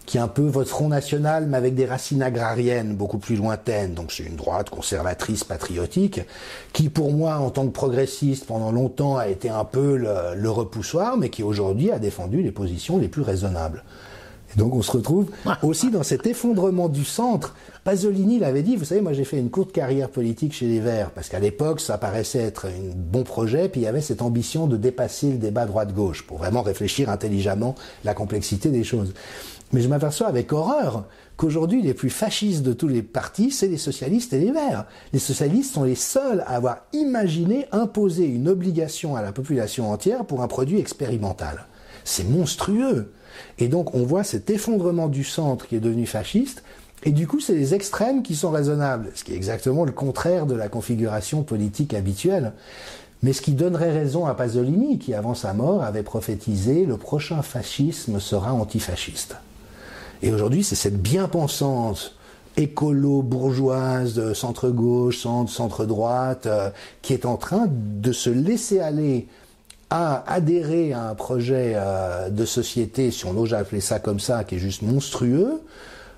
qui 0.07 0.19
est 0.19 0.21
un 0.21 0.29
peu 0.29 0.43
votre 0.43 0.69
Front 0.69 0.89
National, 0.89 1.47
mais 1.47 1.57
avec 1.57 1.75
des 1.75 1.87
racines 1.87 2.23
agrariennes 2.23 2.95
beaucoup 2.95 3.19
plus 3.19 3.37
lointaines, 3.37 3.95
donc 3.95 4.13
c'est 4.13 4.25
une 4.25 4.37
droite 4.37 4.69
conservatrice, 4.69 5.45
patriotique, 5.45 6.21
qui 6.73 6.91
pour 6.91 7.13
moi, 7.13 7.37
en 7.37 7.51
tant 7.51 7.67
que 7.67 7.73
progressiste, 7.73 8.47
pendant 8.47 8.71
longtemps 8.71 9.17
a 9.17 9.29
été 9.29 9.49
un 9.49 9.65
peu 9.65 9.97
le 9.97 10.51
repoussoir, 10.51 11.17
mais 11.17 11.31
qui 11.31 11.43
aujourd'hui 11.43 11.91
a 11.91 11.99
défendu 11.99 12.43
les 12.43 12.53
positions 12.53 12.99
les 12.99 13.09
plus 13.09 13.23
raisonnables 13.23 13.83
donc 14.57 14.75
on 14.75 14.83
se 14.83 14.93
retrouve 14.93 15.31
aussi 15.63 15.91
dans 15.91 16.03
cet 16.03 16.27
effondrement 16.27 16.89
du 16.89 17.05
centre. 17.05 17.55
Pasolini 17.83 18.39
l'avait 18.39 18.63
dit, 18.63 18.77
vous 18.77 18.85
savez, 18.85 19.01
moi 19.01 19.13
j'ai 19.13 19.25
fait 19.25 19.39
une 19.39 19.51
courte 19.51 19.73
carrière 19.73 20.09
politique 20.09 20.53
chez 20.53 20.67
les 20.67 20.81
Verts, 20.81 21.11
parce 21.11 21.29
qu'à 21.29 21.41
l'époque 21.41 21.81
ça 21.81 21.99
paraissait 21.99 22.39
être 22.39 22.67
un 22.67 22.93
bon 22.95 23.25
projet, 23.25 23.69
puis 23.69 23.83
il 23.83 23.85
y 23.85 23.89
avait 23.89 24.01
cette 24.01 24.23
ambition 24.23 24.67
de 24.67 24.77
dépasser 24.77 25.31
le 25.31 25.39
débat 25.39 25.67
droite-gauche, 25.67 26.27
pour 26.27 26.39
vraiment 26.39 26.63
réfléchir 26.63 27.11
intelligemment 27.11 27.75
la 28.05 28.15
complexité 28.15 28.71
des 28.71 28.85
choses. 28.85 29.13
Mais 29.73 29.81
je 29.81 29.89
m'aperçois 29.89 30.29
avec 30.29 30.53
horreur 30.53 31.05
qu'aujourd'hui 31.37 31.83
les 31.83 31.95
plus 31.95 32.11
fascistes 32.11 32.63
de 32.63 32.73
tous 32.73 32.87
les 32.87 33.03
partis, 33.03 33.51
c'est 33.51 33.67
les 33.67 33.77
socialistes 33.77 34.33
et 34.33 34.39
les 34.39 34.53
Verts. 34.53 34.87
Les 35.13 35.19
socialistes 35.19 35.75
sont 35.75 35.83
les 35.83 35.97
seuls 35.97 36.43
à 36.47 36.55
avoir 36.55 36.83
imaginé 36.93 37.67
imposer 37.73 38.25
une 38.25 38.49
obligation 38.49 39.17
à 39.17 39.23
la 39.23 39.33
population 39.33 39.91
entière 39.91 40.27
pour 40.27 40.43
un 40.43 40.49
produit 40.49 40.79
expérimental. 40.79 41.67
C'est 42.05 42.29
monstrueux. 42.29 43.13
Et 43.59 43.69
donc 43.69 43.95
on 43.95 44.05
voit 44.05 44.25
cet 44.25 44.51
effondrement 44.51 45.09
du 45.09 45.25
centre 45.25 45.67
qui 45.67 45.77
est 45.77 45.81
devenu 45.81 46.07
fasciste, 46.07 46.63
et 47.05 47.11
du 47.11 47.27
coup 47.27 47.41
c'est 47.41 47.55
les 47.55 47.75
extrêmes 47.75 48.23
qui 48.23 48.35
sont 48.35 48.51
raisonnables, 48.51 49.11
ce 49.15 49.25
qui 49.25 49.33
est 49.33 49.37
exactement 49.37 49.85
le 49.85 49.93
contraire 49.93 50.47
de 50.47 50.55
la 50.55 50.69
configuration 50.69 51.43
politique 51.43 51.95
habituelle. 51.95 52.53
Mais 53.23 53.33
ce 53.33 53.41
qui 53.41 53.53
donnerait 53.53 53.93
raison 53.93 54.27
à 54.27 54.35
Pasolini, 54.35 54.99
qui 54.99 55.15
avant 55.15 55.35
sa 55.35 55.55
mort 55.55 55.83
avait 55.83 56.03
prophétisé 56.03 56.85
le 56.85 56.99
prochain 56.99 57.41
fascisme 57.43 58.21
sera 58.21 58.53
antifasciste. 58.53 59.37
Et 60.23 60.33
aujourd'hui 60.33 60.65
c'est 60.65 60.75
cette 60.75 61.01
bien-pensance 61.01 62.17
écolo 62.57 63.23
bourgeoise 63.23 64.33
centre-gauche, 64.33 65.19
centre, 65.19 65.51
centre-droite, 65.51 66.47
euh, 66.47 66.71
qui 67.03 67.13
est 67.13 67.27
en 67.27 67.37
train 67.37 67.69
de 67.69 68.13
se 68.13 68.31
laisser 68.31 68.81
aller 68.81 69.27
à 69.91 70.25
adhérer 70.33 70.93
à 70.93 71.09
un 71.09 71.15
projet 71.15 71.73
euh, 71.75 72.31
de 72.31 72.45
société, 72.45 73.11
si 73.11 73.27
on 73.27 73.37
ose 73.37 73.55
appeler 73.55 73.81
ça 73.81 73.99
comme 73.99 74.21
ça, 74.21 74.45
qui 74.45 74.57
est 74.57 74.59
juste 74.59 74.83
monstrueux, 74.83 75.61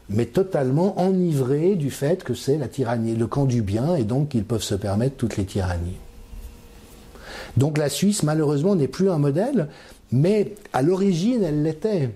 mais 0.08 0.26
totalement 0.26 0.98
enivré 1.00 1.74
du 1.74 1.90
fait 1.90 2.22
que 2.22 2.34
c'est 2.34 2.58
la 2.58 2.68
tyrannie, 2.68 3.16
le 3.16 3.26
camp 3.26 3.44
du 3.44 3.62
bien, 3.62 3.96
et 3.96 4.04
donc 4.04 4.30
qu'ils 4.30 4.44
peuvent 4.44 4.62
se 4.62 4.74
permettre 4.74 5.16
toutes 5.16 5.36
les 5.36 5.44
tyrannies. 5.44 5.98
Donc 7.56 7.78
la 7.78 7.88
Suisse, 7.88 8.22
malheureusement, 8.22 8.76
n'est 8.76 8.88
plus 8.88 9.10
un 9.10 9.18
modèle, 9.18 9.68
mais 10.12 10.54
à 10.72 10.82
l'origine, 10.82 11.42
elle 11.42 11.62
l'était. 11.62 12.10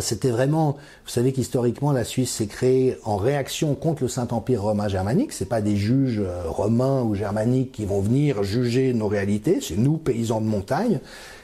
C'était 0.00 0.30
vraiment, 0.30 0.72
vous 1.04 1.10
savez 1.10 1.32
qu'historiquement 1.32 1.92
la 1.92 2.04
Suisse 2.04 2.30
s'est 2.30 2.46
créée 2.46 2.98
en 3.04 3.16
réaction 3.16 3.74
contre 3.74 4.02
le 4.02 4.08
Saint-Empire 4.08 4.62
romain 4.62 4.88
germanique. 4.88 5.32
C'est 5.32 5.48
pas 5.48 5.60
des 5.60 5.76
juges 5.76 6.20
euh, 6.20 6.42
romains 6.46 7.02
ou 7.02 7.14
germaniques 7.14 7.72
qui 7.72 7.84
vont 7.84 8.00
venir 8.00 8.42
juger 8.42 8.92
nos 8.92 9.08
réalités. 9.08 9.60
C'est 9.60 9.76
nous, 9.76 9.96
paysans 9.96 10.40
de 10.40 10.46
montagne. 10.46 11.00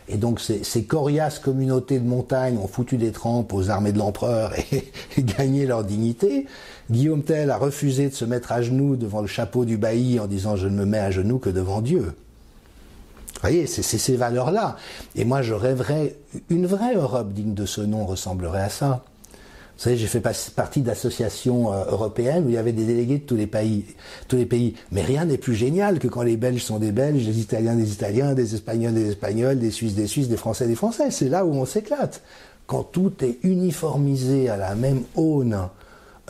Et 0.08 0.16
donc 0.16 0.40
ces, 0.40 0.84
coriaces 0.84 1.38
communautés 1.38 1.98
de 1.98 2.06
montagne 2.06 2.58
ont 2.58 2.68
foutu 2.68 2.98
des 2.98 3.10
trempes 3.10 3.54
aux 3.54 3.70
armées 3.70 3.92
de 3.92 3.98
l'empereur 3.98 4.52
et, 4.72 4.92
et, 5.16 5.22
gagné 5.22 5.64
leur 5.64 5.82
dignité. 5.82 6.46
Guillaume 6.90 7.22
Tell 7.22 7.50
a 7.50 7.56
refusé 7.56 8.08
de 8.08 8.14
se 8.14 8.26
mettre 8.26 8.52
à 8.52 8.60
genoux 8.60 8.96
devant 8.96 9.22
le 9.22 9.26
chapeau 9.26 9.64
du 9.64 9.78
bailli 9.78 10.20
en 10.20 10.26
disant 10.26 10.56
je 10.56 10.68
ne 10.68 10.76
me 10.76 10.84
mets 10.84 10.98
à 10.98 11.10
genoux 11.10 11.38
que 11.38 11.50
devant 11.50 11.80
Dieu 11.80 12.12
voyez, 13.48 13.66
c'est 13.66 13.82
ces 13.82 14.16
valeurs-là. 14.16 14.76
Et 15.16 15.24
moi, 15.24 15.42
je 15.42 15.54
rêverais, 15.54 16.16
une 16.50 16.66
vraie 16.66 16.94
Europe 16.94 17.32
digne 17.32 17.54
de 17.54 17.66
ce 17.66 17.80
nom 17.80 18.06
ressemblerait 18.06 18.62
à 18.62 18.68
ça. 18.68 19.04
Vous 19.76 19.82
savez, 19.82 19.96
j'ai 19.96 20.06
fait 20.06 20.20
partie 20.20 20.82
d'associations 20.82 21.72
euh, 21.72 21.84
européennes 21.90 22.44
où 22.46 22.48
il 22.48 22.54
y 22.54 22.58
avait 22.58 22.72
des 22.72 22.84
délégués 22.84 23.18
de 23.18 23.24
tous 23.24 23.34
les 23.34 23.48
pays, 23.48 23.84
tous 24.28 24.36
les 24.36 24.46
pays. 24.46 24.76
Mais 24.92 25.02
rien 25.02 25.24
n'est 25.24 25.36
plus 25.36 25.54
génial 25.54 25.98
que 25.98 26.06
quand 26.06 26.22
les 26.22 26.36
Belges 26.36 26.62
sont 26.62 26.78
des 26.78 26.92
Belges, 26.92 27.26
les 27.26 27.40
Italiens 27.40 27.74
des 27.74 27.92
Italiens, 27.92 28.34
des 28.34 28.54
Espagnols 28.54 28.94
des 28.94 29.08
Espagnols, 29.08 29.58
des 29.58 29.72
Suisses 29.72 29.96
des 29.96 30.06
Suisses, 30.06 30.28
des 30.28 30.36
Français 30.36 30.68
des 30.68 30.76
Français. 30.76 31.10
C'est 31.10 31.28
là 31.28 31.44
où 31.44 31.52
on 31.54 31.66
s'éclate. 31.66 32.22
Quand 32.68 32.84
tout 32.84 33.12
est 33.22 33.38
uniformisé 33.42 34.48
à 34.48 34.56
la 34.56 34.76
même 34.76 35.02
aune, 35.16 35.58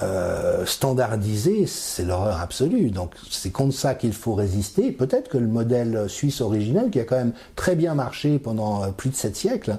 euh, 0.02 0.66
standardisé, 0.66 1.66
c'est 1.66 2.04
l'horreur 2.04 2.40
absolue. 2.40 2.90
Donc 2.90 3.12
c'est 3.30 3.50
contre 3.50 3.74
ça 3.74 3.94
qu'il 3.94 4.12
faut 4.12 4.34
résister. 4.34 4.90
Peut-être 4.90 5.28
que 5.28 5.38
le 5.38 5.46
modèle 5.46 6.08
suisse 6.08 6.40
originel, 6.40 6.90
qui 6.90 6.98
a 6.98 7.04
quand 7.04 7.16
même 7.16 7.32
très 7.54 7.76
bien 7.76 7.94
marché 7.94 8.38
pendant 8.40 8.82
euh, 8.82 8.88
plus 8.88 9.10
de 9.10 9.14
sept 9.14 9.36
siècles, 9.36 9.78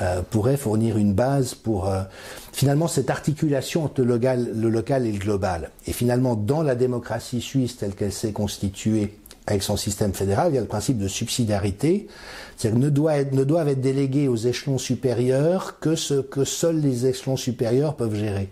euh, 0.00 0.22
pourrait 0.30 0.56
fournir 0.56 0.96
une 0.96 1.12
base 1.12 1.54
pour 1.54 1.92
finalement 2.52 2.88
cette 2.88 3.10
articulation 3.10 3.84
entre 3.84 4.00
le 4.02 4.16
local 4.68 5.06
et 5.06 5.12
le 5.12 5.18
global. 5.18 5.70
Et 5.86 5.92
finalement, 5.92 6.34
dans 6.34 6.62
la 6.62 6.74
démocratie 6.74 7.40
suisse 7.40 7.76
telle 7.76 7.94
qu'elle 7.94 8.12
s'est 8.12 8.32
constituée 8.32 9.18
avec 9.46 9.62
son 9.62 9.76
système 9.76 10.12
fédéral, 10.12 10.52
il 10.52 10.54
y 10.54 10.58
a 10.58 10.60
le 10.60 10.66
principe 10.66 10.98
de 10.98 11.08
subsidiarité, 11.08 12.06
c'est-à-dire 12.56 12.78
que 12.78 13.34
ne, 13.34 13.44
doivent 13.44 13.68
être 13.68 13.80
délégués 13.80 14.28
aux 14.28 14.36
échelons 14.36 14.78
supérieurs 14.78 15.80
que 15.80 15.96
ce 15.96 16.14
que 16.14 16.44
seuls 16.44 16.80
les 16.80 17.06
échelons 17.06 17.36
supérieurs 17.36 17.96
peuvent 17.96 18.14
gérer. 18.14 18.50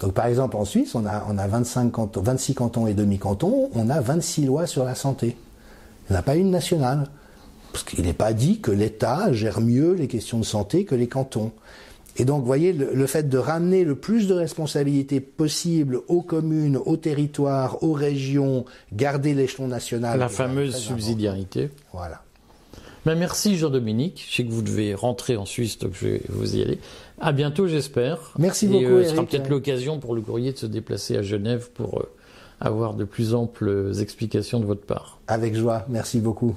Donc 0.00 0.14
par 0.14 0.26
exemple 0.26 0.56
en 0.56 0.64
Suisse, 0.64 0.94
on 0.94 1.06
a, 1.06 1.24
on 1.28 1.38
a 1.38 1.46
25 1.46 1.92
cantons, 1.92 2.22
26 2.22 2.54
cantons 2.54 2.86
et 2.88 2.94
demi-cantons, 2.94 3.70
on 3.74 3.88
a 3.88 4.00
26 4.00 4.46
lois 4.46 4.66
sur 4.66 4.84
la 4.84 4.96
santé. 4.96 5.36
Il 6.08 6.12
n'y 6.12 6.16
en 6.16 6.20
a 6.20 6.22
pas 6.22 6.34
une 6.34 6.50
nationale. 6.50 7.08
Parce 7.72 7.84
qu'il 7.84 8.04
n'est 8.04 8.12
pas 8.12 8.34
dit 8.34 8.60
que 8.60 8.70
l'État 8.70 9.32
gère 9.32 9.60
mieux 9.60 9.94
les 9.94 10.06
questions 10.06 10.38
de 10.38 10.44
santé 10.44 10.84
que 10.84 10.94
les 10.94 11.08
cantons. 11.08 11.52
Et 12.18 12.24
donc, 12.24 12.40
vous 12.40 12.46
voyez, 12.46 12.72
le, 12.72 13.06
fait 13.06 13.28
de 13.28 13.38
ramener 13.38 13.84
le 13.84 13.94
plus 13.94 14.28
de 14.28 14.34
responsabilités 14.34 15.20
possible 15.20 16.00
aux 16.08 16.20
communes, 16.20 16.76
aux 16.76 16.98
territoires, 16.98 17.82
aux 17.82 17.92
régions, 17.92 18.66
garder 18.92 19.34
l'échelon 19.34 19.66
national. 19.66 20.18
La 20.18 20.28
fameuse 20.28 20.76
subsidiarité. 20.76 21.70
Voilà. 21.92 22.22
Ben 23.04 23.16
merci 23.16 23.56
Jean-Dominique. 23.56 24.24
Je 24.28 24.36
sais 24.36 24.44
que 24.44 24.50
vous 24.52 24.62
devez 24.62 24.94
rentrer 24.94 25.36
en 25.36 25.44
Suisse, 25.44 25.78
donc 25.78 25.92
je 25.94 26.06
vais 26.06 26.22
vous 26.28 26.56
y 26.56 26.62
aller. 26.62 26.78
À 27.20 27.32
bientôt, 27.32 27.66
j'espère. 27.66 28.32
Merci 28.38 28.68
beaucoup. 28.68 28.84
Euh, 28.84 29.04
ce 29.04 29.10
sera 29.10 29.24
peut-être 29.24 29.48
l'occasion 29.48 29.98
pour 29.98 30.14
le 30.14 30.20
courrier 30.20 30.52
de 30.52 30.58
se 30.58 30.66
déplacer 30.66 31.16
à 31.16 31.22
Genève 31.22 31.70
pour 31.74 32.00
euh, 32.00 32.08
avoir 32.60 32.94
de 32.94 33.04
plus 33.04 33.34
amples 33.34 33.92
explications 34.00 34.60
de 34.60 34.66
votre 34.66 34.86
part. 34.86 35.18
Avec 35.26 35.56
joie. 35.56 35.84
Merci 35.88 36.20
beaucoup. 36.20 36.54